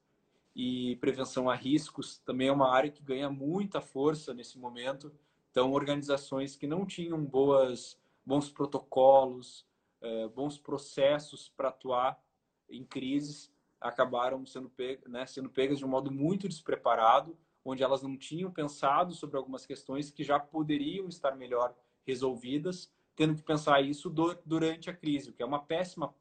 e 0.56 0.96
prevenção 0.98 1.50
a 1.50 1.56
riscos 1.56 2.18
também 2.20 2.50
é 2.50 2.52
uma 2.52 2.74
área 2.74 2.92
que 2.92 3.04
ganha 3.04 3.30
muita 3.30 3.82
força 3.82 4.34
nesse 4.34 4.58
momento. 4.58 5.12
Então, 5.50 5.72
organizações 5.72 6.56
que 6.56 6.68
não 6.68 6.86
tinham 6.86 7.24
boas, 7.24 7.98
bons 8.26 8.50
protocolos, 8.50 9.66
eh, 10.02 10.28
bons 10.30 10.58
processos 10.58 11.50
para 11.50 11.70
atuar 11.70 12.22
em 12.70 12.84
crises, 12.84 13.52
acabaram 13.80 14.46
sendo, 14.46 14.70
pegas, 14.70 15.12
né, 15.12 15.26
sendo 15.26 15.50
pegas 15.50 15.80
de 15.80 15.86
um 15.86 15.90
modo 15.90 16.12
muito 16.12 16.48
despreparado, 16.48 17.38
onde 17.64 17.84
elas 17.84 18.02
não 18.02 18.18
tinham 18.18 18.52
pensado 18.52 19.14
sobre 19.14 19.38
algumas 19.38 19.66
questões 19.66 20.12
que 20.12 20.24
já 20.24 20.40
poderiam 20.40 21.08
estar 21.08 21.36
melhor 21.36 21.76
resolvidas, 22.06 22.92
tendo 23.16 23.36
que 23.36 23.44
pensar 23.44 23.82
isso 23.82 24.10
durante 24.46 24.90
a 24.90 24.94
crise, 24.94 25.30
o 25.30 25.34
que 25.34 25.44
é 25.44 25.46
uma 25.46 25.64
péssima 25.64 26.14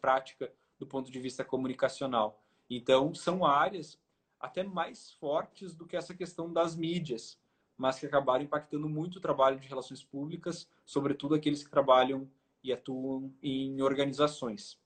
prática 0.00 0.52
do 0.78 0.86
ponto 0.86 1.10
de 1.10 1.18
vista 1.18 1.44
comunicacional. 1.44 2.45
Então, 2.68 3.14
são 3.14 3.44
áreas 3.44 3.98
até 4.40 4.62
mais 4.62 5.12
fortes 5.12 5.74
do 5.74 5.86
que 5.86 5.96
essa 5.96 6.14
questão 6.14 6.52
das 6.52 6.76
mídias, 6.76 7.38
mas 7.76 7.98
que 7.98 8.06
acabaram 8.06 8.44
impactando 8.44 8.88
muito 8.88 9.16
o 9.16 9.20
trabalho 9.20 9.58
de 9.58 9.68
relações 9.68 10.02
públicas, 10.02 10.68
sobretudo 10.84 11.34
aqueles 11.34 11.62
que 11.62 11.70
trabalham 11.70 12.28
e 12.62 12.72
atuam 12.72 13.32
em 13.42 13.80
organizações. 13.82 14.78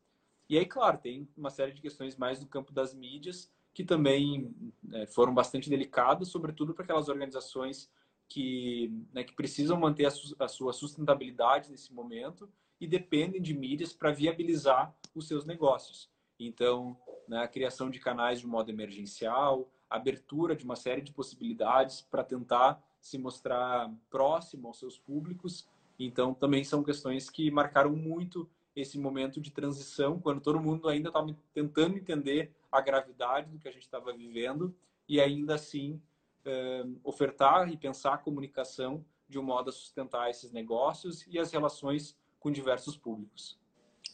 E 0.48 0.58
aí, 0.58 0.66
claro, 0.66 0.98
tem 0.98 1.28
uma 1.36 1.50
série 1.50 1.72
de 1.72 1.80
questões 1.80 2.16
mais 2.16 2.40
do 2.40 2.46
campo 2.46 2.72
das 2.72 2.92
mídias 2.92 3.50
que 3.72 3.84
também 3.84 4.52
né, 4.82 5.06
foram 5.06 5.32
bastante 5.32 5.70
delicadas, 5.70 6.28
sobretudo 6.28 6.74
para 6.74 6.84
aquelas 6.84 7.08
organizações 7.08 7.88
que, 8.28 8.92
né, 9.12 9.24
que 9.24 9.32
precisam 9.32 9.78
manter 9.78 10.06
a, 10.06 10.10
su 10.10 10.34
a 10.38 10.48
sua 10.48 10.72
sustentabilidade 10.72 11.70
nesse 11.70 11.92
momento 11.92 12.50
e 12.80 12.86
dependem 12.86 13.40
de 13.40 13.54
mídias 13.54 13.92
para 13.92 14.12
viabilizar 14.12 14.94
os 15.14 15.28
seus 15.28 15.44
negócios. 15.44 16.10
Então, 16.38 16.96
né, 17.30 17.44
a 17.44 17.48
criação 17.48 17.88
de 17.88 18.00
canais 18.00 18.40
de 18.40 18.46
modo 18.46 18.70
emergencial, 18.70 19.70
abertura 19.88 20.56
de 20.56 20.64
uma 20.64 20.74
série 20.74 21.00
de 21.00 21.12
possibilidades 21.12 22.00
para 22.00 22.24
tentar 22.24 22.82
se 23.00 23.16
mostrar 23.16 23.88
próximo 24.10 24.66
aos 24.66 24.80
seus 24.80 24.98
públicos. 24.98 25.66
Então, 25.96 26.34
também 26.34 26.64
são 26.64 26.82
questões 26.82 27.30
que 27.30 27.48
marcaram 27.48 27.94
muito 27.94 28.50
esse 28.74 28.98
momento 28.98 29.40
de 29.40 29.52
transição, 29.52 30.18
quando 30.18 30.40
todo 30.40 30.60
mundo 30.60 30.88
ainda 30.88 31.08
estava 31.08 31.36
tentando 31.54 31.96
entender 31.96 32.52
a 32.70 32.80
gravidade 32.80 33.48
do 33.48 33.58
que 33.58 33.68
a 33.68 33.72
gente 33.72 33.82
estava 33.82 34.12
vivendo 34.12 34.74
e 35.08 35.20
ainda 35.20 35.54
assim 35.54 36.02
eh, 36.44 36.84
ofertar 37.04 37.70
e 37.70 37.76
pensar 37.76 38.14
a 38.14 38.18
comunicação 38.18 39.04
de 39.28 39.38
um 39.38 39.42
modo 39.42 39.70
a 39.70 39.72
sustentar 39.72 40.30
esses 40.30 40.50
negócios 40.50 41.24
e 41.28 41.38
as 41.38 41.52
relações 41.52 42.16
com 42.40 42.50
diversos 42.50 42.96
públicos. 42.96 43.59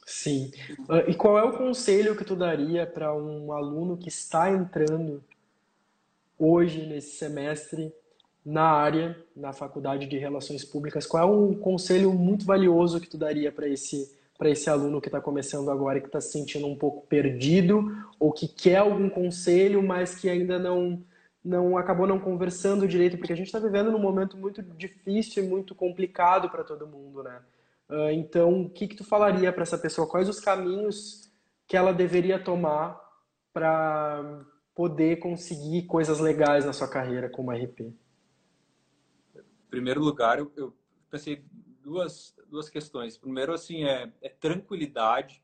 Sim. 0.06 0.52
Uh, 0.88 1.10
e 1.10 1.14
qual 1.14 1.36
é 1.36 1.42
o 1.42 1.58
conselho 1.58 2.14
que 2.14 2.24
tu 2.24 2.36
daria 2.36 2.86
para 2.86 3.12
um 3.12 3.52
aluno 3.52 3.96
que 3.96 4.08
está 4.08 4.48
entrando 4.48 5.20
hoje 6.38 6.86
nesse 6.86 7.16
semestre 7.16 7.92
na 8.44 8.62
área, 8.62 9.18
na 9.34 9.52
faculdade 9.52 10.06
de 10.06 10.16
Relações 10.16 10.64
Públicas? 10.64 11.04
Qual 11.04 11.20
é 11.20 11.26
um 11.26 11.54
conselho 11.56 12.12
muito 12.12 12.46
valioso 12.46 13.00
que 13.00 13.08
tu 13.08 13.18
daria 13.18 13.50
para 13.50 13.68
esse 13.68 14.14
para 14.38 14.50
esse 14.50 14.68
aluno 14.68 15.00
que 15.00 15.08
está 15.08 15.18
começando 15.18 15.70
agora 15.70 15.96
e 15.96 16.00
que 16.02 16.08
está 16.08 16.20
se 16.20 16.30
sentindo 16.30 16.66
um 16.66 16.76
pouco 16.76 17.06
perdido 17.06 17.90
ou 18.20 18.30
que 18.30 18.46
quer 18.46 18.76
algum 18.76 19.08
conselho, 19.08 19.82
mas 19.82 20.14
que 20.14 20.28
ainda 20.28 20.58
não 20.58 21.02
não 21.42 21.78
acabou 21.78 22.06
não 22.06 22.18
conversando 22.18 22.86
direito, 22.86 23.16
porque 23.16 23.32
a 23.32 23.36
gente 23.36 23.46
está 23.46 23.58
vivendo 23.58 23.90
num 23.90 23.98
momento 23.98 24.36
muito 24.36 24.62
difícil 24.62 25.42
e 25.42 25.48
muito 25.48 25.74
complicado 25.74 26.50
para 26.50 26.62
todo 26.62 26.86
mundo, 26.86 27.22
né? 27.22 27.40
Uh, 27.88 28.10
então, 28.10 28.62
o 28.62 28.70
que, 28.70 28.88
que 28.88 28.96
tu 28.96 29.04
falaria 29.04 29.52
para 29.52 29.62
essa 29.62 29.78
pessoa? 29.78 30.08
Quais 30.08 30.28
os 30.28 30.40
caminhos 30.40 31.32
que 31.66 31.76
ela 31.76 31.92
deveria 31.92 32.42
tomar 32.42 33.00
para 33.52 34.44
poder 34.74 35.16
conseguir 35.16 35.86
coisas 35.86 36.18
legais 36.18 36.64
na 36.64 36.72
sua 36.72 36.88
carreira 36.88 37.30
como 37.30 37.52
RP? 37.52 37.80
Em 39.34 39.70
primeiro 39.70 40.00
lugar, 40.00 40.38
eu, 40.38 40.52
eu 40.56 40.76
pensei 41.10 41.44
duas, 41.82 42.36
duas 42.48 42.68
questões. 42.68 43.16
Primeiro, 43.16 43.52
assim, 43.52 43.84
é, 43.84 44.12
é 44.20 44.28
tranquilidade 44.28 45.42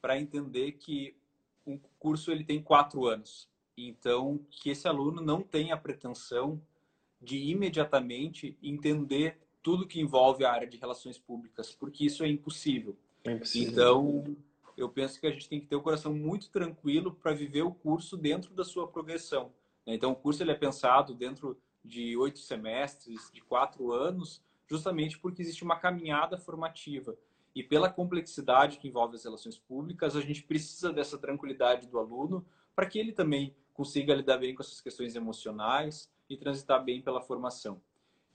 para 0.00 0.18
entender 0.18 0.72
que 0.72 1.16
um 1.66 1.78
curso 1.98 2.30
ele 2.30 2.44
tem 2.44 2.62
quatro 2.62 3.06
anos. 3.06 3.48
Então, 3.76 4.40
que 4.50 4.70
esse 4.70 4.88
aluno 4.88 5.20
não 5.20 5.42
tenha 5.42 5.74
a 5.74 5.78
pretensão 5.78 6.62
de 7.20 7.36
imediatamente 7.38 8.56
entender 8.62 9.45
tudo 9.66 9.84
que 9.84 10.00
envolve 10.00 10.44
a 10.44 10.52
área 10.52 10.68
de 10.68 10.76
relações 10.76 11.18
públicas, 11.18 11.74
porque 11.74 12.06
isso 12.06 12.22
é 12.22 12.28
impossível. 12.28 12.96
É 13.24 13.32
impossível. 13.32 13.72
Então, 13.72 14.36
eu 14.76 14.88
penso 14.88 15.18
que 15.20 15.26
a 15.26 15.30
gente 15.32 15.48
tem 15.48 15.58
que 15.58 15.66
ter 15.66 15.74
o 15.74 15.82
coração 15.82 16.14
muito 16.14 16.50
tranquilo 16.50 17.12
para 17.12 17.34
viver 17.34 17.62
o 17.62 17.74
curso 17.74 18.16
dentro 18.16 18.54
da 18.54 18.62
sua 18.62 18.86
progressão. 18.86 19.52
Então, 19.84 20.12
o 20.12 20.14
curso 20.14 20.40
ele 20.40 20.52
é 20.52 20.54
pensado 20.54 21.16
dentro 21.16 21.58
de 21.84 22.16
oito 22.16 22.38
semestres, 22.38 23.28
de 23.32 23.40
quatro 23.40 23.90
anos, 23.90 24.40
justamente 24.70 25.18
porque 25.18 25.42
existe 25.42 25.64
uma 25.64 25.74
caminhada 25.74 26.38
formativa. 26.38 27.18
E 27.52 27.60
pela 27.60 27.90
complexidade 27.90 28.78
que 28.78 28.86
envolve 28.86 29.16
as 29.16 29.24
relações 29.24 29.58
públicas, 29.58 30.14
a 30.14 30.20
gente 30.20 30.44
precisa 30.44 30.92
dessa 30.92 31.18
tranquilidade 31.18 31.88
do 31.88 31.98
aluno 31.98 32.46
para 32.72 32.86
que 32.86 33.00
ele 33.00 33.10
também 33.10 33.52
consiga 33.74 34.14
lidar 34.14 34.38
bem 34.38 34.54
com 34.54 34.62
essas 34.62 34.80
questões 34.80 35.16
emocionais 35.16 36.08
e 36.30 36.36
transitar 36.36 36.84
bem 36.84 37.02
pela 37.02 37.20
formação. 37.20 37.82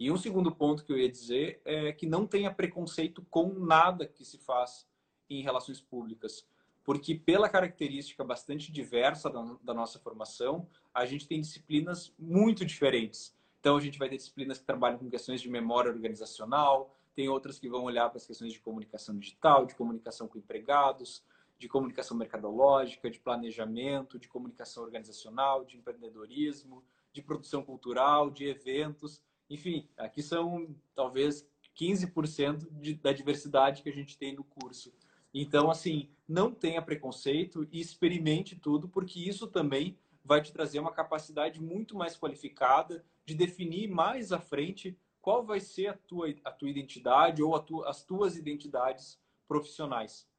E 0.01 0.09
um 0.09 0.17
segundo 0.17 0.51
ponto 0.51 0.83
que 0.83 0.91
eu 0.91 0.97
ia 0.97 1.07
dizer 1.07 1.61
é 1.63 1.93
que 1.93 2.07
não 2.07 2.25
tenha 2.25 2.51
preconceito 2.51 3.23
com 3.29 3.53
nada 3.53 4.07
que 4.07 4.25
se 4.25 4.39
faz 4.39 4.89
em 5.29 5.43
relações 5.43 5.79
públicas, 5.79 6.43
porque 6.83 7.13
pela 7.13 7.47
característica 7.47 8.23
bastante 8.23 8.71
diversa 8.71 9.29
da, 9.29 9.57
da 9.61 9.75
nossa 9.75 9.99
formação, 9.99 10.67
a 10.91 11.05
gente 11.05 11.27
tem 11.27 11.39
disciplinas 11.39 12.11
muito 12.17 12.65
diferentes. 12.65 13.37
Então, 13.59 13.77
a 13.77 13.79
gente 13.79 13.99
vai 13.99 14.09
ter 14.09 14.17
disciplinas 14.17 14.57
que 14.57 14.65
trabalham 14.65 14.97
com 14.97 15.07
questões 15.07 15.39
de 15.39 15.47
memória 15.47 15.91
organizacional, 15.91 16.97
tem 17.13 17.29
outras 17.29 17.59
que 17.59 17.69
vão 17.69 17.83
olhar 17.83 18.09
para 18.09 18.17
as 18.17 18.25
questões 18.25 18.53
de 18.53 18.59
comunicação 18.59 19.15
digital, 19.19 19.67
de 19.67 19.75
comunicação 19.75 20.27
com 20.27 20.39
empregados, 20.39 21.23
de 21.59 21.69
comunicação 21.69 22.17
mercadológica, 22.17 23.07
de 23.07 23.19
planejamento, 23.19 24.17
de 24.17 24.27
comunicação 24.27 24.81
organizacional, 24.81 25.63
de 25.63 25.77
empreendedorismo, 25.77 26.83
de 27.13 27.21
produção 27.21 27.61
cultural, 27.61 28.31
de 28.31 28.45
eventos. 28.45 29.21
Enfim, 29.51 29.85
aqui 29.97 30.23
são 30.23 30.73
talvez 30.95 31.45
15% 31.77 32.67
de, 32.71 32.93
da 32.95 33.11
diversidade 33.11 33.83
que 33.83 33.89
a 33.89 33.93
gente 33.93 34.17
tem 34.17 34.33
no 34.33 34.45
curso. 34.45 34.93
Então, 35.33 35.69
assim, 35.69 36.09
não 36.25 36.53
tenha 36.53 36.81
preconceito 36.81 37.67
e 37.69 37.81
experimente 37.81 38.55
tudo, 38.55 38.87
porque 38.87 39.19
isso 39.19 39.47
também 39.47 39.99
vai 40.23 40.41
te 40.41 40.53
trazer 40.53 40.79
uma 40.79 40.93
capacidade 40.93 41.61
muito 41.61 41.97
mais 41.97 42.15
qualificada 42.15 43.03
de 43.25 43.35
definir 43.35 43.89
mais 43.89 44.31
à 44.31 44.39
frente 44.39 44.97
qual 45.19 45.45
vai 45.45 45.59
ser 45.59 45.87
a 45.87 45.97
tua, 45.97 46.33
a 46.45 46.51
tua 46.51 46.69
identidade 46.69 47.43
ou 47.43 47.53
as 47.85 48.05
tuas 48.05 48.37
identidades 48.37 49.19
profissionais, 49.49 50.29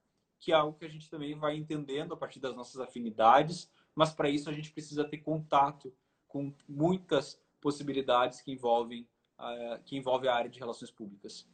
que 0.41 0.53
é 0.53 0.55
algo 0.55 0.79
que 0.79 0.87
a 0.87 0.91
gente 0.91 1.11
também 1.11 1.35
vai 1.35 1.55
entendendo 1.55 2.15
a 2.15 2.17
partir 2.17 2.41
das 2.41 2.57
nossas 2.57 2.81
afinidades, 2.81 3.71
mas 3.95 4.15
para 4.15 4.31
isso 4.31 4.49
a 4.49 4.55
gente 4.55 4.73
precisa 4.73 5.05
ter 5.05 5.19
contato 5.19 5.95
com 6.27 6.53
muitas 6.67 7.39
possibilidades 7.63 8.43
que 8.43 8.53
envolvem, 8.53 9.09
uh, 9.39 9.83
que 9.85 9.97
envolve 9.97 10.29
a 10.29 10.35
área 10.35 10.51
de 10.51 10.59
relações 10.59 10.91
públicas. 10.91 11.49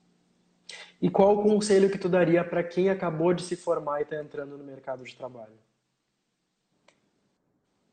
E 1.01 1.09
qual 1.09 1.39
o 1.39 1.43
conselho 1.43 1.91
que 1.91 1.99
tu 1.99 2.09
daria 2.09 2.43
para 2.43 2.65
quem 2.65 2.91
acabou 2.91 3.33
de 3.33 3.43
se 3.43 3.55
formar 3.55 4.01
e 4.01 4.03
está 4.03 4.17
entrando 4.17 4.59
no 4.59 4.65
mercado 4.65 5.05
de 5.05 5.15
trabalho? 5.15 5.59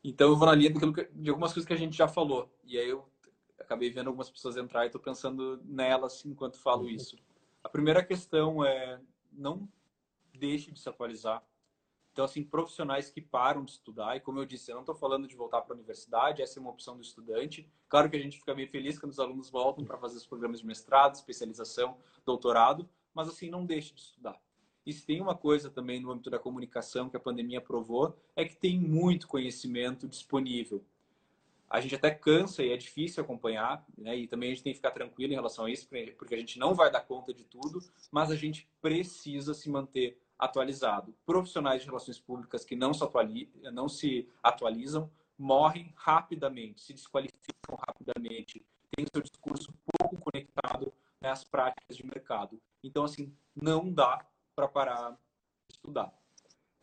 Então 0.02 0.30
eu 0.30 0.36
vou 0.36 0.46
na 0.46 0.54
linha 0.54 0.72
de 1.12 1.30
algumas 1.30 1.52
coisas 1.52 1.66
que 1.66 1.72
a 1.72 1.78
gente 1.78 1.96
já 1.96 2.08
falou. 2.08 2.50
E 2.64 2.78
aí 2.78 2.88
eu 2.88 3.08
acabei 3.58 3.90
vendo 3.90 4.08
algumas 4.08 4.30
pessoas 4.30 4.56
entrar 4.56 4.84
e 4.84 4.86
estou 4.86 5.00
pensando 5.00 5.60
nelas 5.64 6.24
enquanto 6.24 6.58
falo 6.58 6.88
isso. 6.88 7.16
A 7.62 7.68
primeira 7.68 8.04
questão 8.04 8.64
é 8.64 9.00
não 9.32 9.68
deixe 10.34 10.70
de 10.70 10.78
se 10.78 10.88
atualizar. 10.88 11.42
Então, 12.16 12.24
assim, 12.24 12.42
profissionais 12.42 13.10
que 13.10 13.20
param 13.20 13.62
de 13.62 13.72
estudar, 13.72 14.16
e 14.16 14.20
como 14.20 14.38
eu 14.38 14.46
disse, 14.46 14.70
eu 14.70 14.74
não 14.74 14.80
estou 14.80 14.94
falando 14.94 15.28
de 15.28 15.36
voltar 15.36 15.60
para 15.60 15.74
a 15.74 15.76
universidade, 15.76 16.40
essa 16.40 16.58
é 16.58 16.62
uma 16.62 16.70
opção 16.70 16.96
do 16.96 17.02
estudante. 17.02 17.70
Claro 17.90 18.08
que 18.08 18.16
a 18.16 18.18
gente 18.18 18.38
fica 18.38 18.54
bem 18.54 18.66
feliz 18.66 18.98
quando 18.98 19.12
os 19.12 19.20
alunos 19.20 19.50
voltam 19.50 19.84
para 19.84 19.98
fazer 19.98 20.16
os 20.16 20.24
programas 20.24 20.60
de 20.60 20.66
mestrado, 20.66 21.14
especialização, 21.14 21.98
doutorado, 22.24 22.88
mas 23.12 23.28
assim, 23.28 23.50
não 23.50 23.66
deixe 23.66 23.92
de 23.92 24.00
estudar. 24.00 24.40
E 24.86 24.94
se 24.94 25.04
tem 25.04 25.20
uma 25.20 25.34
coisa 25.34 25.68
também 25.68 26.00
no 26.00 26.10
âmbito 26.10 26.30
da 26.30 26.38
comunicação 26.38 27.10
que 27.10 27.18
a 27.18 27.20
pandemia 27.20 27.60
provou, 27.60 28.16
é 28.34 28.46
que 28.46 28.56
tem 28.56 28.80
muito 28.80 29.28
conhecimento 29.28 30.08
disponível. 30.08 30.82
A 31.68 31.82
gente 31.82 31.96
até 31.96 32.10
cansa 32.10 32.62
e 32.62 32.72
é 32.72 32.78
difícil 32.78 33.22
acompanhar, 33.22 33.84
né? 33.98 34.16
e 34.16 34.26
também 34.26 34.52
a 34.52 34.54
gente 34.54 34.62
tem 34.62 34.72
que 34.72 34.78
ficar 34.78 34.92
tranquilo 34.92 35.34
em 35.34 35.36
relação 35.36 35.66
a 35.66 35.70
isso, 35.70 35.86
porque 36.16 36.34
a 36.34 36.38
gente 36.38 36.58
não 36.58 36.74
vai 36.74 36.90
dar 36.90 37.02
conta 37.02 37.34
de 37.34 37.44
tudo, 37.44 37.78
mas 38.10 38.30
a 38.30 38.36
gente 38.36 38.66
precisa 38.80 39.52
se 39.52 39.68
manter 39.68 40.18
atualizado. 40.38 41.14
Profissionais 41.24 41.80
de 41.80 41.86
relações 41.86 42.18
públicas 42.18 42.64
que 42.64 42.76
não 42.76 42.92
se, 42.92 43.02
atualizam, 43.02 43.72
não 43.72 43.88
se 43.88 44.28
atualizam 44.42 45.10
morrem 45.38 45.92
rapidamente, 45.96 46.80
se 46.80 46.92
desqualificam 46.92 47.76
rapidamente, 47.86 48.64
têm 48.94 49.06
seu 49.12 49.22
discurso 49.22 49.72
pouco 49.98 50.16
conectado 50.18 50.92
né, 51.20 51.30
às 51.30 51.44
práticas 51.44 51.96
de 51.96 52.04
mercado. 52.04 52.60
Então, 52.82 53.04
assim, 53.04 53.34
não 53.54 53.92
dá 53.92 54.26
para 54.54 54.68
parar 54.68 55.10
de 55.10 55.74
estudar. 55.74 56.12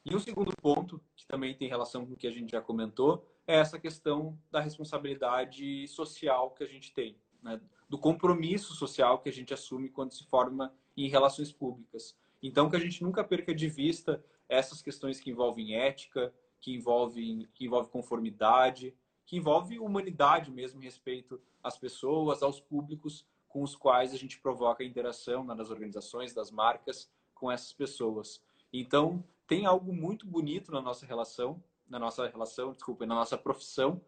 E 0.05 0.15
o 0.15 0.19
segundo 0.19 0.51
ponto, 0.61 1.01
que 1.15 1.25
também 1.25 1.55
tem 1.55 1.69
relação 1.69 2.05
com 2.05 2.13
o 2.13 2.17
que 2.17 2.27
a 2.27 2.31
gente 2.31 2.51
já 2.51 2.61
comentou, 2.61 3.25
é 3.47 3.55
essa 3.57 3.79
questão 3.79 4.37
da 4.51 4.59
responsabilidade 4.59 5.87
social 5.87 6.51
que 6.51 6.63
a 6.63 6.67
gente 6.67 6.93
tem, 6.93 7.17
né? 7.41 7.59
do 7.89 7.97
compromisso 7.97 8.73
social 8.73 9.19
que 9.19 9.29
a 9.29 9.31
gente 9.31 9.53
assume 9.53 9.89
quando 9.89 10.13
se 10.13 10.25
forma 10.25 10.73
em 10.95 11.07
relações 11.09 11.51
públicas. 11.51 12.15
Então, 12.43 12.69
que 12.69 12.75
a 12.75 12.79
gente 12.79 13.01
nunca 13.01 13.23
perca 13.23 13.55
de 13.55 13.69
vista 13.69 14.21
essas 14.49 14.81
questões 14.81 15.17
que 15.17 15.31
envolvem 15.31 15.75
ética, 15.75 16.33
que 16.59 16.73
envolvem, 16.73 17.47
que 17.53 17.65
envolve 17.65 17.89
conformidade, 17.89 18.93
que 19.25 19.37
envolve 19.37 19.79
humanidade 19.79 20.51
mesmo 20.51 20.81
respeito 20.81 21.41
às 21.63 21.77
pessoas, 21.77 22.43
aos 22.43 22.59
públicos 22.59 23.25
com 23.47 23.63
os 23.63 23.75
quais 23.75 24.13
a 24.13 24.17
gente 24.17 24.39
provoca 24.39 24.83
interação 24.83 25.43
nas 25.43 25.69
organizações, 25.69 26.33
das 26.33 26.51
marcas, 26.51 27.09
com 27.33 27.49
essas 27.49 27.71
pessoas. 27.71 28.43
Então, 28.71 29.23
tem 29.47 29.65
algo 29.65 29.93
muito 29.93 30.27
bonito 30.27 30.71
na 30.71 30.81
nossa 30.81 31.05
relação, 31.05 31.63
na 31.87 31.99
nossa 31.99 32.27
relação, 32.27 32.73
desculpa, 32.73 33.05
na 33.05 33.15
nossa 33.15 33.37
profissão, 33.37 34.01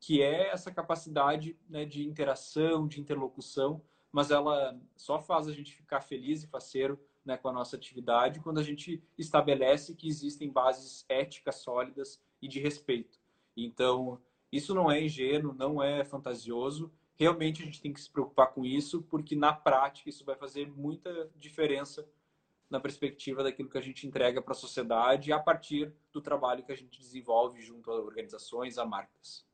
que 0.00 0.22
é 0.22 0.48
essa 0.50 0.70
capacidade 0.70 1.58
né, 1.68 1.84
de 1.84 2.06
interação, 2.06 2.86
de 2.86 3.00
interlocução, 3.00 3.82
mas 4.12 4.30
ela 4.30 4.78
só 4.96 5.20
faz 5.20 5.48
a 5.48 5.52
gente 5.52 5.74
ficar 5.74 6.00
feliz 6.00 6.44
e 6.44 6.46
faceiro 6.46 6.98
né, 7.24 7.36
com 7.36 7.48
a 7.48 7.52
nossa 7.52 7.76
atividade 7.76 8.40
quando 8.40 8.58
a 8.58 8.62
gente 8.62 9.02
estabelece 9.18 9.94
que 9.94 10.08
existem 10.08 10.50
bases 10.50 11.04
éticas 11.08 11.56
sólidas 11.56 12.20
e 12.40 12.48
de 12.48 12.60
respeito. 12.60 13.18
Então, 13.56 14.20
isso 14.52 14.74
não 14.74 14.90
é 14.90 15.02
ingênuo, 15.02 15.54
não 15.54 15.82
é 15.82 16.04
fantasioso. 16.04 16.92
Realmente 17.16 17.62
a 17.62 17.64
gente 17.64 17.80
tem 17.80 17.92
que 17.92 18.00
se 18.00 18.10
preocupar 18.10 18.52
com 18.52 18.64
isso, 18.64 19.02
porque 19.02 19.34
na 19.34 19.52
prática 19.52 20.10
isso 20.10 20.24
vai 20.24 20.36
fazer 20.36 20.68
muita 20.70 21.30
diferença 21.36 22.06
na 22.68 22.80
perspectiva 22.80 23.42
daquilo 23.42 23.68
que 23.68 23.78
a 23.78 23.82
gente 23.82 24.06
entrega 24.06 24.42
para 24.42 24.52
a 24.52 24.56
sociedade 24.56 25.32
a 25.32 25.38
partir 25.38 25.92
do 26.12 26.20
trabalho 26.20 26.64
que 26.64 26.72
a 26.72 26.76
gente 26.76 26.98
desenvolve 26.98 27.60
junto 27.62 27.90
a 27.90 27.94
organizações, 27.94 28.78
a 28.78 28.84
marcas. 28.84 29.44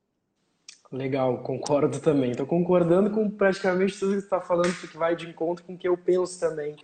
Legal, 0.90 1.42
concordo 1.42 2.00
também. 2.00 2.32
Estou 2.32 2.46
concordando 2.46 3.10
com 3.10 3.30
praticamente 3.30 3.98
tudo 3.98 4.14
que 4.14 4.20
você 4.20 4.24
está 4.24 4.40
falando, 4.40 4.74
porque 4.80 4.98
vai 4.98 5.14
de 5.14 5.28
encontro 5.28 5.64
com 5.64 5.74
o 5.74 5.78
que 5.78 5.86
eu 5.86 5.96
penso 5.96 6.40
também. 6.40 6.74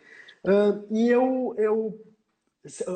Uh, 0.47 0.87
e 0.91 1.09
eu, 1.09 1.55
eu, 1.59 2.01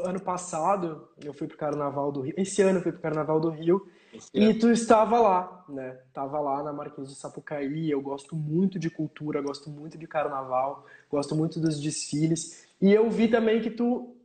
ano 0.05 0.21
passado, 0.21 1.09
eu 1.23 1.35
fui 1.35 1.47
para 1.47 1.55
o 1.55 1.59
Carnaval 1.59 2.13
do 2.13 2.21
Rio. 2.21 2.35
Esse 2.37 2.63
ano 2.63 2.79
eu 2.79 2.83
fui 2.83 2.93
para 2.93 2.99
o 2.99 3.03
Carnaval 3.03 3.41
do 3.41 3.51
Rio. 3.51 3.87
e 4.33 4.55
tu 4.55 4.71
estava 4.71 5.19
lá, 5.21 5.65
né? 5.69 5.99
Estava 6.07 6.39
lá 6.41 6.63
na 6.63 6.73
Marquês 6.73 7.09
de 7.09 7.15
Sapucaí. 7.15 7.91
Eu 7.91 8.01
gosto 8.01 8.37
muito 8.37 8.79
de 8.79 8.89
cultura, 8.89 9.43
gosto 9.43 9.69
muito 9.69 9.99
de 9.99 10.07
carnaval, 10.07 10.87
gosto 11.11 11.35
muito 11.35 11.61
dos 11.61 11.81
desfiles. 11.81 12.69
E 12.81 12.93
eu 12.93 13.11
vi 13.11 13.29
também 13.29 13.61
que 13.61 13.71
tu 13.71 14.17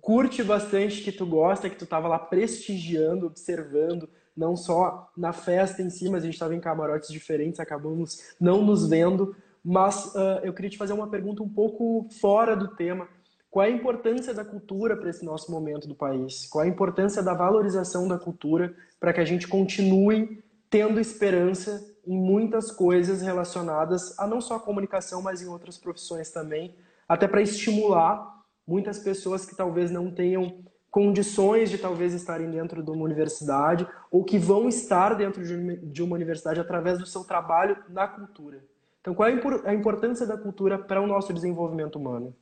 curte 0.00 0.42
bastante, 0.42 1.02
que 1.02 1.12
tu 1.12 1.24
gosta, 1.26 1.70
que 1.70 1.76
tu 1.76 1.84
estava 1.84 2.08
lá 2.08 2.18
prestigiando, 2.18 3.26
observando, 3.26 4.08
não 4.36 4.56
só 4.56 5.10
na 5.16 5.32
festa 5.32 5.82
em 5.82 5.90
si, 5.90 6.08
mas 6.08 6.22
a 6.22 6.26
gente 6.26 6.34
estava 6.34 6.54
em 6.54 6.60
camarotes 6.60 7.10
diferentes, 7.10 7.60
acabamos 7.60 8.34
não 8.40 8.64
nos 8.64 8.88
vendo. 8.88 9.36
Mas 9.64 10.14
uh, 10.14 10.40
eu 10.42 10.52
queria 10.52 10.70
te 10.70 10.78
fazer 10.78 10.92
uma 10.92 11.08
pergunta 11.08 11.42
um 11.42 11.48
pouco 11.48 12.08
fora 12.20 12.56
do 12.56 12.68
tema. 12.68 13.08
Qual 13.50 13.64
é 13.64 13.68
a 13.68 13.72
importância 13.72 14.32
da 14.32 14.44
cultura 14.44 14.96
para 14.96 15.10
esse 15.10 15.24
nosso 15.24 15.50
momento 15.50 15.88
do 15.88 15.94
país? 15.94 16.46
Qual 16.46 16.64
é 16.64 16.68
a 16.68 16.70
importância 16.70 17.22
da 17.22 17.34
valorização 17.34 18.06
da 18.06 18.18
cultura 18.18 18.74
para 18.98 19.12
que 19.12 19.20
a 19.20 19.24
gente 19.24 19.48
continue 19.48 20.42
tendo 20.70 21.00
esperança 21.00 21.84
em 22.06 22.16
muitas 22.16 22.70
coisas 22.70 23.20
relacionadas 23.20 24.16
a 24.18 24.26
não 24.26 24.40
só 24.40 24.54
a 24.54 24.60
comunicação, 24.60 25.20
mas 25.20 25.42
em 25.42 25.48
outras 25.48 25.76
profissões 25.76 26.30
também, 26.30 26.74
até 27.08 27.26
para 27.26 27.42
estimular 27.42 28.40
muitas 28.66 29.00
pessoas 29.00 29.44
que 29.44 29.56
talvez 29.56 29.90
não 29.90 30.10
tenham 30.12 30.62
condições 30.90 31.70
de 31.70 31.78
talvez 31.78 32.14
estarem 32.14 32.50
dentro 32.50 32.82
de 32.82 32.90
uma 32.90 33.04
universidade 33.04 33.86
ou 34.10 34.24
que 34.24 34.38
vão 34.38 34.68
estar 34.68 35.14
dentro 35.14 35.42
de 35.44 36.02
uma 36.02 36.14
universidade 36.14 36.60
através 36.60 36.98
do 36.98 37.06
seu 37.06 37.24
trabalho 37.24 37.76
na 37.88 38.06
cultura. 38.06 38.62
Então, 39.00 39.14
qual 39.14 39.28
é 39.28 39.32
a 39.64 39.74
importância 39.74 40.26
da 40.26 40.36
cultura 40.36 40.78
para 40.78 41.00
o 41.00 41.06
nosso 41.06 41.32
desenvolvimento 41.32 41.96
humano? 41.96 42.36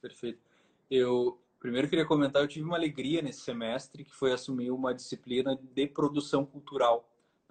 Perfeito. 0.00 0.40
Eu 0.90 1.38
primeiro 1.58 1.88
queria 1.88 2.04
comentar, 2.04 2.42
eu 2.42 2.48
tive 2.48 2.64
uma 2.64 2.76
alegria 2.76 3.22
nesse 3.22 3.40
semestre 3.40 4.04
que 4.04 4.14
foi 4.14 4.32
assumir 4.32 4.70
uma 4.70 4.94
disciplina 4.94 5.58
de 5.74 5.86
produção 5.86 6.44
cultural. 6.44 7.08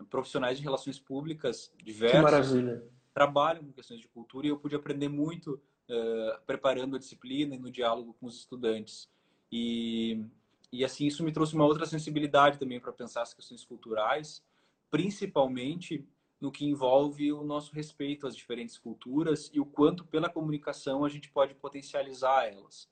Profissionais 0.09 0.57
de 0.57 0.63
relações 0.63 0.99
públicas 0.99 1.71
diversos 1.83 2.53
trabalham 3.13 3.63
com 3.63 3.71
questões 3.71 3.99
de 3.99 4.07
cultura 4.07 4.47
e 4.47 4.49
eu 4.49 4.57
pude 4.57 4.75
aprender 4.75 5.09
muito 5.09 5.61
uh, 5.89 6.41
preparando 6.45 6.95
a 6.95 6.99
disciplina 6.99 7.55
e 7.55 7.59
no 7.59 7.69
diálogo 7.69 8.15
com 8.19 8.25
os 8.25 8.37
estudantes. 8.37 9.09
E, 9.51 10.23
e 10.71 10.83
assim, 10.83 11.05
isso 11.05 11.23
me 11.23 11.31
trouxe 11.31 11.53
uma 11.53 11.65
outra 11.65 11.85
sensibilidade 11.85 12.57
também 12.57 12.79
para 12.79 12.93
pensar 12.93 13.21
as 13.21 13.33
questões 13.33 13.65
culturais, 13.65 14.41
principalmente 14.89 16.05
no 16.41 16.51
que 16.51 16.65
envolve 16.65 17.31
o 17.31 17.43
nosso 17.43 17.71
respeito 17.73 18.25
às 18.25 18.35
diferentes 18.35 18.75
culturas 18.75 19.51
e 19.53 19.59
o 19.59 19.65
quanto 19.65 20.03
pela 20.03 20.27
comunicação 20.27 21.05
a 21.05 21.09
gente 21.09 21.29
pode 21.29 21.53
potencializar 21.53 22.51
elas. 22.51 22.89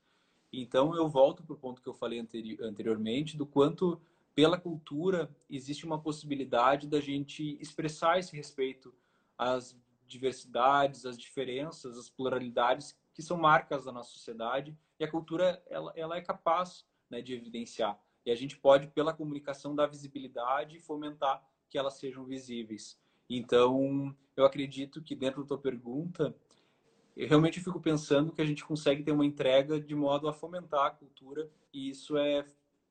Então 0.53 0.95
eu 0.95 1.09
volto 1.09 1.43
para 1.43 1.55
o 1.55 1.57
ponto 1.57 1.81
que 1.81 1.89
eu 1.89 1.93
falei 1.93 2.19
anteri 2.19 2.57
anteriormente 2.61 3.35
do 3.35 3.47
quanto 3.47 3.99
pela 4.35 4.57
cultura 4.57 5.29
existe 5.49 5.83
uma 5.85 5.99
possibilidade 5.99 6.87
da 6.87 7.01
gente 7.01 7.57
expressar 7.59 8.19
esse 8.19 8.35
respeito 8.35 8.93
às 9.35 9.75
diversidades, 10.05 11.05
às 11.05 11.17
diferenças, 11.17 11.97
às 11.97 12.09
pluralidades 12.09 12.95
que 13.13 13.21
são 13.21 13.37
marcas 13.37 13.85
da 13.85 13.91
nossa 13.91 14.11
sociedade 14.11 14.77
e 14.99 15.03
a 15.03 15.09
cultura 15.09 15.61
ela, 15.67 15.91
ela 15.95 16.17
é 16.17 16.21
capaz 16.21 16.85
né, 17.09 17.21
de 17.21 17.33
evidenciar. 17.33 17.99
E 18.25 18.31
a 18.31 18.35
gente 18.35 18.57
pode, 18.57 18.87
pela 18.87 19.13
comunicação, 19.13 19.75
dar 19.75 19.87
visibilidade 19.87 20.77
e 20.77 20.79
fomentar 20.79 21.43
que 21.69 21.77
elas 21.77 21.95
sejam 21.95 22.25
visíveis. 22.25 22.99
Então, 23.29 24.15
eu 24.35 24.45
acredito 24.45 25.01
que 25.01 25.15
dentro 25.15 25.41
da 25.41 25.47
tua 25.47 25.57
pergunta, 25.57 26.35
eu 27.15 27.27
realmente 27.27 27.59
fico 27.59 27.79
pensando 27.79 28.31
que 28.31 28.41
a 28.41 28.45
gente 28.45 28.65
consegue 28.65 29.03
ter 29.03 29.11
uma 29.11 29.25
entrega 29.25 29.79
de 29.79 29.93
modo 29.95 30.27
a 30.27 30.33
fomentar 30.33 30.87
a 30.87 30.91
cultura 30.91 31.49
e 31.73 31.89
isso 31.89 32.17
é, 32.17 32.45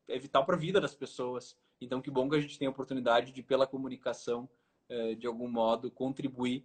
é 0.06 0.18
vital 0.18 0.44
para 0.44 0.54
a 0.54 0.58
vida 0.58 0.80
das 0.80 0.94
pessoas. 0.94 1.56
Então, 1.80 2.00
que 2.00 2.10
bom 2.10 2.28
que 2.28 2.36
a 2.36 2.40
gente 2.40 2.58
tem 2.58 2.68
a 2.68 2.70
oportunidade 2.70 3.32
de, 3.32 3.42
pela 3.42 3.66
comunicação, 3.66 4.48
eh, 4.88 5.14
de 5.14 5.26
algum 5.26 5.48
modo, 5.48 5.90
contribuir 5.90 6.64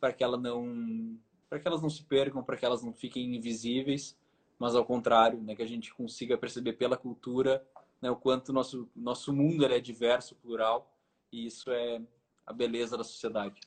para 0.00 0.12
que 0.12 0.22
ela 0.22 0.36
não 0.36 1.18
para 1.48 1.58
que 1.58 1.66
elas 1.66 1.80
não 1.80 1.88
se 1.88 2.02
percam, 2.04 2.44
para 2.44 2.58
que 2.58 2.64
elas 2.64 2.84
não 2.84 2.92
fiquem 2.92 3.34
invisíveis 3.34 4.14
mas 4.58 4.74
ao 4.74 4.84
contrário, 4.84 5.40
né, 5.40 5.54
que 5.54 5.62
a 5.62 5.68
gente 5.68 5.94
consiga 5.94 6.36
perceber 6.36 6.72
pela 6.72 6.96
cultura 6.96 7.64
né, 8.02 8.10
o 8.10 8.16
quanto 8.16 8.52
nosso 8.52 8.88
nosso 8.94 9.32
mundo 9.32 9.64
é 9.64 9.78
diverso, 9.78 10.34
plural, 10.34 10.92
e 11.30 11.46
isso 11.46 11.70
é 11.70 12.02
a 12.48 12.52
beleza 12.52 12.96
da 12.96 13.04
sociedade. 13.04 13.60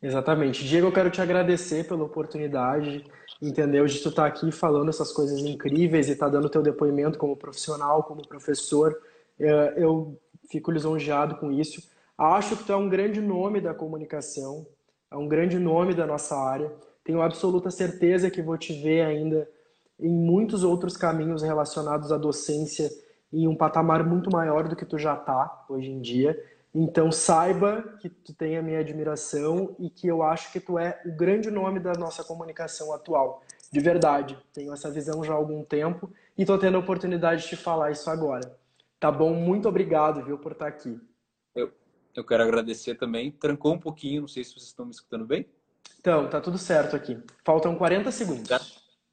Exatamente. 0.00 0.64
Diego, 0.64 0.86
eu 0.86 0.92
quero 0.92 1.10
te 1.10 1.20
agradecer 1.20 1.86
pela 1.86 2.04
oportunidade, 2.04 3.04
entendeu? 3.40 3.84
De 3.84 3.98
tu 3.98 4.08
estar 4.08 4.22
tá 4.22 4.28
aqui 4.28 4.52
falando 4.52 4.88
essas 4.88 5.12
coisas 5.12 5.40
incríveis 5.40 6.08
e 6.08 6.12
estar 6.12 6.26
tá 6.26 6.32
dando 6.32 6.48
teu 6.48 6.62
depoimento 6.62 7.18
como 7.18 7.36
profissional, 7.36 8.04
como 8.04 8.26
professor. 8.26 8.96
É, 9.38 9.74
eu 9.76 10.18
fico 10.48 10.70
lisonjeado 10.70 11.36
com 11.36 11.50
isso. 11.50 11.90
Acho 12.16 12.56
que 12.56 12.64
tu 12.64 12.72
é 12.72 12.76
um 12.76 12.88
grande 12.88 13.20
nome 13.20 13.60
da 13.60 13.74
comunicação, 13.74 14.66
é 15.10 15.16
um 15.16 15.26
grande 15.26 15.58
nome 15.58 15.94
da 15.94 16.06
nossa 16.06 16.36
área. 16.36 16.72
Tenho 17.04 17.20
absoluta 17.20 17.70
certeza 17.70 18.30
que 18.30 18.40
vou 18.40 18.56
te 18.56 18.72
ver 18.72 19.04
ainda 19.04 19.48
em 19.98 20.12
muitos 20.12 20.62
outros 20.62 20.96
caminhos 20.96 21.42
relacionados 21.42 22.12
à 22.12 22.18
docência 22.18 22.88
em 23.32 23.48
um 23.48 23.56
patamar 23.56 24.04
muito 24.04 24.30
maior 24.30 24.68
do 24.68 24.76
que 24.76 24.84
tu 24.84 24.98
já 24.98 25.14
está 25.14 25.64
hoje 25.68 25.90
em 25.90 26.00
dia. 26.00 26.38
Então 26.74 27.12
saiba 27.12 27.82
que 28.00 28.08
tu 28.08 28.32
tem 28.32 28.56
a 28.56 28.62
minha 28.62 28.80
admiração 28.80 29.76
e 29.78 29.90
que 29.90 30.06
eu 30.06 30.22
acho 30.22 30.50
que 30.50 30.58
tu 30.58 30.78
é 30.78 31.00
o 31.04 31.12
grande 31.14 31.50
nome 31.50 31.78
da 31.78 31.92
nossa 31.92 32.24
comunicação 32.24 32.94
atual. 32.94 33.42
De 33.70 33.78
verdade, 33.80 34.38
tenho 34.52 34.72
essa 34.72 34.90
visão 34.90 35.22
já 35.22 35.34
há 35.34 35.36
algum 35.36 35.62
tempo 35.64 36.10
e 36.36 36.42
estou 36.42 36.58
tendo 36.58 36.76
a 36.76 36.80
oportunidade 36.80 37.42
de 37.42 37.48
te 37.48 37.56
falar 37.56 37.90
isso 37.90 38.08
agora. 38.08 38.58
Tá 38.98 39.10
bom? 39.10 39.34
Muito 39.34 39.68
obrigado, 39.68 40.24
viu, 40.24 40.38
por 40.38 40.52
estar 40.52 40.66
aqui. 40.66 40.98
Eu, 41.54 41.72
eu 42.14 42.24
quero 42.24 42.42
agradecer 42.42 42.94
também. 42.94 43.32
Trancou 43.32 43.74
um 43.74 43.78
pouquinho, 43.78 44.22
não 44.22 44.28
sei 44.28 44.44
se 44.44 44.52
vocês 44.52 44.66
estão 44.66 44.86
me 44.86 44.92
escutando 44.92 45.26
bem. 45.26 45.46
Então, 45.98 46.28
tá 46.28 46.40
tudo 46.40 46.56
certo 46.56 46.96
aqui. 46.96 47.20
Faltam 47.44 47.76
40 47.76 48.10
segundos 48.10 48.48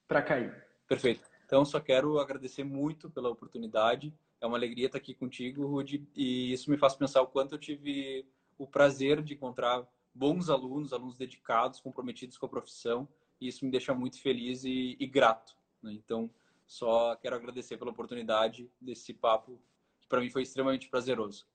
para 0.08 0.22
cair. 0.22 0.56
Perfeito. 0.88 1.28
Então, 1.46 1.66
só 1.66 1.80
quero 1.80 2.20
agradecer 2.20 2.64
muito 2.64 3.10
pela 3.10 3.30
oportunidade. 3.30 4.14
É 4.42 4.48
uma 4.48 4.58
alegria 4.58 4.86
estar 4.86 4.98
aqui 4.98 5.14
contigo, 5.14 5.66
Rudy, 5.66 6.08
e 6.16 6.54
isso 6.54 6.72
me 6.72 6.78
faz 6.78 6.96
pensar 6.96 7.22
o 7.22 7.28
quanto 7.28 7.56
eu 7.56 7.60
tive 7.60 8.26
o 8.58 8.66
prazer 8.66 9.22
de 9.22 9.34
encontrar 9.34 9.88
bons 10.14 10.50
alunos, 10.50 10.94
alunos 10.94 11.18
dedicados, 11.18 11.80
comprometidos 11.80 12.38
com 12.38 12.46
a 12.46 12.50
profissão, 12.50 13.08
e 13.40 13.48
isso 13.48 13.64
me 13.66 13.72
deixa 13.72 13.94
muito 13.94 14.22
feliz 14.22 14.64
e, 14.64 14.98
e 15.00 15.08
grato. 15.08 15.56
Né? 15.82 15.94
Então, 15.94 16.30
só 16.68 17.16
quero 17.16 17.36
agradecer 17.36 17.78
pela 17.78 17.92
oportunidade 17.92 18.70
desse 18.80 19.14
papo, 19.14 19.60
que 20.02 20.08
para 20.08 20.22
mim 20.22 20.30
foi 20.30 20.44
extremamente 20.44 20.90
prazeroso. 20.90 21.48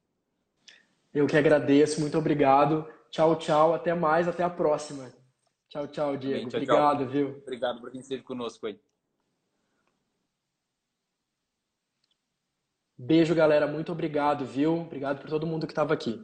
Eu 1.12 1.26
que 1.26 1.37
agradeço, 1.37 2.01
muito 2.01 2.18
obrigado. 2.18 2.89
Tchau, 3.11 3.37
tchau, 3.37 3.74
até 3.74 3.95
mais, 3.95 4.26
até 4.26 4.43
a 4.43 4.51
próxima. 4.51 5.12
Tchau, 5.68 5.87
tchau, 5.87 6.16
Diego. 6.16 6.49
tchau, 6.49 6.59
obrigado, 6.59 6.99
tchau. 6.99 7.09
viu? 7.09 7.39
Obrigado 7.39 7.80
por 7.80 7.91
quem 7.91 8.01
esteve 8.01 8.22
conosco 8.22 8.66
aí. 8.66 8.78
Beijo, 12.99 13.34
galera. 13.34 13.66
Muito 13.66 13.92
obrigado, 13.92 14.45
viu? 14.45 14.80
Obrigado 14.80 15.20
por 15.20 15.28
todo 15.30 15.47
mundo 15.47 15.66
que 15.66 15.72
estava 15.72 15.92
aqui. 15.95 16.20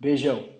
Beijão. 0.00 0.59